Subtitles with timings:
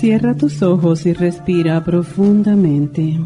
[0.00, 3.18] Cierra tus ojos y respira profundamente.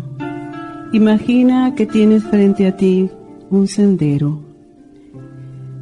[0.93, 3.11] Imagina que tienes frente a ti
[3.51, 4.41] un sendero.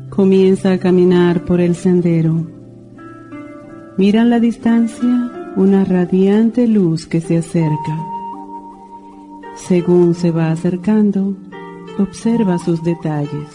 [0.09, 2.47] Comienza a caminar por el sendero.
[3.99, 8.07] Mira en la distancia una radiante luz que se acerca.
[9.57, 11.37] Según se va acercando,
[11.99, 13.51] observa sus detalles.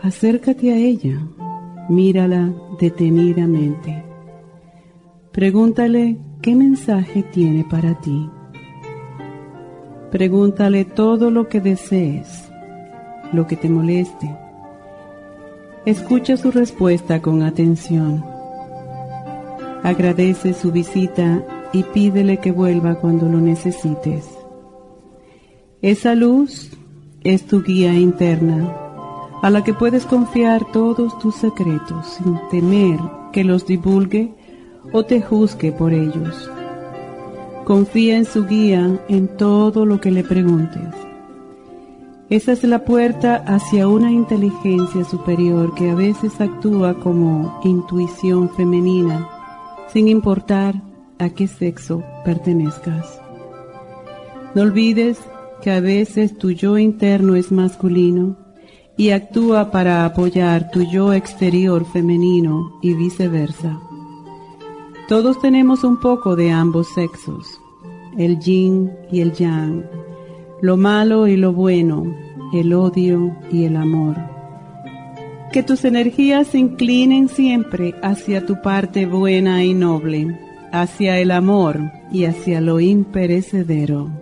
[0.00, 1.18] Acércate a ella,
[1.88, 4.11] mírala detenidamente.
[5.32, 8.28] Pregúntale qué mensaje tiene para ti.
[10.10, 12.50] Pregúntale todo lo que desees,
[13.32, 14.30] lo que te moleste.
[15.86, 18.22] Escucha su respuesta con atención.
[19.82, 24.28] Agradece su visita y pídele que vuelva cuando lo necesites.
[25.80, 26.76] Esa luz
[27.24, 28.70] es tu guía interna,
[29.40, 33.00] a la que puedes confiar todos tus secretos sin temer
[33.32, 34.41] que los divulgue
[34.92, 36.50] o te juzgue por ellos.
[37.64, 40.88] Confía en su guía en todo lo que le preguntes.
[42.28, 49.28] Esa es la puerta hacia una inteligencia superior que a veces actúa como intuición femenina,
[49.92, 50.74] sin importar
[51.18, 53.20] a qué sexo pertenezcas.
[54.54, 55.18] No olvides
[55.60, 58.36] que a veces tu yo interno es masculino
[58.96, 63.78] y actúa para apoyar tu yo exterior femenino y viceversa.
[65.12, 67.60] Todos tenemos un poco de ambos sexos,
[68.16, 69.84] el yin y el yang,
[70.62, 72.16] lo malo y lo bueno,
[72.54, 74.16] el odio y el amor.
[75.52, 80.40] Que tus energías se inclinen siempre hacia tu parte buena y noble,
[80.72, 81.78] hacia el amor
[82.10, 84.21] y hacia lo imperecedero.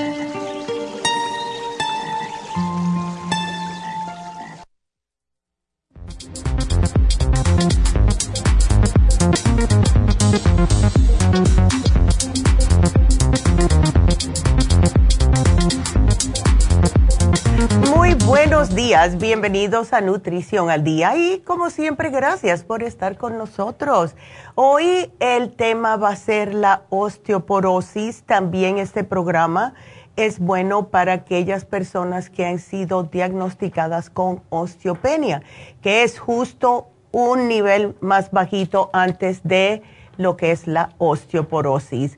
[19.17, 24.15] Bienvenidos a Nutrición al Día y como siempre gracias por estar con nosotros.
[24.55, 29.73] Hoy el tema va a ser la osteoporosis, también este programa
[30.15, 35.41] es bueno para aquellas personas que han sido diagnosticadas con osteopenia,
[35.81, 39.81] que es justo un nivel más bajito antes de
[40.17, 42.17] lo que es la osteoporosis.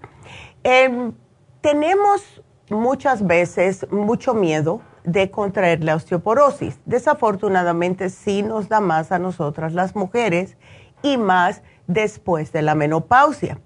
[0.63, 1.13] Em,
[1.61, 6.79] tenemos muchas veces mucho miedo de contraer la osteoporosis.
[6.85, 10.57] Desafortunadamente sí nos da más a nosotras las mujeres
[11.01, 13.59] y más después de la menopausia.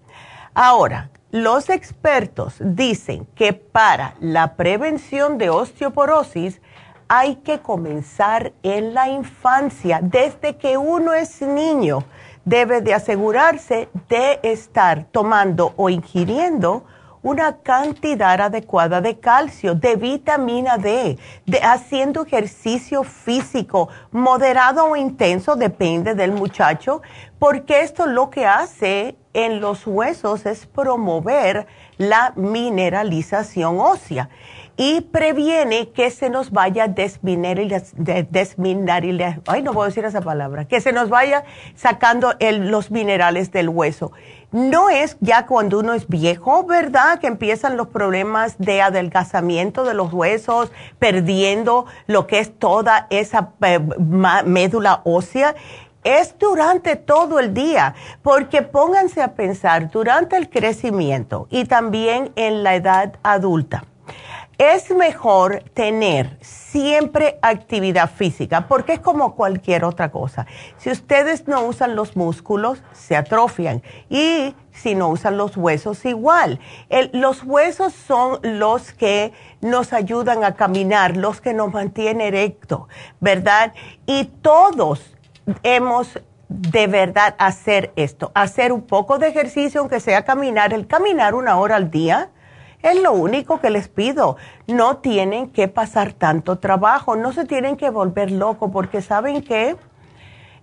[0.53, 6.61] Ahora, los expertos dicen que para la prevención de osteoporosis
[7.07, 12.03] hay que comenzar en la infancia, desde que uno es niño.
[12.43, 16.85] Debe de asegurarse de estar tomando o ingiriendo
[17.27, 21.17] una cantidad adecuada de calcio, de vitamina D,
[21.61, 27.01] haciendo ejercicio físico moderado o intenso, depende del muchacho,
[27.37, 34.29] porque esto lo que hace en los huesos es promover la mineralización ósea
[34.77, 37.89] y previene que se nos vaya desmineralizar,
[39.47, 41.43] ay no puedo decir esa palabra, que se nos vaya
[41.75, 44.13] sacando los minerales del hueso.
[44.51, 47.19] No es ya cuando uno es viejo, ¿verdad?
[47.19, 53.51] Que empiezan los problemas de adelgazamiento de los huesos, perdiendo lo que es toda esa
[53.61, 53.79] eh,
[54.45, 55.55] médula ósea
[56.03, 62.63] es durante todo el día, porque pónganse a pensar durante el crecimiento y también en
[62.63, 63.83] la edad adulta.
[64.57, 70.47] Es mejor tener siempre actividad física, porque es como cualquier otra cosa.
[70.77, 73.83] Si ustedes no usan los músculos, se atrofian.
[74.09, 76.59] Y si no usan los huesos, igual.
[77.13, 79.31] los huesos son los que
[79.61, 82.87] nos ayudan a caminar, los que nos mantienen erecto,
[83.19, 83.73] ¿verdad?
[84.07, 85.15] Y todos
[85.61, 86.19] hemos
[86.49, 91.57] de verdad hacer esto, hacer un poco de ejercicio, aunque sea caminar, el caminar una
[91.57, 92.29] hora al día,
[92.83, 94.37] es lo único que les pido.
[94.67, 99.75] No tienen que pasar tanto trabajo, no se tienen que volver locos, porque saben que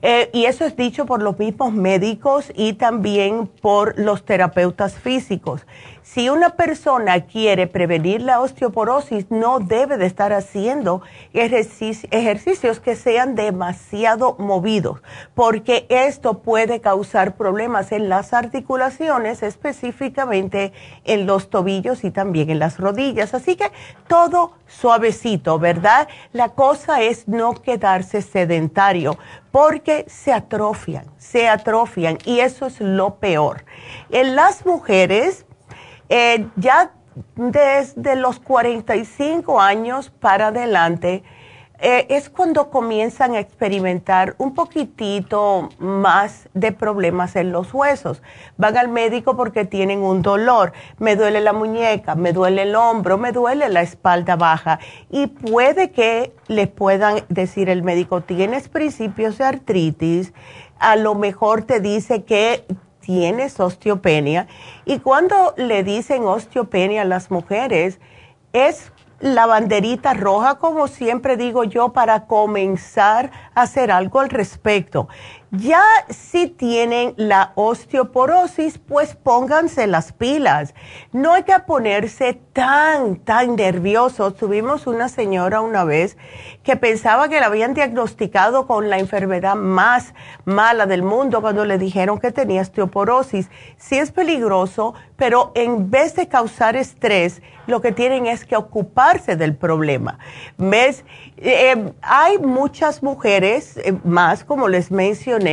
[0.07, 5.67] eh, y eso es dicho por los mismos médicos y también por los terapeutas físicos.
[6.05, 11.01] Si una persona quiere prevenir la osteoporosis, no debe de estar haciendo
[11.33, 15.01] ejercicios que sean demasiado movidos,
[15.33, 20.75] porque esto puede causar problemas en las articulaciones, específicamente
[21.05, 23.33] en los tobillos y también en las rodillas.
[23.33, 23.73] Así que
[24.07, 26.07] todo suavecito, ¿verdad?
[26.35, 29.17] La cosa es no quedarse sedentario
[29.51, 33.65] porque se atrofian, se atrofian y eso es lo peor.
[34.11, 35.47] En las mujeres,
[36.17, 36.93] eh, ya
[37.35, 41.25] desde los 45 años para adelante,
[41.81, 48.23] eh, es cuando comienzan a experimentar un poquitito más de problemas en los huesos.
[48.57, 53.19] Van al médico porque tienen un dolor, me duele la muñeca, me duele el hombro,
[53.19, 54.79] me duele la espalda baja
[55.11, 60.33] y puede que le puedan decir el médico, tienes principios de artritis,
[60.79, 62.65] a lo mejor te dice que
[63.05, 64.47] tienes osteopenia
[64.85, 68.01] y cuando le dicen osteopenia a las mujeres
[68.53, 75.09] es la banderita roja, como siempre digo yo, para comenzar a hacer algo al respecto.
[75.59, 80.75] Ya si tienen la osteoporosis, pues pónganse las pilas.
[81.13, 84.37] No hay que ponerse tan, tan nerviosos.
[84.37, 86.17] Tuvimos una señora una vez
[86.63, 90.15] que pensaba que la habían diagnosticado con la enfermedad más
[90.45, 93.51] mala del mundo cuando le dijeron que tenía osteoporosis.
[93.77, 99.37] Sí es peligroso, pero en vez de causar estrés, lo que tienen es que ocuparse
[99.37, 100.19] del problema.
[100.59, 101.05] ¿Ves?
[101.37, 105.44] Eh, hay muchas mujeres, eh, más como les mencioné,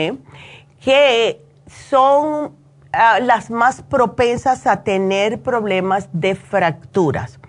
[0.84, 1.42] que
[1.90, 2.56] son
[2.92, 7.40] ah, las más propensas a tener problemas de fracturas.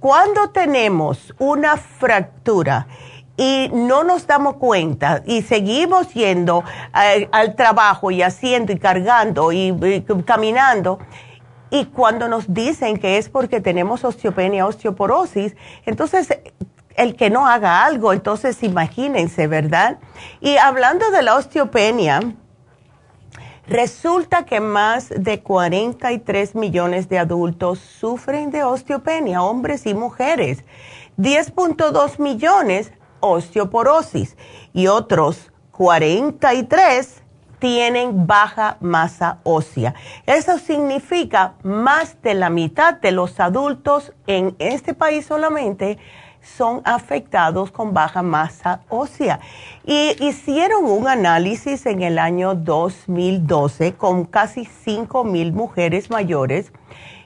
[0.00, 2.86] Cuando tenemos una fractura
[3.36, 6.64] y no nos damos cuenta y seguimos yendo
[7.02, 10.98] eh, al trabajo y haciendo y cargando y caminando,
[11.70, 16.28] y cuando nos dicen que es porque tenemos osteopenia, osteoporosis, entonces
[16.96, 19.98] el que no haga algo, entonces imagínense, ¿verdad?
[20.40, 22.20] Y hablando de la osteopenia,
[23.66, 30.64] resulta que más de 43 millones de adultos sufren de osteopenia, hombres y mujeres.
[31.18, 34.36] 10.2 millones osteoporosis
[34.72, 37.22] y otros 43
[37.58, 39.94] tienen baja masa ósea.
[40.26, 45.98] Eso significa más de la mitad de los adultos en este país solamente
[46.56, 49.40] son afectados con baja masa ósea.
[49.84, 56.72] Y hicieron un análisis en el año 2012 con casi 5 mil mujeres mayores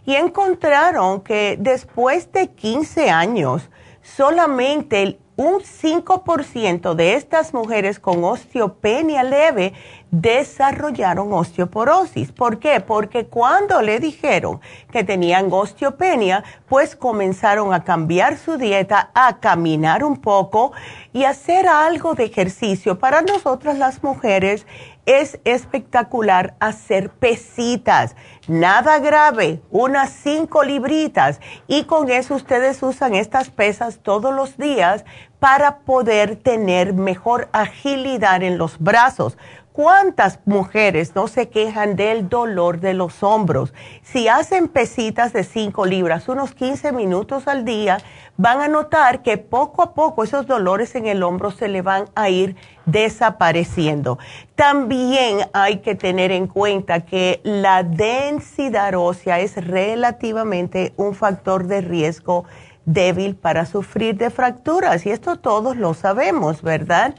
[0.06, 3.70] y encontraron que después de 15 años,
[4.02, 9.72] solamente un 5% de estas mujeres con osteopenia leve
[10.10, 12.32] desarrollaron osteoporosis.
[12.32, 12.80] ¿Por qué?
[12.80, 20.04] Porque cuando le dijeron que tenían osteopenia, pues comenzaron a cambiar su dieta, a caminar
[20.04, 20.72] un poco
[21.12, 22.98] y hacer algo de ejercicio.
[22.98, 24.66] Para nosotras las mujeres
[25.06, 28.14] es espectacular hacer pesitas,
[28.46, 35.04] nada grave, unas cinco libritas y con eso ustedes usan estas pesas todos los días
[35.40, 39.38] para poder tener mejor agilidad en los brazos
[39.82, 43.72] ¿Cuántas mujeres no se quejan del dolor de los hombros?
[44.02, 47.96] Si hacen pesitas de 5 libras, unos 15 minutos al día,
[48.36, 52.10] van a notar que poco a poco esos dolores en el hombro se le van
[52.14, 54.18] a ir desapareciendo.
[54.54, 61.80] También hay que tener en cuenta que la densidad ósea es relativamente un factor de
[61.80, 62.44] riesgo
[62.84, 67.14] débil para sufrir de fracturas y esto todos lo sabemos, ¿verdad?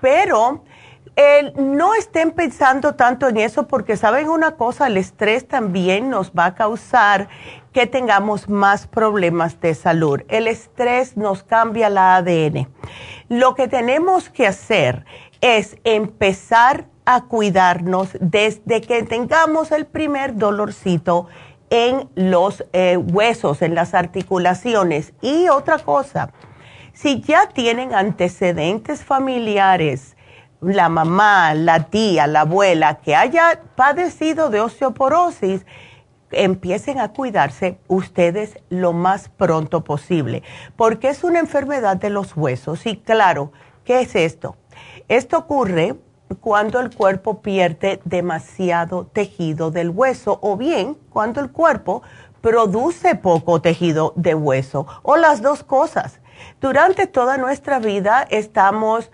[0.00, 0.62] Pero
[1.56, 6.46] no estén pensando tanto en eso porque saben una cosa, el estrés también nos va
[6.46, 7.28] a causar
[7.72, 10.20] que tengamos más problemas de salud.
[10.28, 12.68] El estrés nos cambia la ADN.
[13.28, 15.04] Lo que tenemos que hacer
[15.40, 21.28] es empezar a cuidarnos desde que tengamos el primer dolorcito
[21.70, 25.12] en los eh, huesos, en las articulaciones.
[25.22, 26.32] Y otra cosa,
[26.92, 30.15] si ya tienen antecedentes familiares,
[30.60, 35.66] la mamá, la tía, la abuela que haya padecido de osteoporosis,
[36.32, 40.42] empiecen a cuidarse ustedes lo más pronto posible,
[40.76, 42.86] porque es una enfermedad de los huesos.
[42.86, 43.52] Y claro,
[43.84, 44.56] ¿qué es esto?
[45.08, 45.96] Esto ocurre
[46.40, 52.02] cuando el cuerpo pierde demasiado tejido del hueso o bien cuando el cuerpo
[52.40, 56.20] produce poco tejido de hueso o las dos cosas.
[56.60, 59.10] Durante toda nuestra vida estamos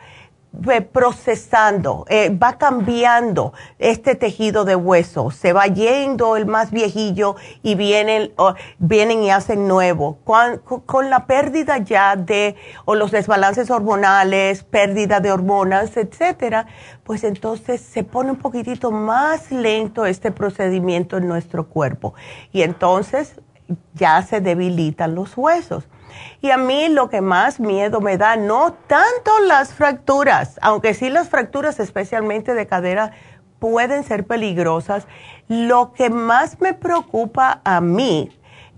[0.92, 7.74] procesando, eh, va cambiando este tejido de hueso, se va yendo el más viejillo y
[7.74, 8.32] vienen,
[8.78, 10.18] vienen y hacen nuevo.
[10.24, 16.66] Con, con, la pérdida ya de, o los desbalances hormonales, pérdida de hormonas, etcétera,
[17.02, 22.14] pues entonces se pone un poquitito más lento este procedimiento en nuestro cuerpo.
[22.52, 23.40] Y entonces
[23.94, 25.88] ya se debilitan los huesos.
[26.40, 31.10] Y a mí lo que más miedo me da, no tanto las fracturas, aunque sí
[31.10, 33.12] las fracturas, especialmente de cadera,
[33.58, 35.06] pueden ser peligrosas.
[35.48, 38.36] Lo que más me preocupa a mí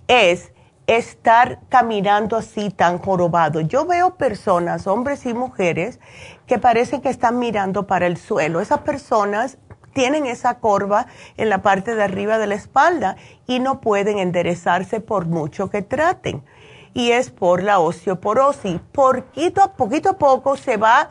[0.09, 0.53] es
[0.87, 3.61] estar caminando así tan jorobado.
[3.61, 6.01] Yo veo personas, hombres y mujeres,
[6.47, 8.61] que parecen que están mirando para el suelo.
[8.61, 9.57] Esas personas
[9.95, 15.01] tienen esa corva en la parte de arriba de la espalda y no pueden enderezarse
[15.01, 16.43] por mucho que traten
[16.95, 18.81] y es por la osteoporosis.
[18.93, 21.11] Poquito a poquito a poco se va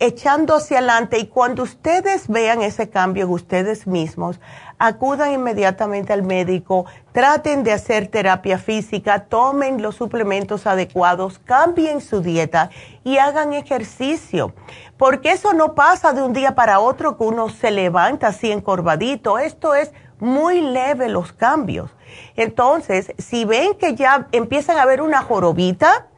[0.00, 4.40] echando hacia adelante y cuando ustedes vean ese cambio en ustedes mismos,
[4.78, 12.20] acudan inmediatamente al médico, traten de hacer terapia física, tomen los suplementos adecuados, cambien su
[12.20, 12.70] dieta
[13.02, 14.54] y hagan ejercicio,
[14.96, 19.38] porque eso no pasa de un día para otro que uno se levanta así encorvadito,
[19.38, 21.90] esto es muy leve los cambios.
[22.36, 26.08] Entonces, si ven que ya empiezan a ver una jorobita,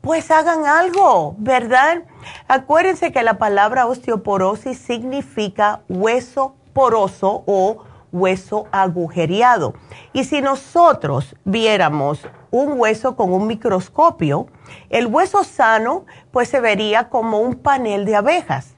[0.00, 2.04] pues hagan algo, ¿verdad?
[2.48, 9.74] Acuérdense que la palabra osteoporosis significa hueso poroso o hueso agujereado.
[10.12, 12.20] Y si nosotros viéramos
[12.50, 14.46] un hueso con un microscopio,
[14.90, 18.76] el hueso sano pues se vería como un panel de abejas.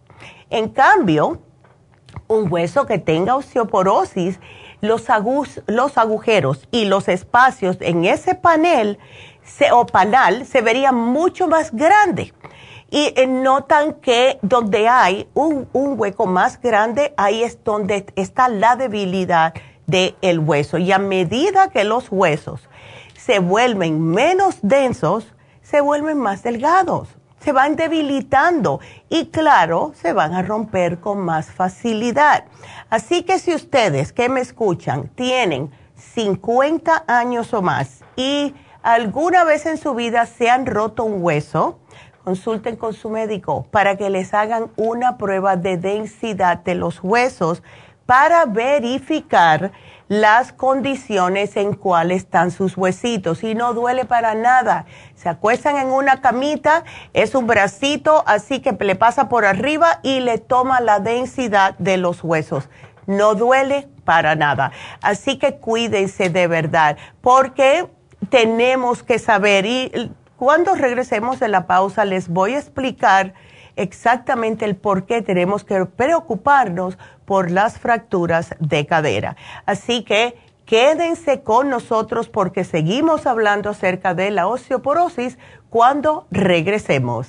[0.50, 1.42] En cambio,
[2.26, 4.40] un hueso que tenga osteoporosis,
[4.80, 5.04] los,
[5.66, 8.98] los agujeros y los espacios en ese panel
[9.72, 12.32] o panal se verían mucho más grande.
[12.90, 18.76] Y eh, notan que donde hay un, hueco más grande, ahí es donde está la
[18.76, 19.52] debilidad
[19.86, 20.78] del hueso.
[20.78, 22.68] Y a medida que los huesos
[23.16, 25.26] se vuelven menos densos,
[25.62, 27.08] se vuelven más delgados
[27.40, 32.44] se van debilitando y claro, se van a romper con más facilidad.
[32.90, 39.66] Así que si ustedes que me escuchan tienen 50 años o más y alguna vez
[39.66, 41.78] en su vida se han roto un hueso,
[42.24, 47.62] consulten con su médico para que les hagan una prueba de densidad de los huesos
[48.04, 49.72] para verificar
[50.08, 54.86] las condiciones en cuales están sus huesitos y no duele para nada.
[55.14, 60.20] Se acuestan en una camita, es un bracito, así que le pasa por arriba y
[60.20, 62.68] le toma la densidad de los huesos.
[63.06, 64.72] No duele para nada.
[65.02, 67.86] Así que cuídense de verdad, porque
[68.30, 73.34] tenemos que saber y cuando regresemos de la pausa les voy a explicar
[73.78, 79.36] exactamente el por qué tenemos que preocuparnos por las fracturas de cadera.
[79.66, 85.38] Así que quédense con nosotros porque seguimos hablando acerca de la osteoporosis
[85.70, 87.28] cuando regresemos.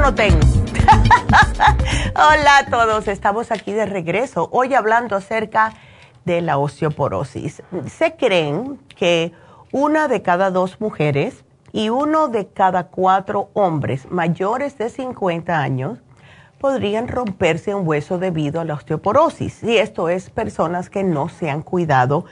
[0.00, 0.38] no tengo.
[2.14, 4.48] Hola a todos, estamos aquí de regreso.
[4.52, 5.74] Hoy hablando acerca
[6.24, 7.62] de la osteoporosis.
[7.86, 9.32] Se creen que
[9.72, 15.98] una de cada dos mujeres y uno de cada cuatro hombres mayores de 50 años
[16.58, 19.62] podrían romperse un hueso debido a la osteoporosis.
[19.64, 22.24] Y esto es personas que no se han cuidado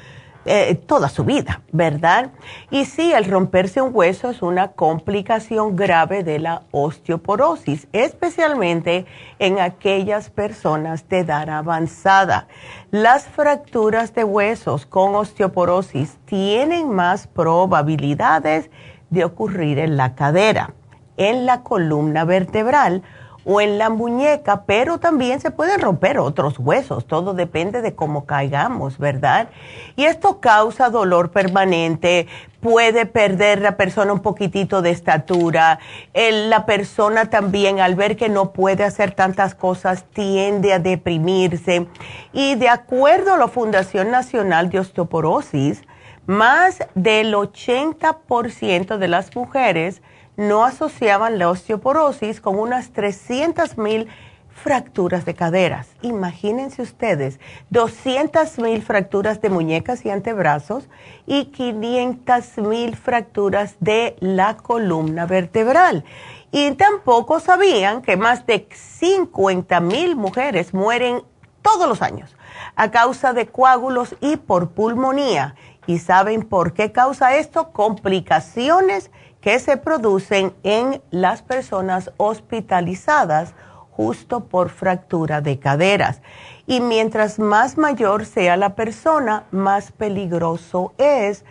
[0.52, 2.32] eh, toda su vida, ¿verdad?
[2.72, 9.06] Y sí, el romperse un hueso es una complicación grave de la osteoporosis, especialmente
[9.38, 12.48] en aquellas personas de edad avanzada.
[12.90, 18.70] Las fracturas de huesos con osteoporosis tienen más probabilidades
[19.10, 20.74] de ocurrir en la cadera,
[21.16, 23.04] en la columna vertebral,
[23.44, 28.26] o en la muñeca, pero también se pueden romper otros huesos, todo depende de cómo
[28.26, 29.48] caigamos, ¿verdad?
[29.96, 32.26] Y esto causa dolor permanente,
[32.61, 35.79] puede perder la persona un poquitito de estatura,
[36.14, 41.87] la persona también al ver que no puede hacer tantas cosas tiende a deprimirse.
[42.33, 45.83] Y de acuerdo a la Fundación Nacional de Osteoporosis,
[46.26, 50.03] más del 80% de las mujeres
[50.40, 54.09] no asociaban la osteoporosis con unas 300 mil
[54.48, 55.88] fracturas de caderas.
[56.00, 60.88] Imagínense ustedes, 200 mil fracturas de muñecas y antebrazos
[61.26, 66.05] y 500 mil fracturas de la columna vertebral.
[66.50, 71.22] Y tampoco sabían que más de 50 mil mujeres mueren
[71.61, 72.35] todos los años
[72.76, 75.55] a causa de coágulos y por pulmonía.
[75.87, 77.72] ¿Y saben por qué causa esto?
[77.72, 83.55] Complicaciones que se producen en las personas hospitalizadas
[83.90, 86.20] justo por fractura de caderas.
[86.66, 91.44] Y mientras más mayor sea la persona, más peligroso es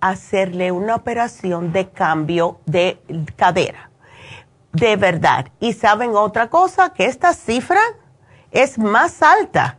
[0.00, 2.98] hacerle una operación de cambio de
[3.36, 3.90] cadera.
[4.72, 5.46] De verdad.
[5.60, 7.80] Y saben otra cosa, que esta cifra
[8.50, 9.78] es más alta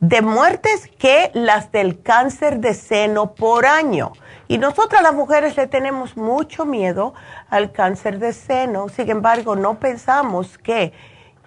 [0.00, 4.12] de muertes que las del cáncer de seno por año
[4.48, 7.12] Y nosotras las mujeres le tenemos mucho miedo
[7.50, 10.94] al cáncer de seno, sin embargo no pensamos que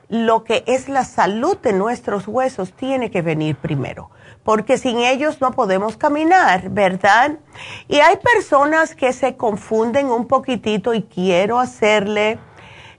[0.08, 4.12] lo que es la salud de nuestros huesos tiene que venir primero,
[4.44, 7.40] porque sin ellos no podemos caminar, ¿verdad?
[7.88, 12.38] Y hay personas que se confunden un poquitito y quiero hacerle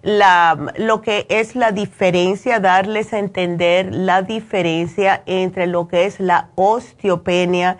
[0.02, 6.18] la, lo que es la diferencia, darles a entender la diferencia entre lo que es
[6.18, 7.78] la osteopenia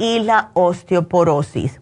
[0.00, 1.78] y la osteoporosis.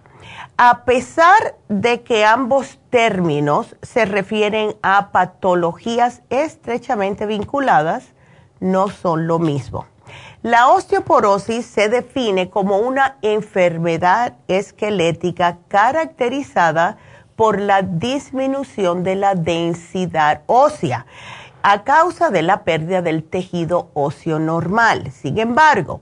[0.57, 8.09] A pesar de que ambos términos se refieren a patologías estrechamente vinculadas,
[8.59, 9.87] no son lo mismo.
[10.43, 16.99] La osteoporosis se define como una enfermedad esquelética caracterizada
[17.37, 21.07] por la disminución de la densidad ósea
[21.63, 25.13] a causa de la pérdida del tejido óseo normal.
[25.13, 26.01] Sin embargo,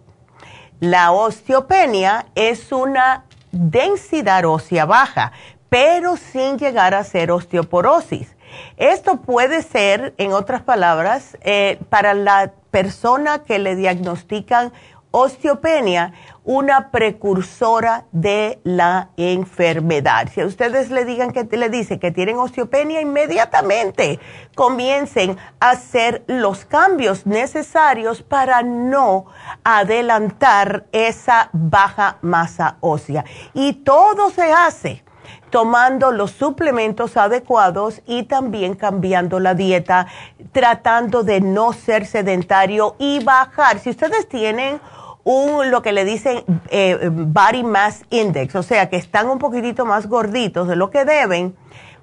[0.81, 5.33] la osteopenia es una densidad ósea baja,
[5.69, 8.37] pero sin llegar a ser osteoporosis.
[8.77, 14.73] Esto puede ser, en otras palabras, eh, para la persona que le diagnostican
[15.19, 16.13] osteopenia,
[16.45, 20.29] una precursora de la enfermedad.
[20.31, 24.21] Si a ustedes le digan que le dice que tienen osteopenia, inmediatamente
[24.55, 29.25] comiencen a hacer los cambios necesarios para no
[29.65, 33.25] adelantar esa baja masa ósea.
[33.55, 35.03] Y todo se hace
[35.49, 40.09] tomando los suplementos adecuados y también cambiando la dieta,
[40.53, 43.79] tratando de no ser sedentario y bajar.
[43.79, 44.79] Si ustedes tienen
[45.27, 49.85] un, lo que le dicen eh, body mass index, o sea, que están un poquitito
[49.85, 51.57] más gorditos de lo que deben,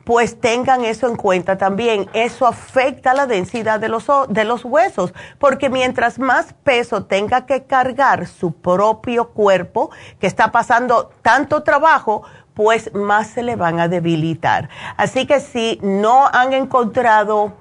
[0.04, 2.10] pues tengan eso en cuenta también.
[2.12, 7.64] Eso afecta la densidad de los, de los huesos, porque mientras más peso tenga que
[7.64, 13.88] cargar su propio cuerpo, que está pasando tanto trabajo, pues más se le van a
[13.88, 14.68] debilitar.
[14.98, 17.54] Así que si no han encontrado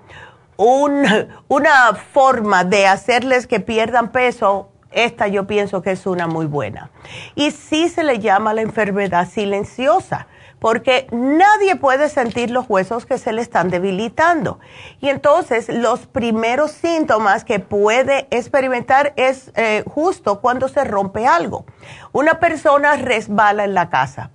[0.57, 1.05] un,
[1.47, 6.91] una forma de hacerles que pierdan peso, esta yo pienso que es una muy buena.
[7.35, 10.27] Y sí se le llama la enfermedad silenciosa,
[10.59, 14.61] porque nadie puede sentir los huesos que se le están debilitando.
[15.01, 21.65] Y entonces los primeros síntomas que puede experimentar es eh, justo cuando se rompe algo.
[22.13, 24.31] Una persona resbala en la casa,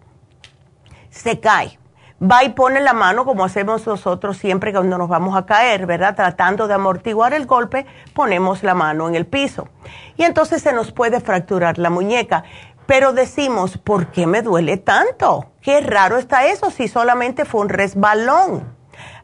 [1.10, 1.80] se cae
[2.22, 6.16] va y pone la mano como hacemos nosotros siempre cuando nos vamos a caer, ¿verdad?
[6.16, 9.68] Tratando de amortiguar el golpe, ponemos la mano en el piso.
[10.16, 12.44] Y entonces se nos puede fracturar la muñeca.
[12.86, 15.52] Pero decimos, ¿por qué me duele tanto?
[15.62, 18.76] Qué raro está eso si solamente fue un resbalón.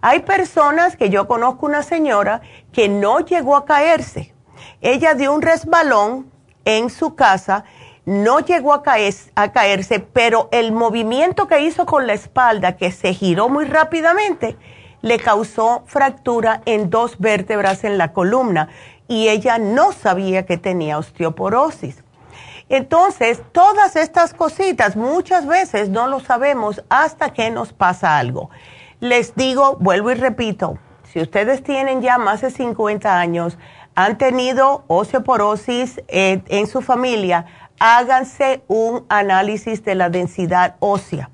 [0.02, 2.42] Hay personas que yo conozco una señora
[2.74, 4.34] que no llegó a caerse.
[4.82, 6.30] Ella dio un resbalón
[6.66, 7.64] en su casa
[8.06, 13.50] no llegó a, caerse, pero el movimiento que hizo con la espalda, que se giró
[13.50, 14.58] muy rápidamente,
[15.02, 18.70] le causó fractura en dos vértebras en la columna
[19.08, 22.04] y ella no sabía que tenía osteoporosis.
[22.70, 28.50] Entonces, todas estas cositas muchas veces no lo sabemos hasta que nos pasa algo.
[29.00, 33.58] Les digo, vuelvo y repito, si ustedes tienen ya más de 50 años,
[33.96, 37.46] han tenido osteoporosis eh, en su familia,
[37.80, 41.30] háganse un análisis de la densidad ósea.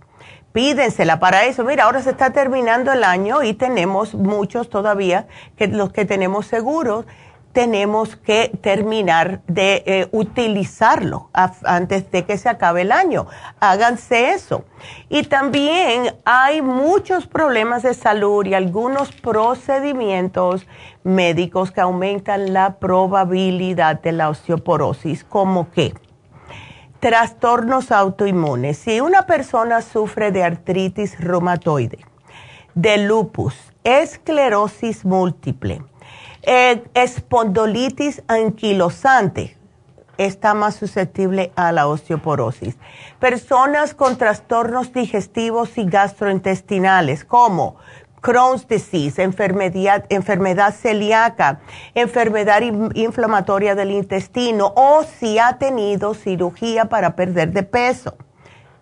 [0.52, 1.64] Pídensela para eso.
[1.64, 6.48] Mira, ahora se está terminando el año y tenemos muchos todavía, que los que tenemos
[6.48, 7.06] seguros,
[7.52, 13.28] tenemos que terminar de eh, utilizarlo antes de que se acabe el año.
[13.60, 14.66] Háganse eso.
[15.10, 20.68] Y también hay muchos problemas de salud y algunos procedimientos
[21.04, 25.94] médicos que aumentan la probabilidad de la osteoporosis, como que
[27.00, 28.78] Trastornos autoinmunes.
[28.78, 32.00] Si una persona sufre de artritis reumatoide,
[32.74, 35.82] de lupus, esclerosis múltiple,
[36.42, 39.58] eh, espondolitis anquilosante,
[40.18, 42.76] está más susceptible a la osteoporosis.
[43.20, 47.78] Personas con trastornos digestivos y gastrointestinales, como
[48.22, 51.62] Crohn's disease, enfermedad, enfermedad celíaca,
[51.96, 52.62] enfermedad
[52.96, 58.16] inflamatoria del intestino o si ha tenido cirugía para perder de peso.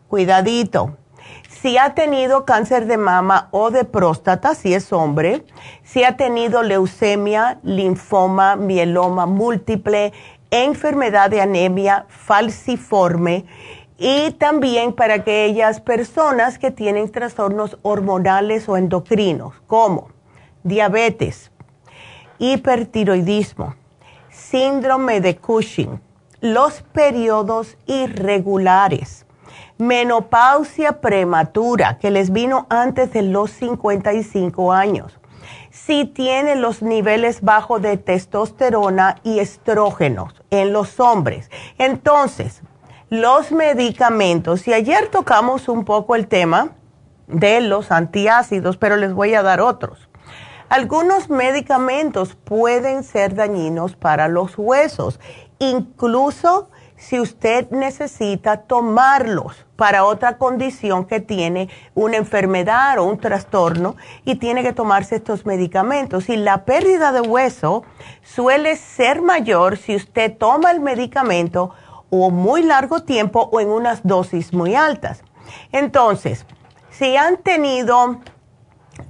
[0.08, 0.97] Cuidadito.
[1.50, 5.43] Si ha tenido cáncer de mama o de próstata, si es hombre,
[5.84, 10.13] si ha tenido leucemia, linfoma, mieloma múltiple,
[10.52, 13.45] enfermedad de anemia falciforme,
[13.97, 20.10] y también para aquellas personas que tienen trastornos hormonales o endocrinos, como
[20.63, 21.51] diabetes,
[22.38, 23.75] hipertiroidismo,
[24.29, 25.99] síndrome de Cushing,
[26.41, 29.25] los periodos irregulares,
[29.79, 35.17] menopausia prematura que les vino antes de los 55 años,
[35.71, 41.49] si tienen los niveles bajos de testosterona y estrógenos en los hombres.
[41.77, 42.62] Entonces,
[43.10, 46.72] los medicamentos, y ayer tocamos un poco el tema
[47.28, 50.10] de los antiácidos, pero les voy a dar otros.
[50.70, 55.20] Algunos medicamentos pueden ser dañinos para los huesos,
[55.60, 63.96] incluso si usted necesita tomarlos para otra condición que tiene una enfermedad o un trastorno
[64.26, 66.28] y tiene que tomarse estos medicamentos.
[66.28, 67.84] Y la pérdida de hueso
[68.24, 71.72] suele ser mayor si usted toma el medicamento
[72.10, 75.24] o muy largo tiempo o en unas dosis muy altas.
[75.72, 76.46] Entonces,
[76.89, 78.20] si han tenido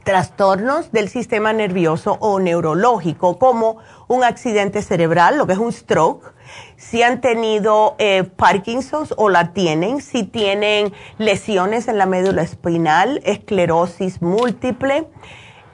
[0.03, 6.33] trastornos del sistema nervioso o neurológico, como un accidente cerebral, lo que es un stroke,
[6.75, 13.21] si han tenido eh, Parkinson's o la tienen, si tienen lesiones en la médula espinal,
[13.23, 15.07] esclerosis múltiple,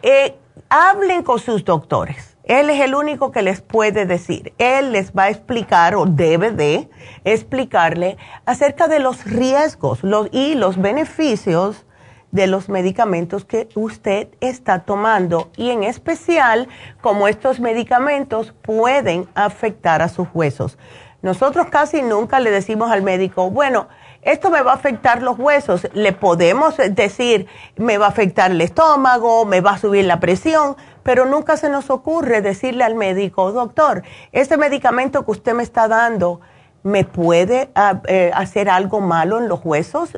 [0.02, 0.36] eh,
[0.70, 2.33] hablen con sus doctores.
[2.44, 4.54] Él es el único que les puede decir.
[4.58, 6.90] Él les va a explicar o debe de
[7.24, 10.02] explicarle acerca de los riesgos
[10.32, 11.86] y los beneficios
[12.32, 16.68] de los medicamentos que usted está tomando y en especial
[17.00, 20.80] cómo estos medicamentos pueden afectar a sus huesos.
[21.22, 23.88] Nosotros casi nunca le decimos al médico, bueno,
[24.24, 25.88] esto me va a afectar los huesos.
[25.94, 30.76] Le podemos decir, me va a afectar el estómago, me va a subir la presión,
[31.04, 35.88] pero nunca se nos ocurre decirle al médico, doctor, este medicamento que usted me está
[35.88, 36.42] dando,
[36.82, 40.12] ¿me puede ah, eh, hacer algo malo en los huesos?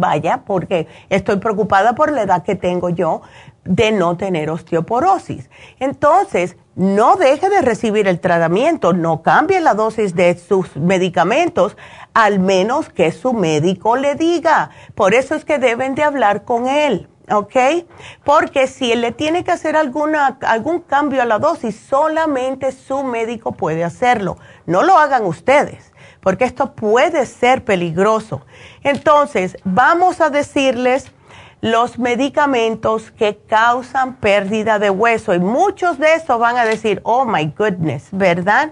[0.00, 3.20] vaya, porque estoy preocupada por la edad que tengo yo
[3.64, 5.50] de no tener osteoporosis.
[5.78, 11.76] Entonces, no deje de recibir el tratamiento, no cambie la dosis de sus medicamentos,
[12.14, 14.70] al menos que su médico le diga.
[14.94, 17.09] Por eso es que deben de hablar con él.
[17.30, 17.86] ¿Ok?
[18.24, 23.04] Porque si él le tiene que hacer alguna, algún cambio a la dosis, solamente su
[23.04, 24.38] médico puede hacerlo.
[24.66, 25.90] No lo hagan ustedes
[26.20, 28.42] porque esto puede ser peligroso.
[28.82, 31.12] Entonces, vamos a decirles
[31.60, 37.24] los medicamentos que causan pérdida de hueso y muchos de esos van a decir, oh
[37.24, 38.70] my goodness, ¿verdad?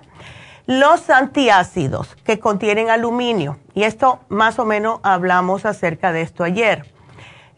[0.66, 6.97] Los antiácidos que contienen aluminio, y esto más o menos hablamos acerca de esto ayer.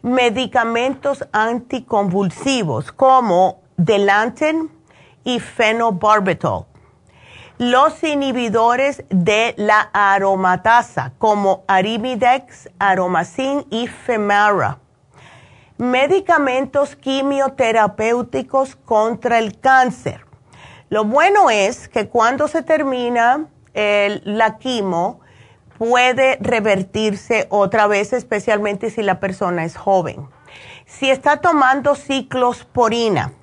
[0.01, 4.69] Medicamentos anticonvulsivos como Delanten
[5.23, 6.65] y Phenobarbital
[7.61, 14.79] los inhibidores de la aromatasa como Arimidex, Aromacin y Femara.
[15.77, 20.25] Medicamentos quimioterapéuticos contra el cáncer.
[20.89, 25.20] Lo bueno es que cuando se termina la quimo,
[25.81, 30.27] puede revertirse otra vez, especialmente si la persona es joven.
[30.85, 33.33] Si está tomando ciclosporina,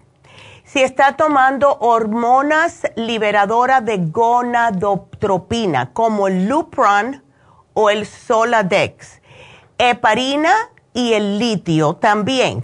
[0.63, 7.25] si está tomando hormonas liberadoras de gonadotropina, como el Lupron
[7.75, 9.21] o el Soladex,
[9.77, 10.55] heparina
[10.95, 12.63] y el litio también.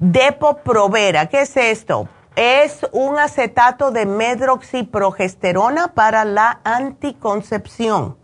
[0.00, 2.10] Depo-provera, ¿qué es esto?
[2.36, 8.20] Es un acetato de medroxiprogesterona para la anticoncepción.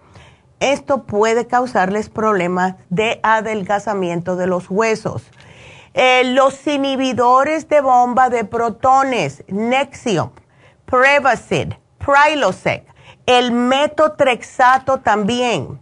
[0.60, 5.22] Esto puede causarles problemas de adelgazamiento de los huesos
[6.00, 10.30] eh, los inhibidores de bomba de protones, Nexium,
[10.84, 12.84] Prevacid, Prilosec,
[13.26, 15.80] el metotrexato también.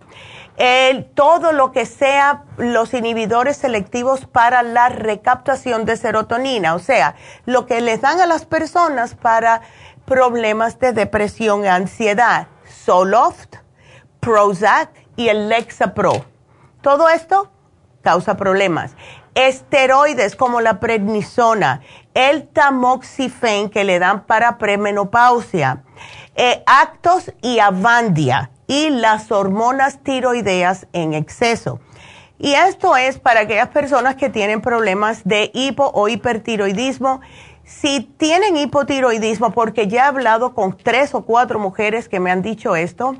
[1.14, 7.66] todo lo que sea los inhibidores selectivos para la recaptación de serotonina, o sea, lo
[7.66, 9.60] que les dan a las personas para
[10.06, 13.56] problemas de depresión y ansiedad, Soloft,
[14.20, 16.24] Prozac y el Lexapro.
[16.82, 17.50] Todo esto
[18.02, 18.94] causa problemas
[19.36, 21.82] esteroides como la prednisona,
[22.14, 25.84] el tamoxifen que le dan para premenopausia,
[26.34, 31.80] eh, actos y avandia y las hormonas tiroideas en exceso.
[32.38, 37.20] Y esto es para aquellas personas que tienen problemas de hipo o hipertiroidismo.
[37.64, 42.40] Si tienen hipotiroidismo, porque ya he hablado con tres o cuatro mujeres que me han
[42.40, 43.16] dicho esto,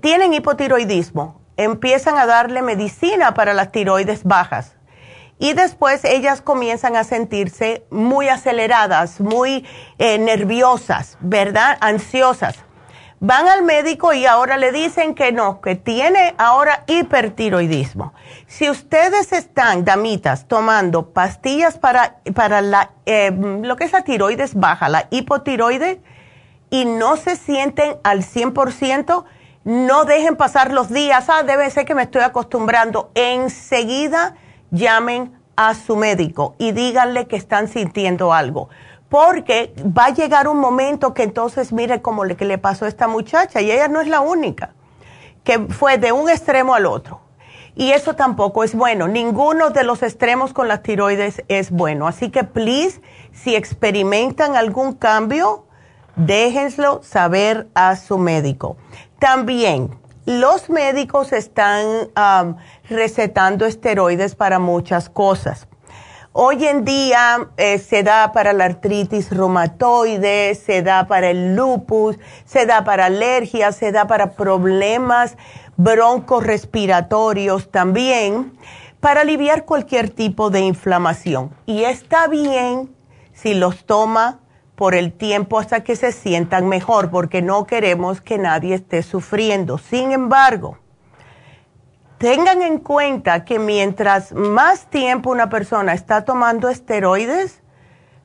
[0.00, 4.76] tienen hipotiroidismo, empiezan a darle medicina para las tiroides bajas.
[5.38, 9.66] Y después ellas comienzan a sentirse muy aceleradas, muy
[9.98, 11.78] eh, nerviosas, ¿verdad?
[11.80, 12.56] Ansiosas.
[13.18, 18.12] Van al médico y ahora le dicen que no, que tiene ahora hipertiroidismo.
[18.46, 24.54] Si ustedes están, damitas, tomando pastillas para, para la, eh, lo que es la tiroides
[24.54, 26.00] baja, la hipotiroide,
[26.68, 29.24] y no se sienten al 100%,
[29.64, 33.10] no dejen pasar los días, ah, debe ser que me estoy acostumbrando.
[33.14, 34.34] Enseguida
[34.70, 38.68] llamen a su médico y díganle que están sintiendo algo.
[39.08, 42.88] Porque va a llegar un momento que entonces mire como le, que le pasó a
[42.88, 44.70] esta muchacha y ella no es la única,
[45.44, 47.20] que fue de un extremo al otro.
[47.74, 49.08] Y eso tampoco es bueno.
[49.08, 52.06] Ninguno de los extremos con las tiroides es bueno.
[52.06, 53.00] Así que, please,
[53.32, 55.66] si experimentan algún cambio,
[56.16, 58.76] déjenslo saber a su médico.
[59.22, 61.86] También, los médicos están
[62.90, 65.68] recetando esteroides para muchas cosas.
[66.32, 72.18] Hoy en día eh, se da para la artritis reumatoide, se da para el lupus,
[72.46, 75.36] se da para alergias, se da para problemas
[75.76, 78.58] broncorespiratorios también,
[78.98, 81.52] para aliviar cualquier tipo de inflamación.
[81.64, 82.92] Y está bien
[83.34, 84.40] si los toma
[84.74, 89.78] por el tiempo hasta que se sientan mejor, porque no queremos que nadie esté sufriendo.
[89.78, 90.78] Sin embargo,
[92.18, 97.62] tengan en cuenta que mientras más tiempo una persona está tomando esteroides,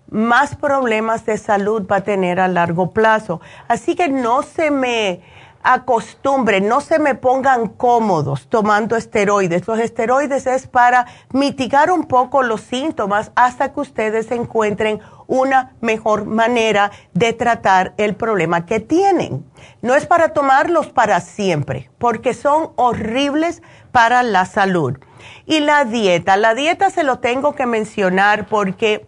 [0.10, 3.42] más problemas de salud va a tener a largo plazo.
[3.68, 5.22] Así que no se me
[5.68, 9.68] acostumbren, no se me pongan cómodos tomando esteroides.
[9.68, 16.24] Los esteroides es para mitigar un poco los síntomas hasta que ustedes encuentren una mejor
[16.24, 19.46] manera de tratar el problema que tienen.
[19.82, 24.98] No es para tomarlos para siempre, porque son horribles para la salud.
[25.46, 29.06] Y la dieta, la dieta se lo tengo que mencionar porque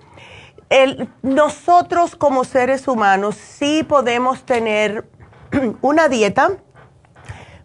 [1.22, 5.06] nosotros como seres humanos sí podemos tener
[5.81, 6.57] una dieta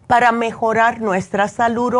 [0.07, 1.93] para mejorar nuestra salud.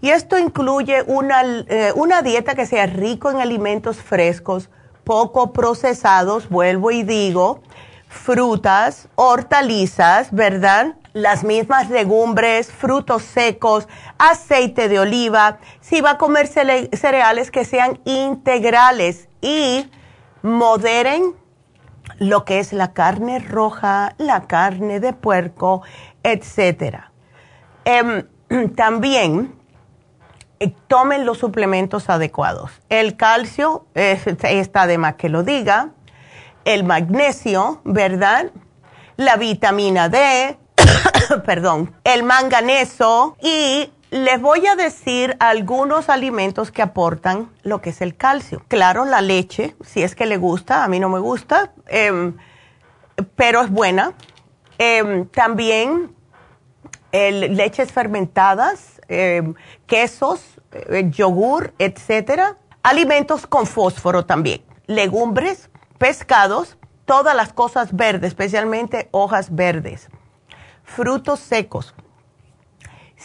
[0.00, 4.68] Y esto incluye una, eh, una dieta que sea rico en alimentos frescos,
[5.04, 7.62] poco procesados, vuelvo y digo,
[8.08, 10.96] frutas, hortalizas, ¿verdad?
[11.12, 15.58] Las mismas legumbres, frutos secos, aceite de oliva.
[15.80, 19.90] Si va a comer cereales que sean integrales y
[20.42, 21.34] moderen
[22.20, 25.82] lo que es la carne roja, la carne de puerco,
[26.22, 27.10] etcétera.
[27.84, 28.26] Em,
[28.76, 29.54] también
[30.60, 32.70] eh, tomen los suplementos adecuados.
[32.90, 35.88] El calcio está de más que lo diga,
[36.66, 38.50] el magnesio, ¿verdad?
[39.16, 40.58] La vitamina D,
[41.46, 48.00] perdón, el manganeso y les voy a decir algunos alimentos que aportan lo que es
[48.00, 48.62] el calcio.
[48.66, 52.36] Claro, la leche, si es que le gusta, a mí no me gusta, em,
[53.36, 54.14] pero es buena.
[54.78, 56.14] Em, también
[57.12, 59.54] leches fermentadas, em,
[59.86, 62.56] quesos, eh, yogur, etcétera.
[62.82, 64.62] Alimentos con fósforo también.
[64.86, 70.08] Legumbres, pescados, todas las cosas verdes, especialmente hojas verdes.
[70.82, 71.94] Frutos secos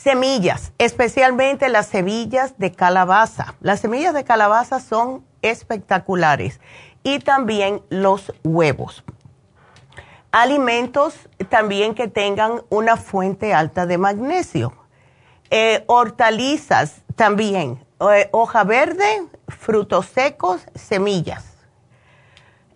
[0.06, 3.56] Semillas, especialmente las semillas de calabaza.
[3.60, 6.60] Las semillas de calabaza son espectaculares
[7.02, 9.04] y también los huevos.
[10.32, 11.16] Alimentos
[11.50, 14.74] también que tengan una fuente alta de magnesio.
[15.50, 21.55] Eh, hortalizas también, eh, hoja verde, frutos secos, semillas.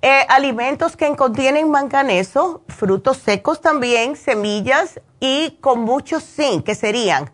[0.01, 7.31] Eh, alimentos que contienen manganeso, frutos secos también, semillas y con mucho zinc, que serían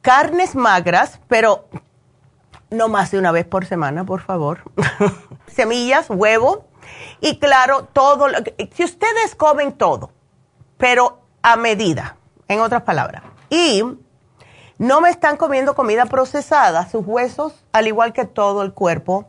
[0.00, 1.68] carnes magras, pero
[2.70, 4.60] no más de una vez por semana, por favor.
[5.48, 6.66] semillas, huevo
[7.20, 8.28] y claro, todo.
[8.28, 8.38] Lo
[8.74, 10.12] si ustedes comen todo,
[10.76, 12.16] pero a medida,
[12.46, 13.82] en otras palabras, y
[14.78, 19.28] no me están comiendo comida procesada, sus huesos, al igual que todo el cuerpo,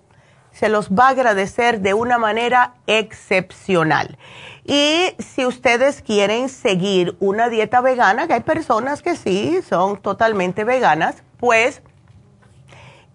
[0.54, 4.18] se los va a agradecer de una manera excepcional.
[4.64, 10.64] Y si ustedes quieren seguir una dieta vegana, que hay personas que sí son totalmente
[10.64, 11.82] veganas, pues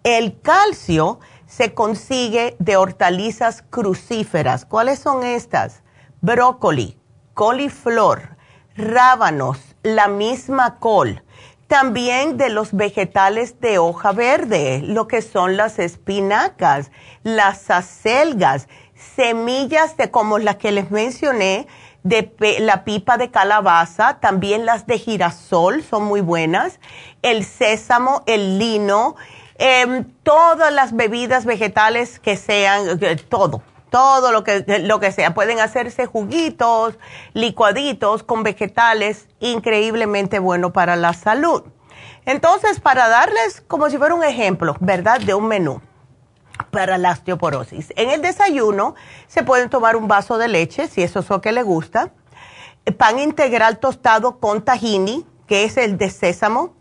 [0.03, 4.67] el calcio se consigue de hortalizas crucíferas.
[4.67, 5.83] ¿Cuáles son estas?
[6.21, 6.99] Brócoli,
[7.33, 8.37] coliflor,
[8.77, 11.23] rábanos, la misma col
[11.69, 16.91] también de los vegetales de hoja verde, lo que son las espinacas,
[17.23, 21.69] las acelgas, semillas de como las que les mencioné,
[22.05, 26.81] de la pipa de calabaza, también las de girasol son muy buenas,
[27.21, 29.17] el sésamo, el lino,
[29.59, 35.35] em, todas las bebidas vegetales que sean, eh, todo, todo lo que, lo que sea.
[35.35, 36.99] Pueden hacerse juguitos,
[37.35, 41.65] licuaditos con vegetales, increíblemente bueno para la salud.
[42.25, 45.21] Entonces, para darles como si fuera un ejemplo, ¿verdad?
[45.21, 45.81] De un menú
[46.71, 47.93] para la osteoporosis.
[47.97, 48.95] En el desayuno
[49.27, 52.11] se pueden tomar un vaso de leche, si eso es lo que le gusta.
[52.97, 56.75] pan integral tostado con tahini, que es el de sésamo,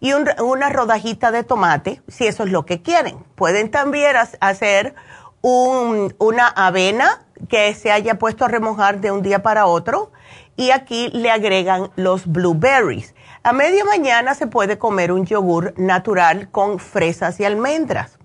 [0.00, 3.18] y una rodajita de tomate, si eso es lo que quieren.
[3.34, 4.94] Pueden también hacer
[5.42, 10.12] una avena que se haya puesto a remojar de un día para otro
[10.56, 13.14] y aquí le agregan los blueberries.
[13.42, 18.18] A media mañana se puede comer un yogur natural con fresas y almendras.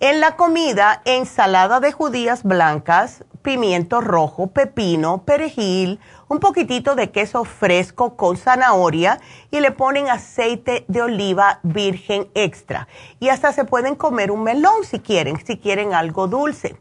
[0.00, 6.00] En la comida, ensalada de judías blancas, pimiento rojo, pepino, perejil,
[6.32, 9.20] un poquitito de queso fresco con zanahoria
[9.50, 12.88] y le ponen aceite de oliva virgen extra.
[13.20, 16.74] Y hasta se pueden comer un melón si quieren, si quieren algo dulce.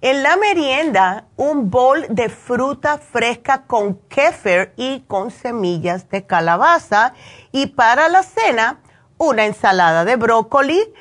[0.00, 7.14] En la merienda, un bol de fruta fresca con kefir y con semillas de calabaza.
[7.52, 8.80] Y para la cena,
[9.16, 10.92] una ensalada de brócoli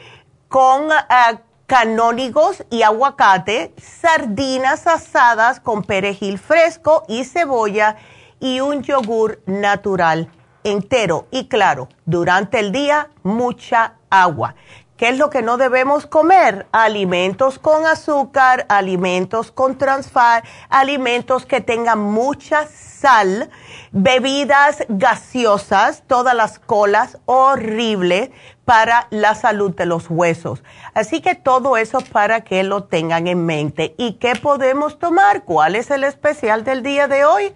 [0.49, 7.97] con uh, canónigos y aguacate, sardinas asadas con perejil fresco y cebolla
[8.39, 10.31] y un yogur natural
[10.63, 11.27] entero.
[11.29, 14.55] Y claro, durante el día, mucha agua.
[14.95, 16.65] ¿Qué es lo que no debemos comer?
[16.71, 23.51] Alimentos con azúcar, alimentos con transfat, alimentos que tengan mucha sal,
[23.91, 28.31] bebidas gaseosas, todas las colas, horrible
[28.67, 30.61] para la salud de los huesos.
[30.93, 33.95] Así que todo eso para que lo tengan en mente.
[33.97, 35.45] ¿Y qué podemos tomar?
[35.45, 37.53] ¿Cuál es el especial del día de hoy?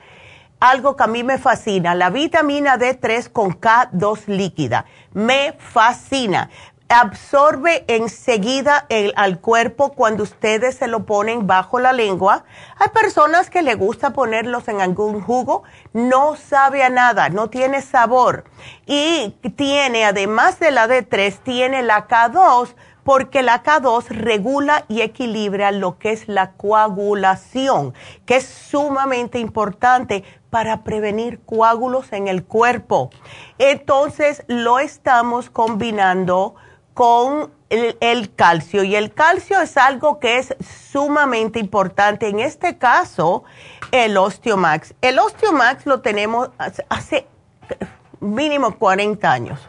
[0.61, 4.85] Algo que a mí me fascina, la vitamina D3 con K2 líquida.
[5.11, 6.49] Me fascina
[6.91, 12.43] absorbe enseguida el, al cuerpo cuando ustedes se lo ponen bajo la lengua.
[12.77, 15.63] Hay personas que le gusta ponerlos en algún jugo,
[15.93, 18.43] no sabe a nada, no tiene sabor.
[18.85, 25.71] Y tiene, además de la D3, tiene la K2 porque la K2 regula y equilibra
[25.71, 27.93] lo que es la coagulación,
[28.25, 33.09] que es sumamente importante para prevenir coágulos en el cuerpo.
[33.57, 36.55] Entonces lo estamos combinando
[36.93, 40.55] con el, calcio y el calcio es algo que es
[40.91, 42.27] sumamente importante.
[42.27, 43.43] En este caso,
[43.91, 44.93] el Osteomax.
[45.01, 46.49] El Osteomax lo tenemos
[46.89, 47.27] hace
[48.19, 49.59] mínimo 40 años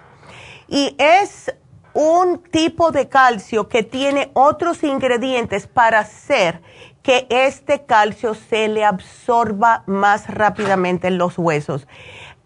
[0.68, 1.55] y es
[1.95, 6.61] un tipo de calcio que tiene otros ingredientes para hacer
[7.03, 11.87] que este calcio se le absorba más rápidamente en los huesos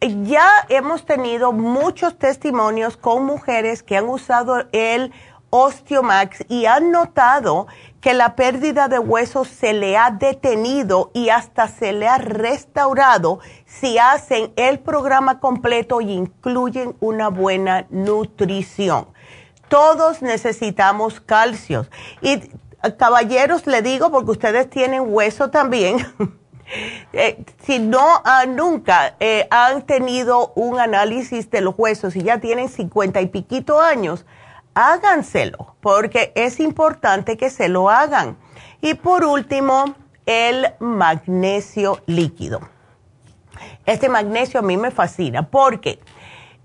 [0.00, 5.12] ya hemos tenido muchos testimonios con mujeres que han usado el
[5.50, 7.66] Osteomax y han notado
[8.00, 13.40] que la pérdida de huesos se le ha detenido y hasta se le ha restaurado
[13.64, 19.08] si hacen el programa completo y incluyen una buena nutrición.
[19.68, 21.90] Todos necesitamos calcios.
[22.20, 22.40] Y
[22.98, 25.98] caballeros, le digo, porque ustedes tienen hueso también.
[27.12, 32.68] Eh, si no nunca eh, han tenido un análisis de los huesos y ya tienen
[32.68, 34.26] cincuenta y piquito años,
[34.74, 38.36] háganselo, porque es importante que se lo hagan.
[38.80, 39.94] Y por último,
[40.26, 42.60] el magnesio líquido.
[43.86, 46.00] Este magnesio a mí me fascina porque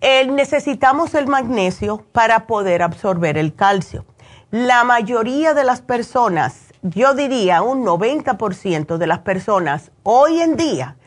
[0.02, 4.06] eh, necesitamos el magnesio para poder absorber el calcio.
[4.50, 10.98] La mayoría de las personas yo diría un 90% de las personas hoy en día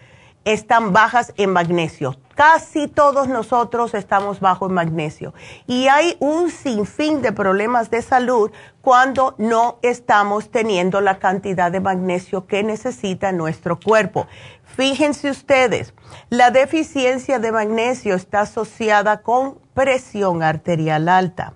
[0.45, 2.17] están bajas en magnesio.
[2.35, 5.35] Casi todos nosotros estamos bajos en magnesio.
[5.67, 8.51] Y hay un sinfín de problemas de salud
[8.83, 14.27] cuando no estamos teniendo la cantidad de magnesio que necesita nuestro cuerpo.
[14.65, 15.95] Fíjense ustedes,
[16.29, 21.55] la deficiencia de magnesio está asociada con presión arterial alta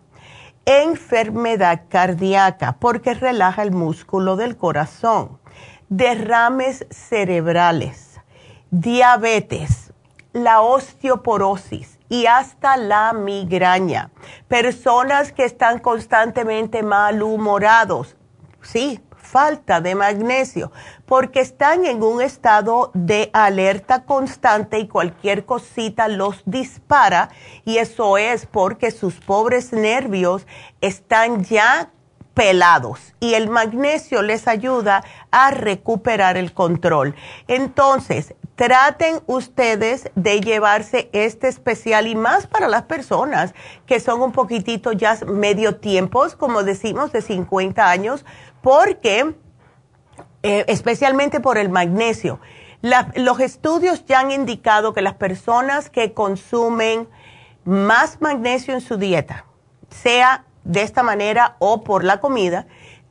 [0.69, 5.39] enfermedad cardíaca porque relaja el músculo del corazón,
[5.89, 8.21] derrames cerebrales,
[8.71, 9.95] diabetes,
[10.35, 14.11] la osteoporosis y hasta la migraña.
[14.47, 18.17] Personas que están constantemente malhumorados,
[18.61, 20.71] sí, falta de magnesio,
[21.09, 27.31] porque están en un estado de alerta constante y cualquier cosita los dispara
[27.65, 30.47] y eso es porque sus pobres nervios
[30.83, 31.91] están ya
[32.35, 37.17] pelados y el magnesio les ayuda a recuperar el control.
[37.49, 43.55] Entonces, traten ustedes de llevarse este especial y más para las personas
[43.87, 48.25] que son un poquitito ya medio tiempos, como decimos, de 50 años,
[48.63, 49.35] porque,
[50.49, 52.41] eh, especialmente por el magnesio,
[52.81, 57.07] los estudios ya han indicado que las personas que consumen
[57.67, 59.45] más magnesio en su dieta,
[59.91, 62.67] sea de esta manera o por la comida,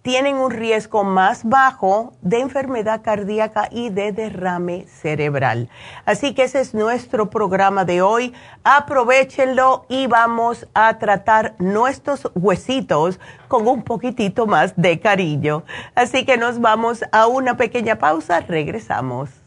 [0.07, 5.67] tienen un riesgo más bajo de enfermedad cardíaca y de derrame cerebral.
[6.05, 8.33] Así que ese es nuestro programa de hoy.
[8.63, 15.63] Aprovechenlo y vamos a tratar nuestros huesitos con un poquitito más de cariño.
[15.93, 18.39] Así que nos vamos a una pequeña pausa.
[18.39, 19.46] Regresamos.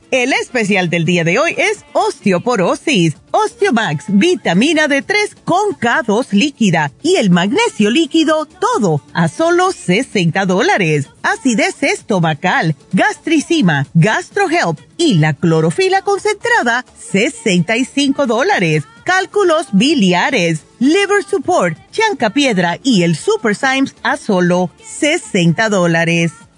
[0.11, 7.15] El especial del día de hoy es osteoporosis, Osteomax, vitamina D3 con K2 líquida y
[7.15, 11.07] el magnesio líquido, todo a solo 60 dólares.
[11.23, 18.83] Acidez estomacal, gastricima, gastrohelp y la clorofila concentrada, 65 dólares.
[19.05, 26.33] Cálculos biliares, liver support, chanca piedra y el super Symes a solo 60 dólares.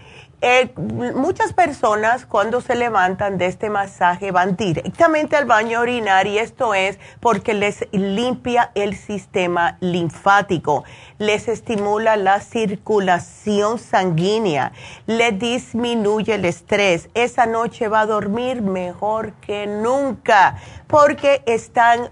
[0.47, 6.27] eh, muchas personas cuando se levantan de este masaje van directamente al baño a orinar
[6.27, 10.83] y esto es porque les limpia el sistema linfático,
[11.17, 14.71] les estimula la circulación sanguínea,
[15.07, 17.09] le disminuye el estrés.
[17.15, 22.11] Esa noche va a dormir mejor que nunca porque están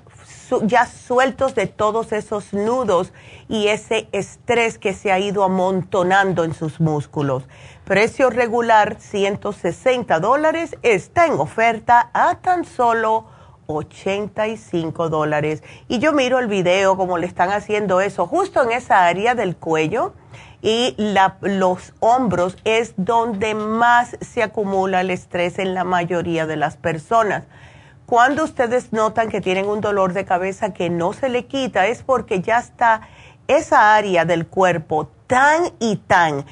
[0.63, 3.13] ya sueltos de todos esos nudos
[3.47, 7.43] y ese estrés que se ha ido amontonando en sus músculos.
[7.85, 13.25] Precio regular 160 dólares está en oferta a tan solo
[13.65, 15.63] 85 dólares.
[15.89, 19.57] Y yo miro el video como le están haciendo eso justo en esa área del
[19.57, 20.13] cuello
[20.61, 20.95] y
[21.41, 27.43] los hombros es donde más se acumula el estrés en la mayoría de las personas.
[28.05, 32.01] Cuando ustedes notan que tienen un dolor de cabeza que no se le quita es
[32.01, 33.01] porque ya está
[33.47, 36.45] esa área del cuerpo tan y tan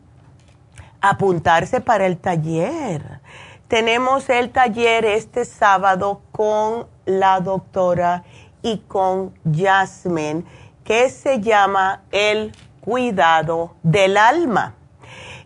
[1.02, 3.23] apuntarse para el taller
[3.68, 8.24] tenemos el taller este sábado con la doctora
[8.62, 10.44] y con Jasmine,
[10.84, 14.76] que se llama El Cuidado del Alma.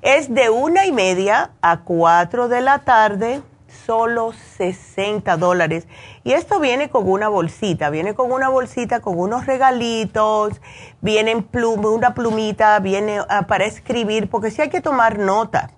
[0.02, 3.42] Es de una y media a cuatro de la tarde,
[3.86, 5.88] solo 60 dólares.
[6.24, 10.62] Y esto viene con una bolsita, viene con una bolsita con unos regalitos,
[11.02, 15.72] viene una plumita, viene ah, para escribir, porque sí hay que tomar nota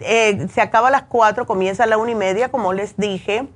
[0.00, 3.48] eh, se acaba a las 4, comienza a la una y media, como les dije,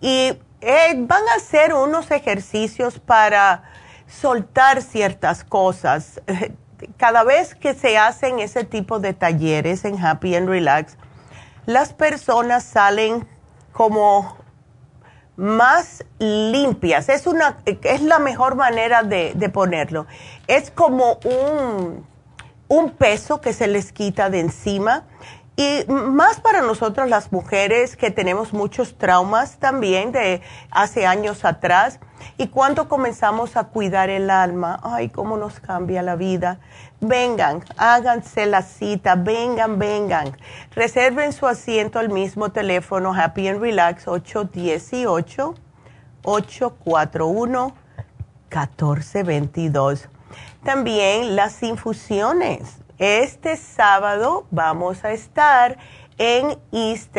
[0.00, 3.64] y eh, van a hacer unos ejercicios para
[4.06, 6.20] soltar ciertas cosas.
[6.96, 10.96] Cada vez que se hacen ese tipo de talleres en Happy and Relax,
[11.66, 13.26] las personas salen
[13.72, 14.36] como
[15.36, 17.08] más limpias.
[17.08, 20.06] Es, una, es la mejor manera de, de ponerlo.
[20.46, 22.04] Es como un,
[22.68, 25.04] un peso que se les quita de encima
[25.54, 30.40] y más para nosotros las mujeres que tenemos muchos traumas también de
[30.70, 32.00] hace años atrás.
[32.38, 36.60] Y cuando comenzamos a cuidar el alma, ay, cómo nos cambia la vida.
[37.00, 40.36] Vengan, háganse la cita, vengan, vengan.
[40.74, 45.54] Reserven su asiento al mismo teléfono Happy and Relax 818
[46.22, 47.74] 841
[48.48, 50.08] 1422.
[50.64, 55.76] También las infusiones este sábado vamos a estar
[56.18, 57.16] en East.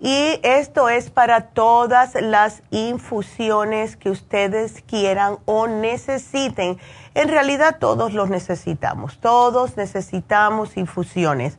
[0.00, 6.78] Y esto es para todas las infusiones que ustedes quieran o necesiten.
[7.14, 11.58] En realidad todos los necesitamos, todos necesitamos infusiones.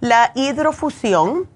[0.00, 1.50] La hidrofusión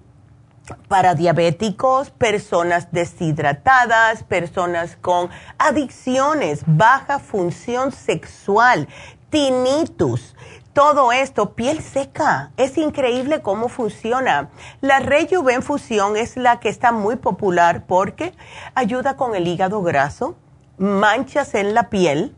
[0.87, 8.87] para diabéticos, personas deshidratadas, personas con adicciones, baja función sexual,
[9.31, 10.35] tinnitus
[10.77, 12.51] todo esto, piel seca.
[12.55, 14.51] Es increíble cómo funciona.
[14.79, 18.31] La Rejuvenfusión es la que está muy popular porque
[18.75, 20.35] ayuda con el hígado graso,
[20.77, 22.35] manchas en la piel.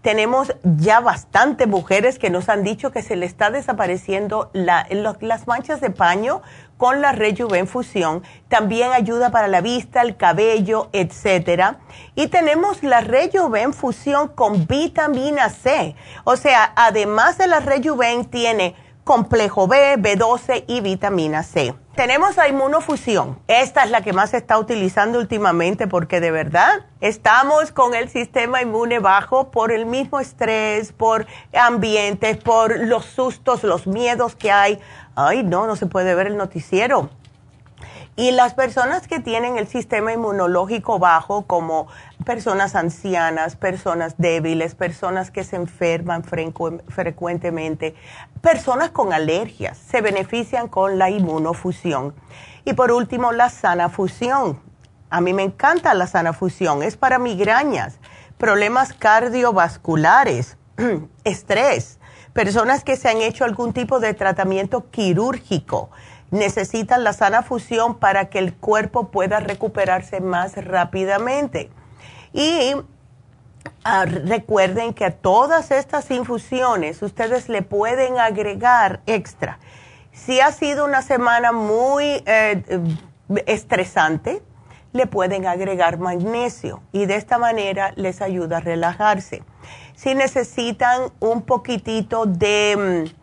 [0.00, 5.80] Tenemos ya bastantes mujeres que nos han dicho que se le está desapareciendo las manchas
[5.80, 6.40] de paño
[6.82, 8.24] con la Rejuvenfusión.
[8.48, 11.78] También ayuda para la vista, el cabello, etcétera.
[12.16, 15.94] Y tenemos la Rejuvenfusión con vitamina C.
[16.24, 18.74] O sea, además de la Rejuven tiene
[19.04, 21.72] complejo B, B12 y vitamina C.
[21.94, 23.38] Tenemos la inmunofusión.
[23.48, 28.08] Esta es la que más se está utilizando últimamente porque de verdad estamos con el
[28.08, 34.50] sistema inmune bajo por el mismo estrés, por ambientes, por los sustos, los miedos que
[34.50, 34.80] hay
[35.16, 37.10] ay, no, no se puede ver el noticiero.
[38.14, 41.88] Y las personas que tienen el sistema inmunológico bajo, como
[42.26, 47.94] personas ancianas, personas débiles, personas que se enferman frecuentemente,
[48.42, 52.14] personas con alergias, se benefician con la inmunofusión.
[52.66, 54.60] Y por último, la sana fusión.
[55.08, 56.82] A mí me encanta la sana fusión.
[56.82, 57.98] Es para migrañas,
[58.36, 60.58] problemas cardiovasculares,
[61.24, 61.98] estrés
[62.32, 65.90] Personas que se han hecho algún tipo de tratamiento quirúrgico
[66.30, 71.70] necesitan la sana fusión para que el cuerpo pueda recuperarse más rápidamente.
[72.32, 72.74] Y
[73.84, 79.58] ah, recuerden que a todas estas infusiones ustedes le pueden agregar extra.
[80.12, 82.62] Si ha sido una semana muy eh,
[83.44, 84.42] estresante,
[84.94, 89.42] le pueden agregar magnesio y de esta manera les ayuda a relajarse
[90.02, 93.14] si necesitan un poquitito de, mm,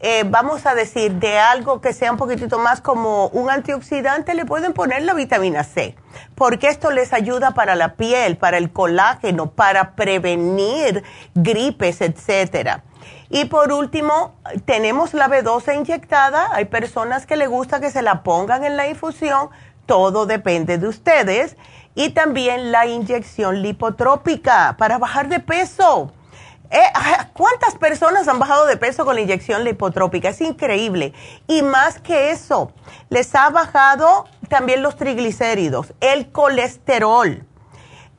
[0.00, 4.44] eh, vamos a decir, de algo que sea un poquitito más como un antioxidante, le
[4.44, 5.96] pueden poner la vitamina C,
[6.34, 11.02] porque esto les ayuda para la piel, para el colágeno, para prevenir
[11.34, 12.84] gripes, etcétera.
[13.30, 14.34] Y por último,
[14.66, 16.50] tenemos la B12 inyectada.
[16.52, 19.48] Hay personas que les gusta que se la pongan en la infusión.
[19.86, 21.56] Todo depende de ustedes.
[21.94, 26.12] Y también la inyección lipotrópica para bajar de peso
[26.70, 26.80] Eh,
[27.32, 30.30] ¿Cuántas personas han bajado de peso con la inyección lipotrópica?
[30.30, 31.12] Es increíble.
[31.46, 32.72] Y más que eso,
[33.08, 37.44] les ha bajado también los triglicéridos, el colesterol.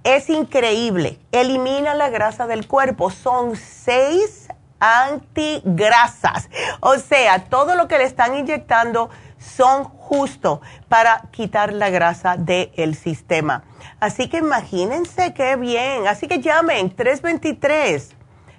[0.04, 1.20] Es increíble.
[1.32, 3.12] Elimina la grasa del cuerpo.
[3.12, 4.48] Son seis
[4.80, 6.50] antigrasas.
[6.80, 12.96] O sea, todo lo que le están inyectando son justo para quitar la grasa del
[12.96, 13.64] sistema.
[14.00, 16.08] Así que imagínense qué bien.
[16.08, 18.17] Así que llamen 323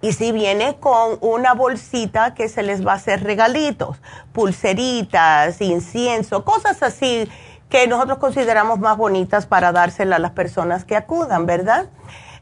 [0.00, 3.98] Y si viene con una bolsita que se les va a hacer regalitos,
[4.32, 7.30] pulseritas, incienso, cosas así
[7.68, 11.86] que nosotros consideramos más bonitas para dársela a las personas que acudan, ¿verdad?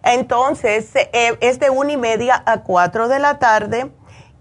[0.02, 3.90] Entonces, eh, es de una y media a cuatro de la tarde.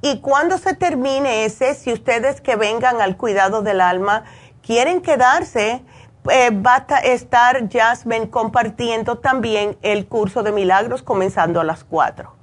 [0.01, 4.23] Y cuando se termine ese, si ustedes que vengan al cuidado del alma
[4.61, 5.83] quieren quedarse,
[6.29, 12.33] eh, va a estar Jasmine compartiendo también el curso de milagros comenzando a las 4,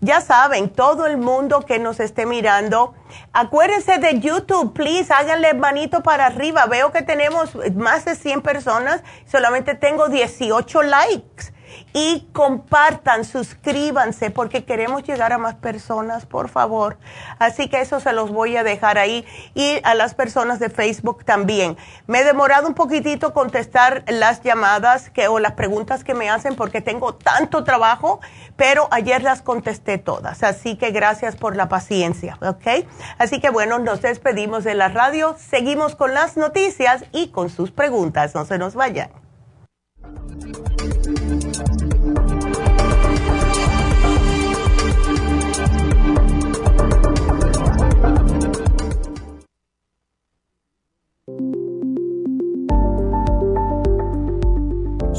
[0.01, 2.97] ya saben, todo el mundo que nos esté mirando,
[3.33, 6.67] acuérdense de YouTube, please, háganle manito para arriba.
[6.67, 11.53] Veo que tenemos más de 100 personas, solamente tengo 18 likes
[11.93, 16.99] y compartan, suscríbanse porque queremos llegar a más personas, por favor.
[17.39, 19.25] Así que eso se los voy a dejar ahí
[19.55, 21.77] y a las personas de Facebook también.
[22.07, 26.55] Me he demorado un poquitito contestar las llamadas que, o las preguntas que me hacen
[26.55, 28.21] porque tengo tanto trabajo,
[28.57, 30.43] pero ayer las contesté todas.
[30.43, 32.87] Así que gracias por la paciencia, ¿ok?
[33.19, 37.71] Así que bueno, nos despedimos de la radio, seguimos con las noticias y con sus
[37.71, 38.35] preguntas.
[38.35, 39.11] No se nos vayan.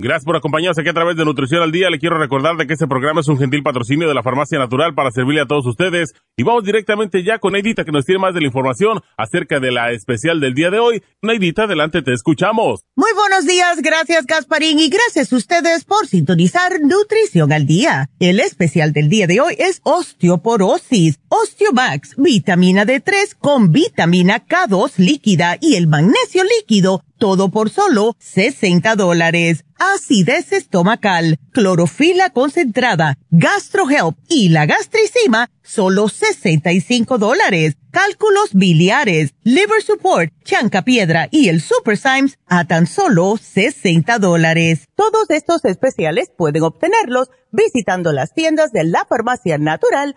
[0.00, 1.88] Gracias por acompañarnos aquí a través de Nutrición al Día.
[1.88, 4.92] Le quiero recordar de que este programa es un gentil patrocinio de la Farmacia Natural
[4.92, 6.14] para servirle a todos ustedes.
[6.36, 9.70] Y vamos directamente ya con Neidita que nos tiene más de la información acerca de
[9.70, 11.04] la especial del día de hoy.
[11.22, 12.80] Neidita, adelante, te escuchamos.
[12.96, 18.10] Muy buenos días, gracias Gasparín y gracias a ustedes por sintonizar Nutrición al Día.
[18.18, 25.56] El especial del día de hoy es osteoporosis, Osteomax, vitamina D3 con vitamina K2 líquida
[25.60, 29.64] y el magnesio líquido todo por solo 60 dólares.
[29.78, 37.76] Acidez estomacal, clorofila concentrada, gastrohelp y la gastricima, solo 65 dólares.
[37.90, 44.86] Cálculos biliares, liver support, chanca piedra y el super Symes a tan solo 60 dólares.
[44.94, 50.16] Todos estos especiales pueden obtenerlos visitando las tiendas de la farmacia natural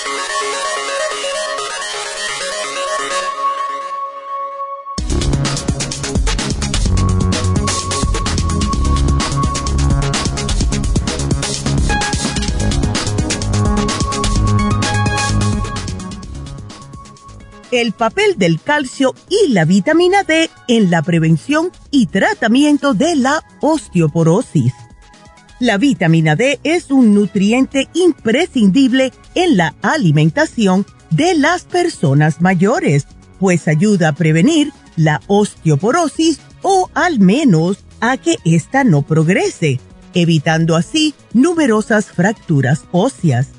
[17.71, 23.43] El papel del calcio y la vitamina D en la prevención y tratamiento de la
[23.61, 24.73] osteoporosis.
[25.59, 33.07] La vitamina D es un nutriente imprescindible en la alimentación de las personas mayores,
[33.39, 39.79] pues ayuda a prevenir la osteoporosis o al menos a que ésta no progrese,
[40.13, 43.49] evitando así numerosas fracturas óseas.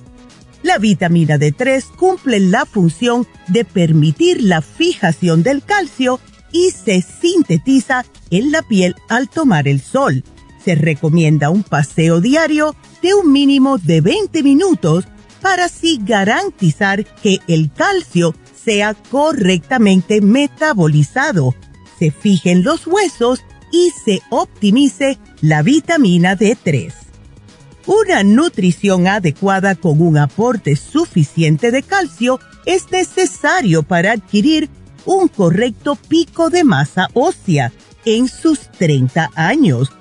[0.63, 6.21] La vitamina D3 cumple la función de permitir la fijación del calcio
[6.53, 10.23] y se sintetiza en la piel al tomar el sol.
[10.65, 15.07] Se recomienda un paseo diario de un mínimo de 20 minutos
[15.41, 18.35] para así garantizar que el calcio
[18.65, 21.55] sea correctamente metabolizado,
[21.99, 23.41] se fijen los huesos
[23.73, 27.02] y se optimice la vitamina D3.
[27.87, 34.71] Una nutrición adecuada con un aporte suficiente de calcio es necesario para adquirir
[35.05, 37.73] un correcto pico de masa ósea
[38.05, 39.93] en sus 30 años.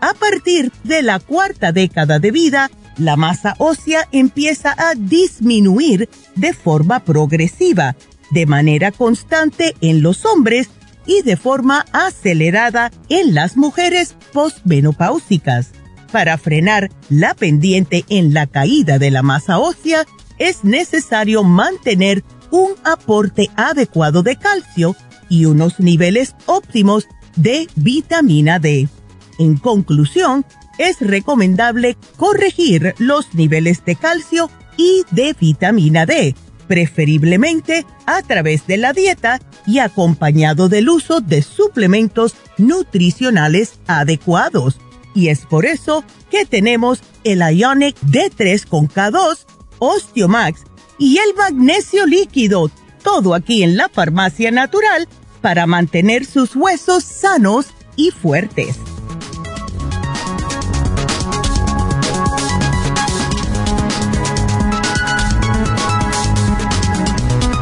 [0.00, 6.54] A partir de la cuarta década de vida, la masa ósea empieza a disminuir de
[6.54, 7.96] forma progresiva,
[8.30, 10.68] de manera constante en los hombres
[11.06, 15.72] y de forma acelerada en las mujeres postmenopáusicas.
[16.16, 20.06] Para frenar la pendiente en la caída de la masa ósea,
[20.38, 24.96] es necesario mantener un aporte adecuado de calcio
[25.28, 27.06] y unos niveles óptimos
[27.36, 28.88] de vitamina D.
[29.38, 30.46] En conclusión,
[30.78, 34.48] es recomendable corregir los niveles de calcio
[34.78, 36.34] y de vitamina D,
[36.66, 44.78] preferiblemente a través de la dieta y acompañado del uso de suplementos nutricionales adecuados.
[45.16, 49.46] Y es por eso que tenemos el Ionic D3 con K2,
[49.78, 50.64] Osteomax
[50.98, 52.70] y el magnesio líquido,
[53.02, 55.08] todo aquí en la farmacia natural
[55.40, 58.76] para mantener sus huesos sanos y fuertes.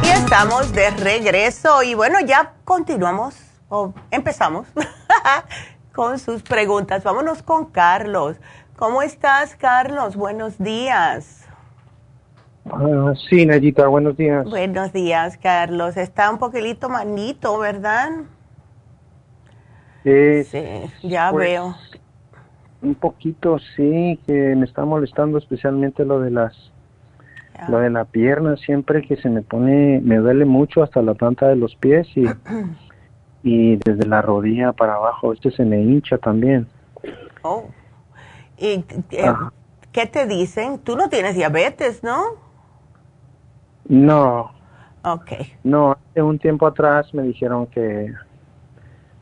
[0.03, 3.35] Y estamos de regreso y bueno, ya continuamos
[3.69, 4.67] o empezamos
[5.95, 7.03] con sus preguntas.
[7.03, 8.37] Vámonos con Carlos.
[8.75, 10.17] ¿Cómo estás, Carlos?
[10.17, 11.47] Buenos días.
[12.69, 14.43] Ah, sí, Nayita, buenos días.
[14.49, 15.95] Buenos días, Carlos.
[15.95, 18.09] Está un poquitito manito, ¿verdad?
[20.03, 21.75] Eh, sí, ya pues, veo.
[22.81, 26.53] Un poquito, sí, que me está molestando especialmente lo de las,
[27.57, 27.69] Ya.
[27.69, 31.47] lo de la pierna, siempre que se me pone, me duele mucho hasta la planta
[31.47, 32.25] de los pies y,
[33.45, 36.67] y desde la rodilla para abajo, este se me hincha también.
[37.43, 37.65] Oh.
[38.57, 39.33] ¿Y eh,
[39.91, 40.79] qué te dicen?
[40.79, 42.23] Tú no tienes diabetes, ¿no?
[43.87, 44.51] No,
[45.03, 45.31] Ok.
[45.63, 48.11] no, hace un tiempo atrás me dijeron que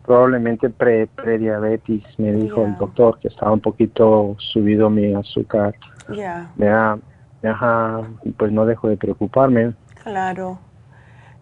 [0.05, 5.75] probablemente pre, prediabetes, me dijo el doctor que estaba un poquito subido mi azúcar.
[6.07, 6.97] Ya, da,
[7.43, 8.01] ajá,
[8.37, 9.73] pues no dejo de preocuparme.
[10.01, 10.59] claro.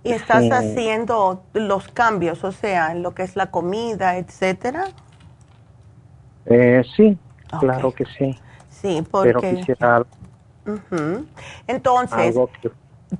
[0.03, 0.51] ¿Y estás Sí.
[0.51, 4.93] haciendo los cambios, o sea, en lo que es la comida, etcétera?
[6.45, 7.19] Eh, sí,
[7.59, 8.39] claro que sí,
[8.69, 9.67] Sí, pero porque...
[10.65, 11.25] Ujú.
[11.67, 12.69] Entonces, que...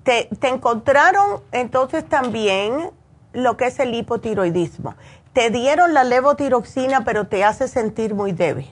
[0.04, 2.92] te, te encontraron entonces también
[3.34, 4.96] lo que es el hipotiroidismo.
[5.34, 8.70] Te dieron la levotiroxina, pero te hace sentir muy débil.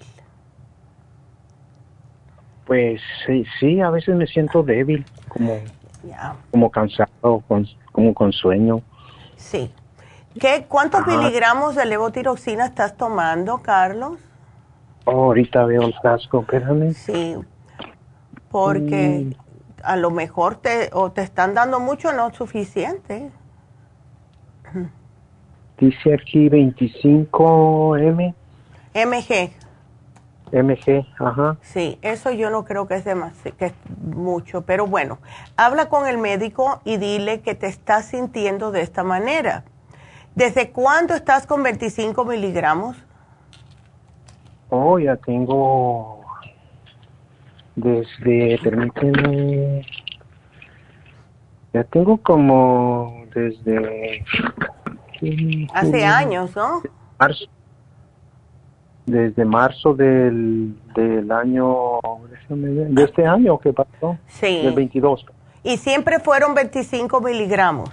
[2.63, 5.73] Pues sí, sí, a veces me siento débil, como,
[6.51, 8.81] Como cansado, con, como con sueño.
[9.37, 9.71] sí.
[10.39, 11.17] ¿Qué, ¿Cuántos Ajá.
[11.17, 14.19] miligramos de levotiroxina estás tomando, Carlos?
[15.05, 16.93] Oh, ahorita veo el casco, espérame.
[16.93, 17.35] Sí,
[18.51, 19.31] porque Mm.
[19.83, 23.31] a lo mejor te, o te están dando mucho, no suficiente.
[25.79, 28.33] Dice aquí 25M,
[28.93, 29.51] MG,
[30.51, 31.57] MG, ajá.
[31.61, 35.19] sí, eso yo no creo que es, demasi- que es mucho, pero bueno,
[35.57, 39.63] habla con el médico y dile que te estás sintiendo de esta manera.
[40.35, 42.97] ¿Desde cuándo estás con 25 miligramos?
[44.69, 46.23] Oh, ya tengo
[47.75, 49.85] desde, permíteme,
[51.73, 54.23] ya tengo como desde
[55.73, 56.81] Hace años, ¿no?
[57.19, 57.45] marzo,
[59.09, 61.99] desde marzo del, del año,
[62.49, 64.61] de este año que pasó, Sí.
[64.61, 65.25] del 22,
[65.63, 67.89] Y siempre fueron 25 miligramos.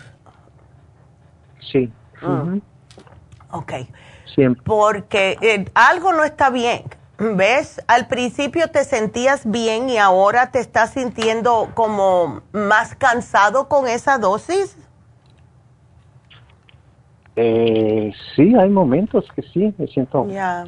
[1.61, 1.91] sí,
[2.23, 2.61] ujú,
[3.53, 3.73] Ok.
[4.35, 6.83] siempre, porque eh, algo no está bien.
[7.19, 7.83] ¿Ves?
[7.89, 14.19] Al principio te sentías bien y ahora te estás sintiendo como más cansado con esa
[14.19, 14.77] dosis.
[17.39, 20.65] eh, sí, hay momentos que sí, me siento Ya,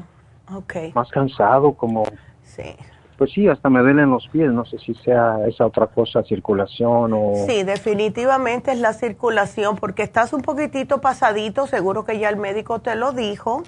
[0.55, 2.05] ok, más cansado, como,
[2.43, 2.75] sí.
[3.17, 7.13] pues sí, hasta me duelen los pies, no sé si sea esa otra cosa, circulación
[7.15, 7.33] o...
[7.47, 12.81] Sí, definitivamente es la circulación porque estás un poquitito pasadito, seguro que ya el médico
[12.81, 13.63] te lo dijo.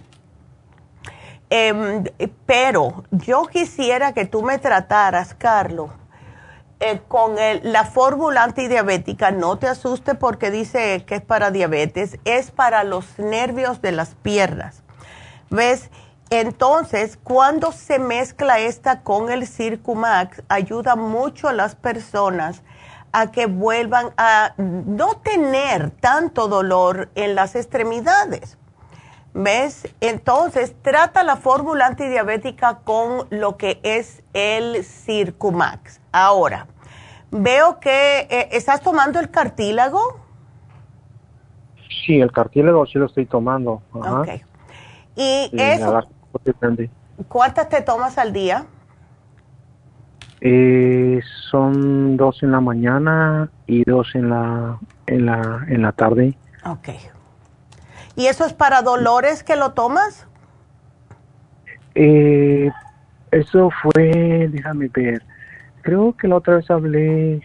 [1.52, 2.04] Em,
[2.46, 5.90] pero yo quisiera que tú me trataras, Carlos,
[6.78, 9.32] eh, con el- la fórmula antidiabética.
[9.32, 14.14] No te asuste porque dice que es para diabetes, es para los nervios de las
[14.14, 14.82] piernas.
[15.50, 15.90] ¿Ves?
[16.30, 22.62] Entonces, cuando se mezcla esta con el Circumax, ayuda mucho a las personas
[23.12, 28.58] a que vuelvan a no tener tanto dolor en las extremidades.
[29.34, 29.88] ¿Ves?
[30.00, 36.00] Entonces, trata la fórmula antidiabética con lo que es el Circumax.
[36.12, 36.68] Ahora,
[37.32, 40.20] veo que eh, estás tomando el cartílago.
[42.06, 43.82] Sí, el cartílago sí lo estoy tomando.
[44.00, 44.20] Ajá.
[44.20, 44.28] Ok.
[45.16, 46.02] Y eso,
[47.28, 48.66] ¿cuántas te tomas al día?
[50.40, 51.20] Eh,
[51.50, 56.36] son dos en la mañana y dos en la en la en la tarde.
[56.64, 56.88] Ok.
[58.16, 60.26] ¿Y eso es para dolores que lo tomas?
[61.94, 62.70] Eh,
[63.30, 65.22] eso fue, déjame ver.
[65.82, 67.42] Creo que la otra vez hablé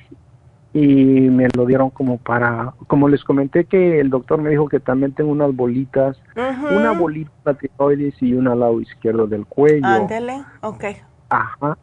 [0.76, 4.82] y me lo dieron como para, como les comenté que el doctor me dijo que
[4.82, 9.88] también tengo unas bolitas, una bolita de tiroides y una al lado izquierdo del cuello.
[9.88, 10.44] Ándele.
[10.60, 10.84] Ok.
[11.30, 11.78] Ajá.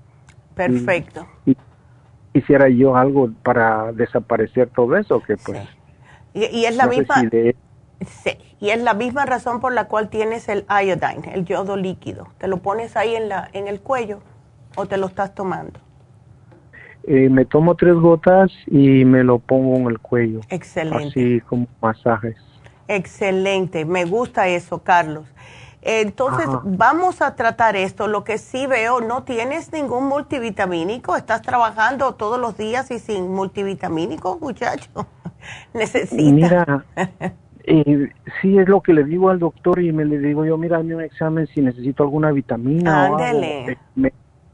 [0.55, 1.27] Perfecto.
[1.47, 1.57] Y,
[2.35, 5.67] hiciera yo algo para desaparecer todo eso, que pues...
[6.35, 7.15] Y, y, es la misma...
[8.03, 12.29] Sí, y es la misma razón por la cual tienes el iodine, el yodo líquido.
[12.37, 14.19] ¿Te lo pones ahí en, la, en el cuello
[14.77, 15.81] o te lo estás tomando?
[17.05, 20.41] Eh, me tomo tres gotas y me lo pongo en el cuello.
[20.49, 21.09] Excelente.
[21.09, 22.37] Así como masajes.
[22.89, 25.27] Excelente, me gusta eso, Carlos.
[25.85, 28.07] Entonces, vamos a tratar esto.
[28.07, 31.17] Lo que sí veo, no tienes ningún multivitamínico.
[31.17, 34.91] Estás trabajando todos los días y sin multivitamínico, muchacho.
[35.75, 36.33] Necesitas.
[36.33, 36.85] Mira,
[37.65, 40.79] eh, sí es lo que le digo al doctor y me le digo yo, mira,
[40.79, 43.59] un examen si necesito alguna vitamina Ándele.
[43.59, 43.81] o algo.
[43.97, 44.13] Me,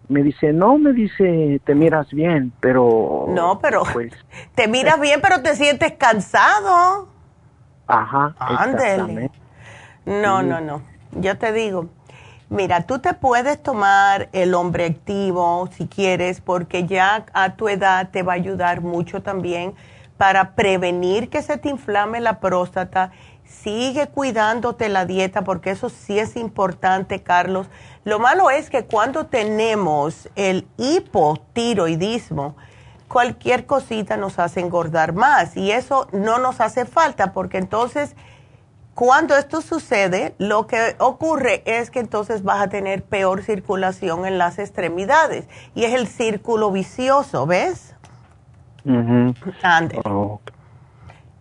[0.08, 3.26] me dice, no, me dice, te miras bien, pero...
[3.28, 4.12] No, pero pues,
[4.54, 7.08] te miras bien, pero te sientes cansado.
[7.86, 8.74] Ajá, Ándele.
[8.74, 9.38] exactamente.
[10.06, 10.46] No, Sí.
[10.48, 10.82] no, no.
[11.12, 11.88] Yo te digo,
[12.50, 18.08] mira, tú te puedes tomar el hombre activo si quieres, porque ya a tu edad
[18.10, 19.74] te va a ayudar mucho también
[20.16, 23.12] para prevenir que se te inflame la próstata.
[23.48, 27.66] Sigue cuidándote la dieta, porque eso sí es importante, Carlos.
[28.04, 32.56] Lo malo es que cuando tenemos el hipotiroidismo,
[33.08, 38.14] cualquier cosita nos hace engordar más y eso no nos hace falta porque entonces
[38.94, 44.38] cuando esto sucede, lo que ocurre es que entonces vas a tener peor circulación en
[44.38, 47.94] las extremidades y es el círculo vicioso, ¿ves?
[50.04, 50.40] Oh,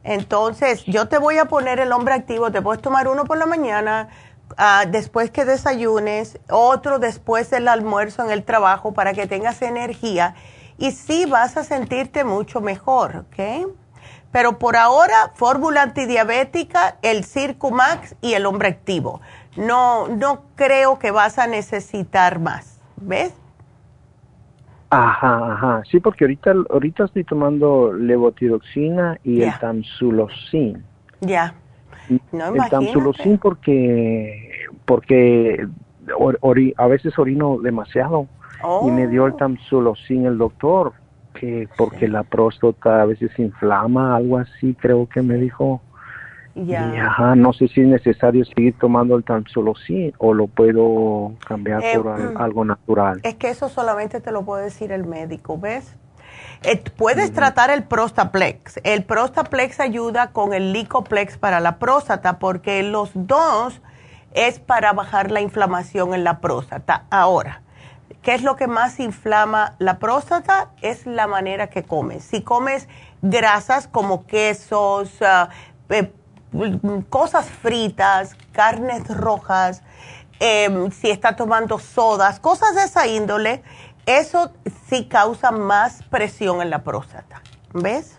[0.07, 3.45] Entonces, yo te voy a poner el hombre activo, te puedes tomar uno por la
[3.45, 4.07] mañana,
[4.55, 10.33] ah, después que desayunes, otro después del almuerzo en el trabajo para que tengas energía
[10.77, 13.67] y sí vas a sentirte mucho mejor, ¿ok?
[14.31, 19.19] Pero por ahora, fórmula antidiabética, el Circumax y el hombre activo.
[19.57, 23.33] No, no creo que vas a necesitar más, ¿ves?
[24.89, 25.83] Ajá, ajá.
[25.89, 30.81] Sí, porque ahorita, ahorita estoy tomando levotiroxina y el tamsulosine.
[31.21, 31.53] Ya.
[32.09, 32.69] No, el imagínate.
[32.69, 34.51] tamsulosine porque,
[34.85, 35.67] porque
[36.17, 36.39] or-
[36.77, 38.27] a veces orino demasiado
[38.83, 39.37] y me dio el Oh.
[39.37, 40.93] tamsulosine el doctor,
[41.33, 45.81] que porque la próstata a veces inflama, algo así creo que me dijo.
[46.65, 46.91] Ya.
[46.93, 51.83] Y ajá, no sé si es necesario seguir tomando el tamsulosine o lo puedo cambiar
[51.83, 52.37] Eh, por al- mm.
[52.41, 53.19] algo natural.
[53.23, 55.95] Es que eso solamente te lo puede decir el médico, ¿ves?
[56.63, 58.79] Eh, puedes tratar el Prostaplex.
[58.83, 63.81] El Prostaplex ayuda con el Licoplex para la próstata porque los dos
[64.33, 67.05] es para bajar la inflamación en la próstata.
[67.11, 67.61] Ahora,
[68.23, 70.69] ¿qué es lo que más inflama la próstata?
[70.81, 72.23] Es la manera que comes.
[72.23, 72.87] Si comes
[73.21, 76.05] grasas como quesos, eh, mm,
[77.09, 79.83] cosas fritas, carnes rojas,
[80.39, 83.63] em, si está tomando sodas, cosas de esa índole,
[84.05, 84.51] eso
[84.87, 87.41] sí causa más presión en la próstata.
[87.73, 88.17] ¿Ves?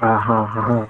[0.00, 0.88] Ajá, ajá.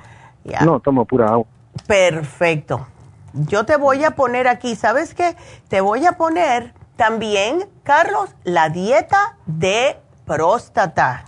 [0.64, 1.47] No, tomo pura agua.
[1.86, 2.86] Perfecto.
[3.32, 5.36] Yo te voy a poner aquí, ¿sabes qué?
[5.68, 11.24] Te voy a poner también, Carlos, la dieta de próstata,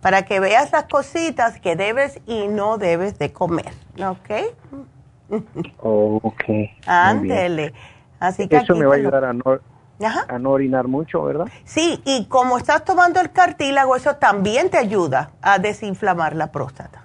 [0.00, 4.30] para que veas las cositas que debes y no debes de comer, ¿ok?
[5.78, 6.44] Ok.
[6.86, 7.72] Ándele.
[8.20, 9.44] Así que Eso me va a lo- ayudar a no,
[10.04, 10.24] Ajá.
[10.28, 11.46] a no orinar mucho, ¿verdad?
[11.64, 17.02] Sí, y como estás tomando el cartílago, eso también te ayuda a desinflamar la próstata.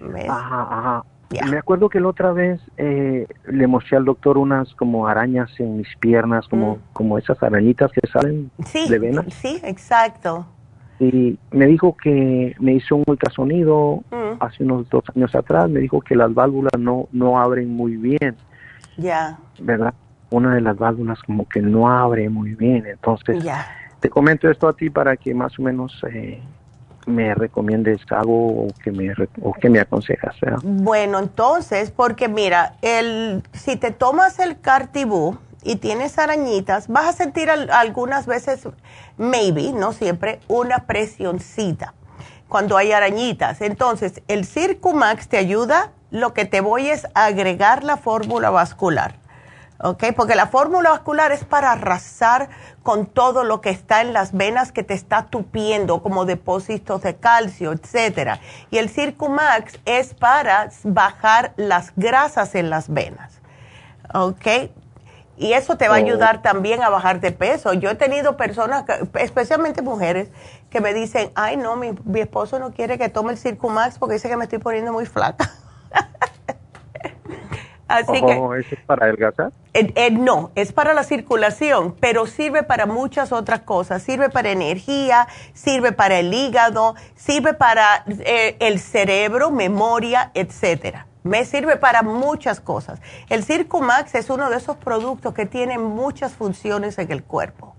[0.00, 0.28] ¿Ves?
[0.28, 1.04] Ajá, ajá.
[1.50, 5.78] Me acuerdo que la otra vez eh, le mostré al doctor unas como arañas en
[5.78, 6.80] mis piernas, como, Mm.
[6.92, 9.26] como esas arañitas que salen Sí, de venas.
[9.34, 10.46] sí, exacto.
[11.00, 14.36] Y me dijo que me hizo un ultrasonido Mm.
[14.40, 15.68] hace unos dos años atrás.
[15.68, 18.36] Me dijo que las válvulas no, no abren muy bien,
[18.96, 19.92] Ya, ¿verdad?
[20.30, 22.86] Una de las válvulas como que no abre muy bien.
[22.86, 23.66] Entonces, ya.
[24.00, 26.40] te comento esto a ti para que más o menos eh,
[27.06, 30.58] me recomiendes algo o que me, o que me aconsejas, ¿verdad?
[30.62, 37.12] Bueno, entonces, porque mira, el, si te tomas el Cartibú y tienes arañitas, vas a
[37.12, 38.68] sentir al- algunas veces,
[39.16, 41.94] maybe, no siempre, una presioncita
[42.48, 43.60] cuando hay arañitas.
[43.62, 49.16] Entonces, el Circumax te ayuda, lo que te voy es agregar la fórmula vascular.
[49.80, 50.04] ¿ok?
[50.14, 52.48] Porque la fórmula vascular es para arrasar
[52.84, 57.16] con todo lo que está en las venas que te está tupiendo, como depósitos de
[57.16, 58.38] calcio, etcétera.
[58.70, 63.40] Y el Circumax es para bajar las grasas en las venas,
[64.14, 64.70] ¿ok?
[65.36, 66.00] Y eso te va a Oh.
[66.00, 67.72] ayudar también a bajar de peso.
[67.74, 68.84] Yo he tenido personas,
[69.18, 70.28] especialmente mujeres,
[70.70, 74.14] que me dicen, ay no, mi, mi esposo no quiere que tome el Circumax porque
[74.14, 75.50] dice que me estoy poniendo muy flaca.
[77.88, 78.32] Así que...
[78.34, 79.52] Oh, ¿eso es para adelgazar?
[79.74, 84.02] Eh, eh, no, es para la circulación, pero sirve para muchas otras cosas.
[84.02, 91.06] Sirve para energía, sirve para el hígado, sirve para eh, el cerebro, memoria, etcétera.
[91.24, 93.00] Me sirve para muchas cosas.
[93.28, 97.74] El Circumax es uno de esos productos que tiene muchas funciones en el cuerpo.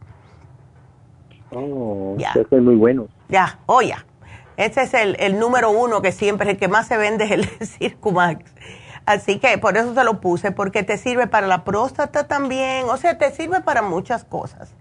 [1.52, 3.08] Oh, eso es muy bueno.
[3.30, 4.06] Ya, oh ya.
[4.58, 7.46] Ese es el, el número uno que siempre, el que más se vende es el
[7.68, 8.52] Circumax.
[9.06, 12.98] Así que por eso te lo puse, porque te sirve para la próstata también, o
[12.98, 14.74] sea, te sirve para muchas cosas.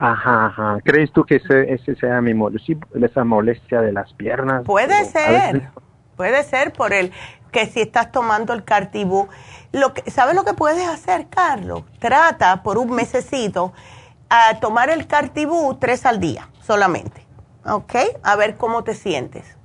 [0.00, 0.78] Ajá, ajá.
[0.84, 4.64] ¿Crees tú que ese, sea mi molestia, esa molestia de las piernas?
[4.64, 5.70] Puede ser,
[6.18, 7.12] puede ser por el
[7.52, 9.28] que si estás tomando el cartibú.
[9.72, 11.84] Lo que, ¿Sabes lo que puedes hacer, Carlos?
[12.00, 13.72] Trata por un mesecito
[14.28, 17.24] a tomar el cartibú tres al día solamente,
[17.64, 17.94] ¿ok?
[18.22, 19.56] A ver cómo te sientes.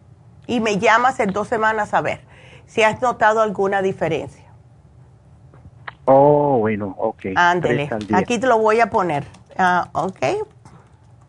[0.46, 2.22] Y me llamas en dos semanas a ver
[2.66, 4.46] si has notado alguna diferencia.
[6.06, 7.28] Oh, bueno, ok.
[7.36, 9.26] Ándele, aquí te lo voy a poner,
[9.58, 10.20] uh, ok.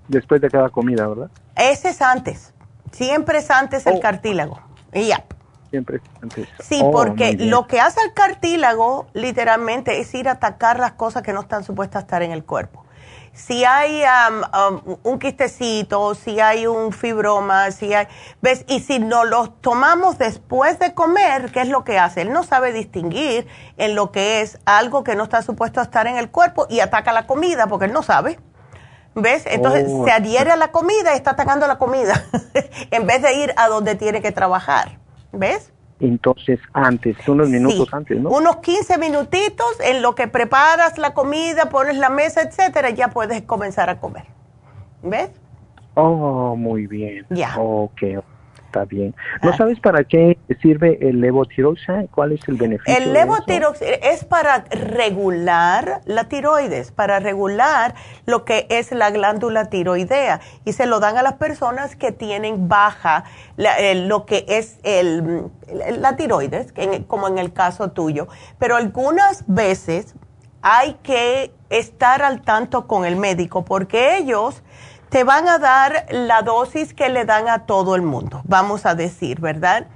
[0.09, 1.31] Después de cada comida, ¿verdad?
[1.57, 2.53] Ese es antes,
[2.93, 4.01] siempre es antes el oh.
[4.01, 4.74] cartílago.
[4.95, 5.25] Y ya.
[5.71, 6.49] Siempre antes.
[6.61, 11.23] Sí, oh, porque lo que hace el cartílago literalmente es ir a atacar las cosas
[11.23, 12.85] que no están supuestas a estar en el cuerpo
[13.35, 14.03] si hay
[15.03, 18.07] un quistecito, si hay un fibroma, si hay,
[18.41, 18.65] ¿ves?
[18.69, 22.23] Y si no los tomamos después de comer, ¿qué es lo que hace?
[22.23, 23.47] Él no sabe distinguir
[23.77, 26.81] en lo que es algo que no está supuesto a estar en el cuerpo y
[26.81, 28.39] ataca la comida porque él no sabe.
[29.15, 29.45] ¿Ves?
[29.47, 30.05] Entonces oh.
[30.05, 32.25] se adhiere a la comida y está atacando la comida
[32.91, 34.99] en vez de ir a donde tiene que trabajar.
[35.33, 35.73] ¿Ves?
[36.01, 38.31] Entonces, antes, unos minutos antes, ¿no?
[38.31, 43.43] Unos 15 minutitos en lo que preparas la comida, pones la mesa, etcétera, ya puedes
[43.43, 44.25] comenzar a comer.
[45.03, 45.31] ¿Ves?
[45.95, 47.25] Oh, muy bien.
[47.31, 47.55] Ya.
[47.57, 48.03] Ok,
[48.75, 49.15] está bien.
[49.43, 49.57] ¿No ah.
[49.57, 52.07] sabes para qué sirve el levotiroxina?
[52.11, 52.97] ¿Cuál es el beneficio?
[52.97, 57.95] El levotiroxina es para regular la tiroides, para regular
[58.27, 62.69] lo que es la glándula tiroidea y se lo dan a las personas que tienen
[62.69, 63.25] baja
[63.57, 65.45] lo que es el,
[65.99, 66.75] la tiroides,
[67.07, 68.27] como en el caso tuyo.
[68.59, 70.15] Pero algunas veces
[70.63, 74.63] hay que estar al tanto con el médico porque ellos
[75.15, 78.97] te van a dar la dosis que le dan a todo el mundo, vamos a
[78.97, 79.87] decir, ¿verdad?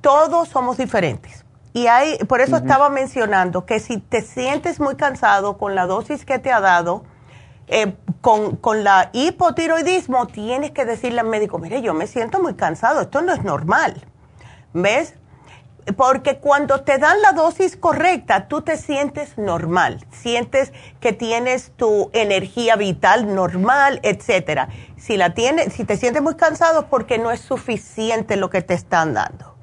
[0.00, 1.44] Todos somos diferentes.
[1.72, 6.24] Y hay, por eso estaba mencionando que si te sientes muy cansado con la dosis
[6.24, 7.02] que te ha dado,
[7.66, 12.54] eh, con, con la hipotiroidismo, tienes que decirle al médico, mire, yo me siento muy
[12.54, 14.04] cansado, esto no es normal.
[14.72, 15.14] ¿Ves?
[15.92, 22.10] Porque cuando te dan la dosis correcta, tú te sientes normal, sientes que tienes tu
[22.12, 24.68] energía vital normal, etcétera.
[24.96, 28.62] Si la tienes, si te sientes muy cansado es porque no es suficiente lo que
[28.62, 29.54] te están dando.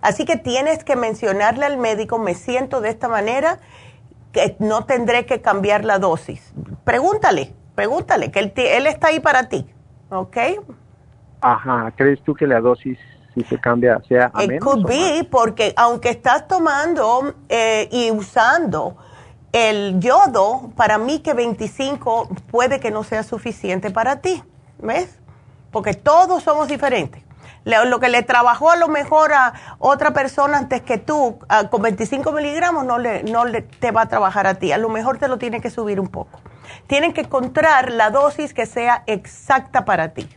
[0.00, 3.58] Así que tienes que mencionarle al médico, me siento de esta manera,
[4.32, 6.52] que no tendré que cambiar la dosis.
[6.84, 9.66] Pregúntale, pregúntale, que él, él está ahí para ti,
[10.10, 10.36] ¿ok?
[11.40, 12.98] Ajá, ¿crees tú que la dosis
[13.34, 18.96] si se cambia sea a It could be, porque aunque estás tomando eh, y usando
[19.52, 24.42] el yodo, para mí que 25 puede que no sea suficiente para ti,
[24.78, 25.18] ¿ves?
[25.70, 27.22] Porque todos somos diferentes.
[27.64, 31.38] Lo que le trabajó a lo mejor a otra persona antes que tú,
[31.70, 34.70] con 25 miligramos, no, le, no le, te va a trabajar a ti.
[34.72, 36.40] A lo mejor te lo tiene que subir un poco.
[36.86, 40.28] Tienen que encontrar la dosis que sea exacta para ti.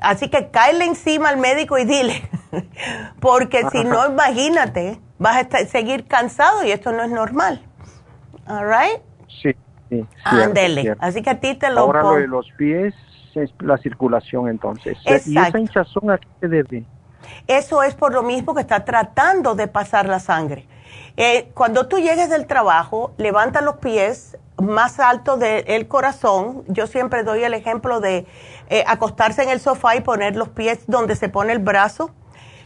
[0.00, 2.22] Así que cáele encima al médico y dile,
[3.20, 7.62] porque si no, imagínate, vas a seguir cansado y esto no es normal.
[8.46, 9.02] All right?
[9.42, 9.54] Sí,
[9.90, 10.06] sí.
[10.24, 10.96] Ándele.
[11.00, 12.94] Así que a ti te lo Ahora lo de los pies
[13.34, 14.96] es la circulación entonces.
[15.26, 16.84] ¿Y esa hinchazón a qué se debe?
[17.46, 20.66] Eso es por lo mismo que está tratando de pasar la sangre.
[21.16, 26.64] Eh, cuando tú llegues del trabajo, levanta los pies más alto del corazón.
[26.68, 28.26] Yo siempre doy el ejemplo de
[28.68, 32.10] eh, acostarse en el sofá y poner los pies donde se pone el brazo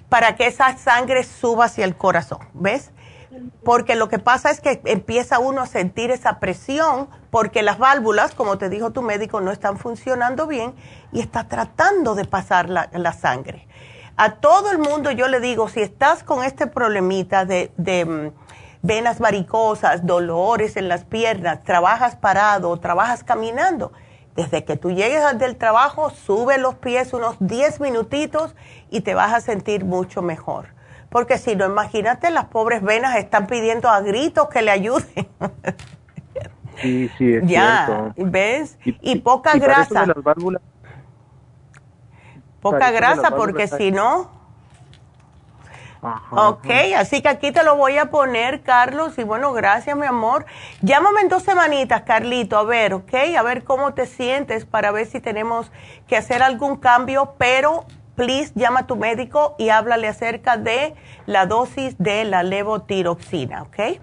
[0.09, 2.91] para que esa sangre suba hacia el corazón, ¿ves?
[3.65, 8.35] Porque lo que pasa es que empieza uno a sentir esa presión porque las válvulas,
[8.35, 10.75] como te dijo tu médico, no están funcionando bien
[11.13, 13.67] y está tratando de pasar la, sangre.
[14.17, 18.33] A todo el mundo yo le digo, si estás con este problemita de, de mm,
[18.83, 23.93] venas varicosas, dolores en las piernas, trabajas parado, trabajas caminando,
[24.37, 28.55] desde que tú llegues del trabajo, sube los pies unos 10 minutitos
[28.91, 30.69] y te vas a sentir mucho mejor.
[31.11, 35.29] Porque si no, imagínate, las pobres venas están pidiendo a gritos que le ayuden.
[36.81, 38.79] Sí, sí, es ya, ¿ves?
[38.83, 40.07] Y, poca grasa.
[42.61, 44.31] poca grasa, porque si no,
[46.33, 46.67] Ok,
[46.97, 49.17] así que aquí te lo voy a poner, Carlos.
[49.19, 50.47] Y bueno, gracias, mi amor.
[50.81, 55.07] Llámame en dos semanitas, Carlito, a ver, ok, a ver cómo te sientes para ver
[55.07, 55.71] si tenemos
[56.09, 57.85] que hacer algún cambio, pero
[58.17, 60.97] please llama a tu médico y háblale acerca de
[61.27, 64.01] la dosis de la levotiroxina, ¿ok?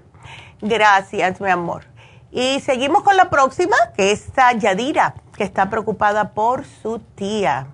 [0.62, 1.86] Gracias, mi amor.
[2.32, 7.68] Y seguimos con la próxima, que es Yadira, que está preocupada por su tía.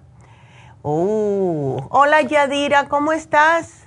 [0.82, 3.85] Uh, hola Yadira, ¿cómo estás?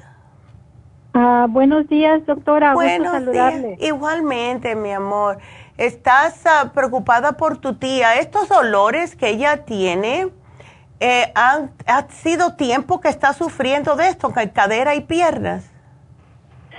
[1.20, 2.74] Ah, buenos días, doctora.
[2.74, 3.54] Buenos días.
[3.80, 5.38] Igualmente, mi amor.
[5.76, 8.20] ¿Estás ah, preocupada por tu tía?
[8.20, 10.28] ¿Estos dolores que ella tiene,
[11.00, 15.68] eh, han, ha sido tiempo que está sufriendo de esto, cadera y piernas?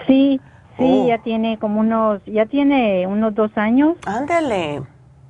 [0.07, 0.39] Sí,
[0.77, 1.07] sí, oh.
[1.09, 3.97] ya tiene como unos, ya tiene unos dos años.
[4.05, 4.83] Ándale.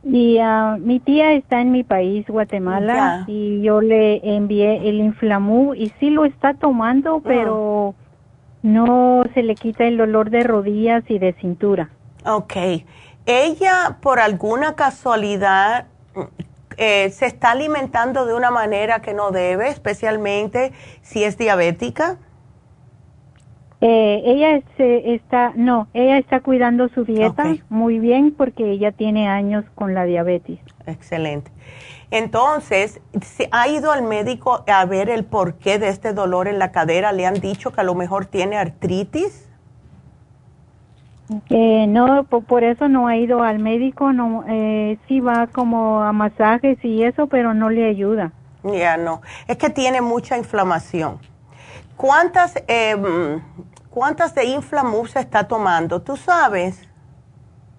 [0.03, 5.73] Y uh, mi tía está en mi país, Guatemala, y yo le envié el Inflamú
[5.73, 7.95] y sí lo está tomando, oh.
[8.61, 11.89] No se le quita el dolor de rodillas y de cintura.
[12.25, 12.55] Ok.
[13.25, 15.87] ¿Ella por alguna casualidad
[16.77, 20.71] eh, se está alimentando de una manera que no debe, especialmente
[21.01, 22.17] si es diabética?
[23.81, 29.29] Eh, ella se está, no, ella está cuidando su dieta muy bien porque ella tiene
[29.29, 30.59] años con la diabetes.
[30.85, 31.51] Excelente.
[32.11, 36.71] Entonces, ¿se ha ido al médico a ver el porqué de este dolor en la
[36.71, 37.11] cadera?
[37.11, 39.47] ¿Le han dicho que a lo mejor tiene artritis?
[41.51, 46.11] Eh, no, por, eso no ha ido al médico, no, eh, sí va como a
[46.11, 48.31] masajes y eso, pero no le ayuda.
[48.63, 51.19] Ya no, es que tiene mucha inflamación.
[51.95, 53.39] ¿Cuántas, eh,
[53.91, 56.01] cuántas de Inflamus se está tomando?
[56.01, 56.88] ¿Tú sabes?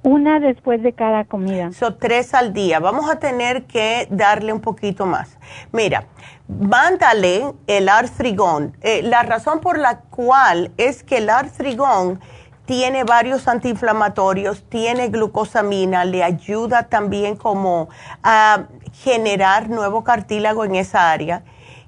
[0.03, 1.73] Una después de cada comida.
[1.73, 2.81] Son tres al día.
[2.81, 5.37] Vamos a tener que darle un poquito más.
[5.73, 6.07] Mira,
[6.49, 8.77] mándale el artrigón.
[8.81, 12.19] Eh, la razón por la cual es que el artrigón
[12.65, 17.89] tiene varios antiinflamatorios, tiene glucosamina, le ayuda también como
[18.23, 21.43] a generar nuevo cartílago en esa área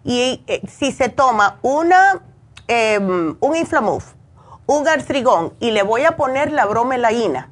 [0.05, 2.23] y eh, si se toma una,
[2.67, 4.15] em, un Inflamuf,
[4.67, 7.51] un artrigón y le voy a poner la bromelaína,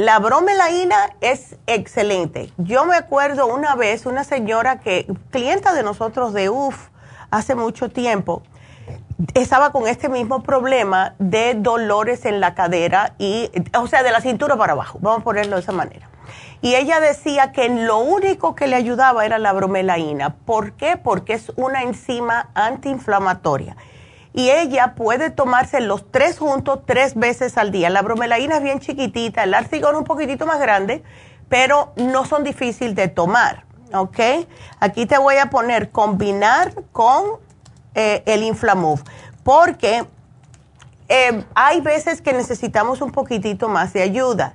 [0.00, 2.50] la bromelaína es excelente.
[2.56, 6.88] Yo me acuerdo una vez, una señora que, clienta de nosotros de UF,
[7.30, 8.42] hace mucho tiempo,
[9.34, 14.22] estaba con este mismo problema de dolores en la cadera y, o sea, de la
[14.22, 16.08] cintura para abajo, vamos a ponerlo de esa manera.
[16.62, 20.34] Y ella decía que lo único que le ayudaba era la bromelaína.
[20.46, 20.96] ¿Por qué?
[20.96, 23.76] Porque es una enzima antiinflamatoria.
[24.32, 27.90] Y ella puede tomarse los tres juntos tres veces al día.
[27.90, 31.02] La bromelaína es bien chiquitita, el arcigón un poquitito más grande,
[31.48, 33.64] pero no son difíciles de tomar.
[33.92, 34.20] ¿Ok?
[34.78, 37.40] Aquí te voy a poner combinar con
[37.94, 39.02] eh, el Inflamove.
[39.42, 40.04] Porque
[41.08, 44.54] eh, hay veces que necesitamos un poquitito más de ayuda.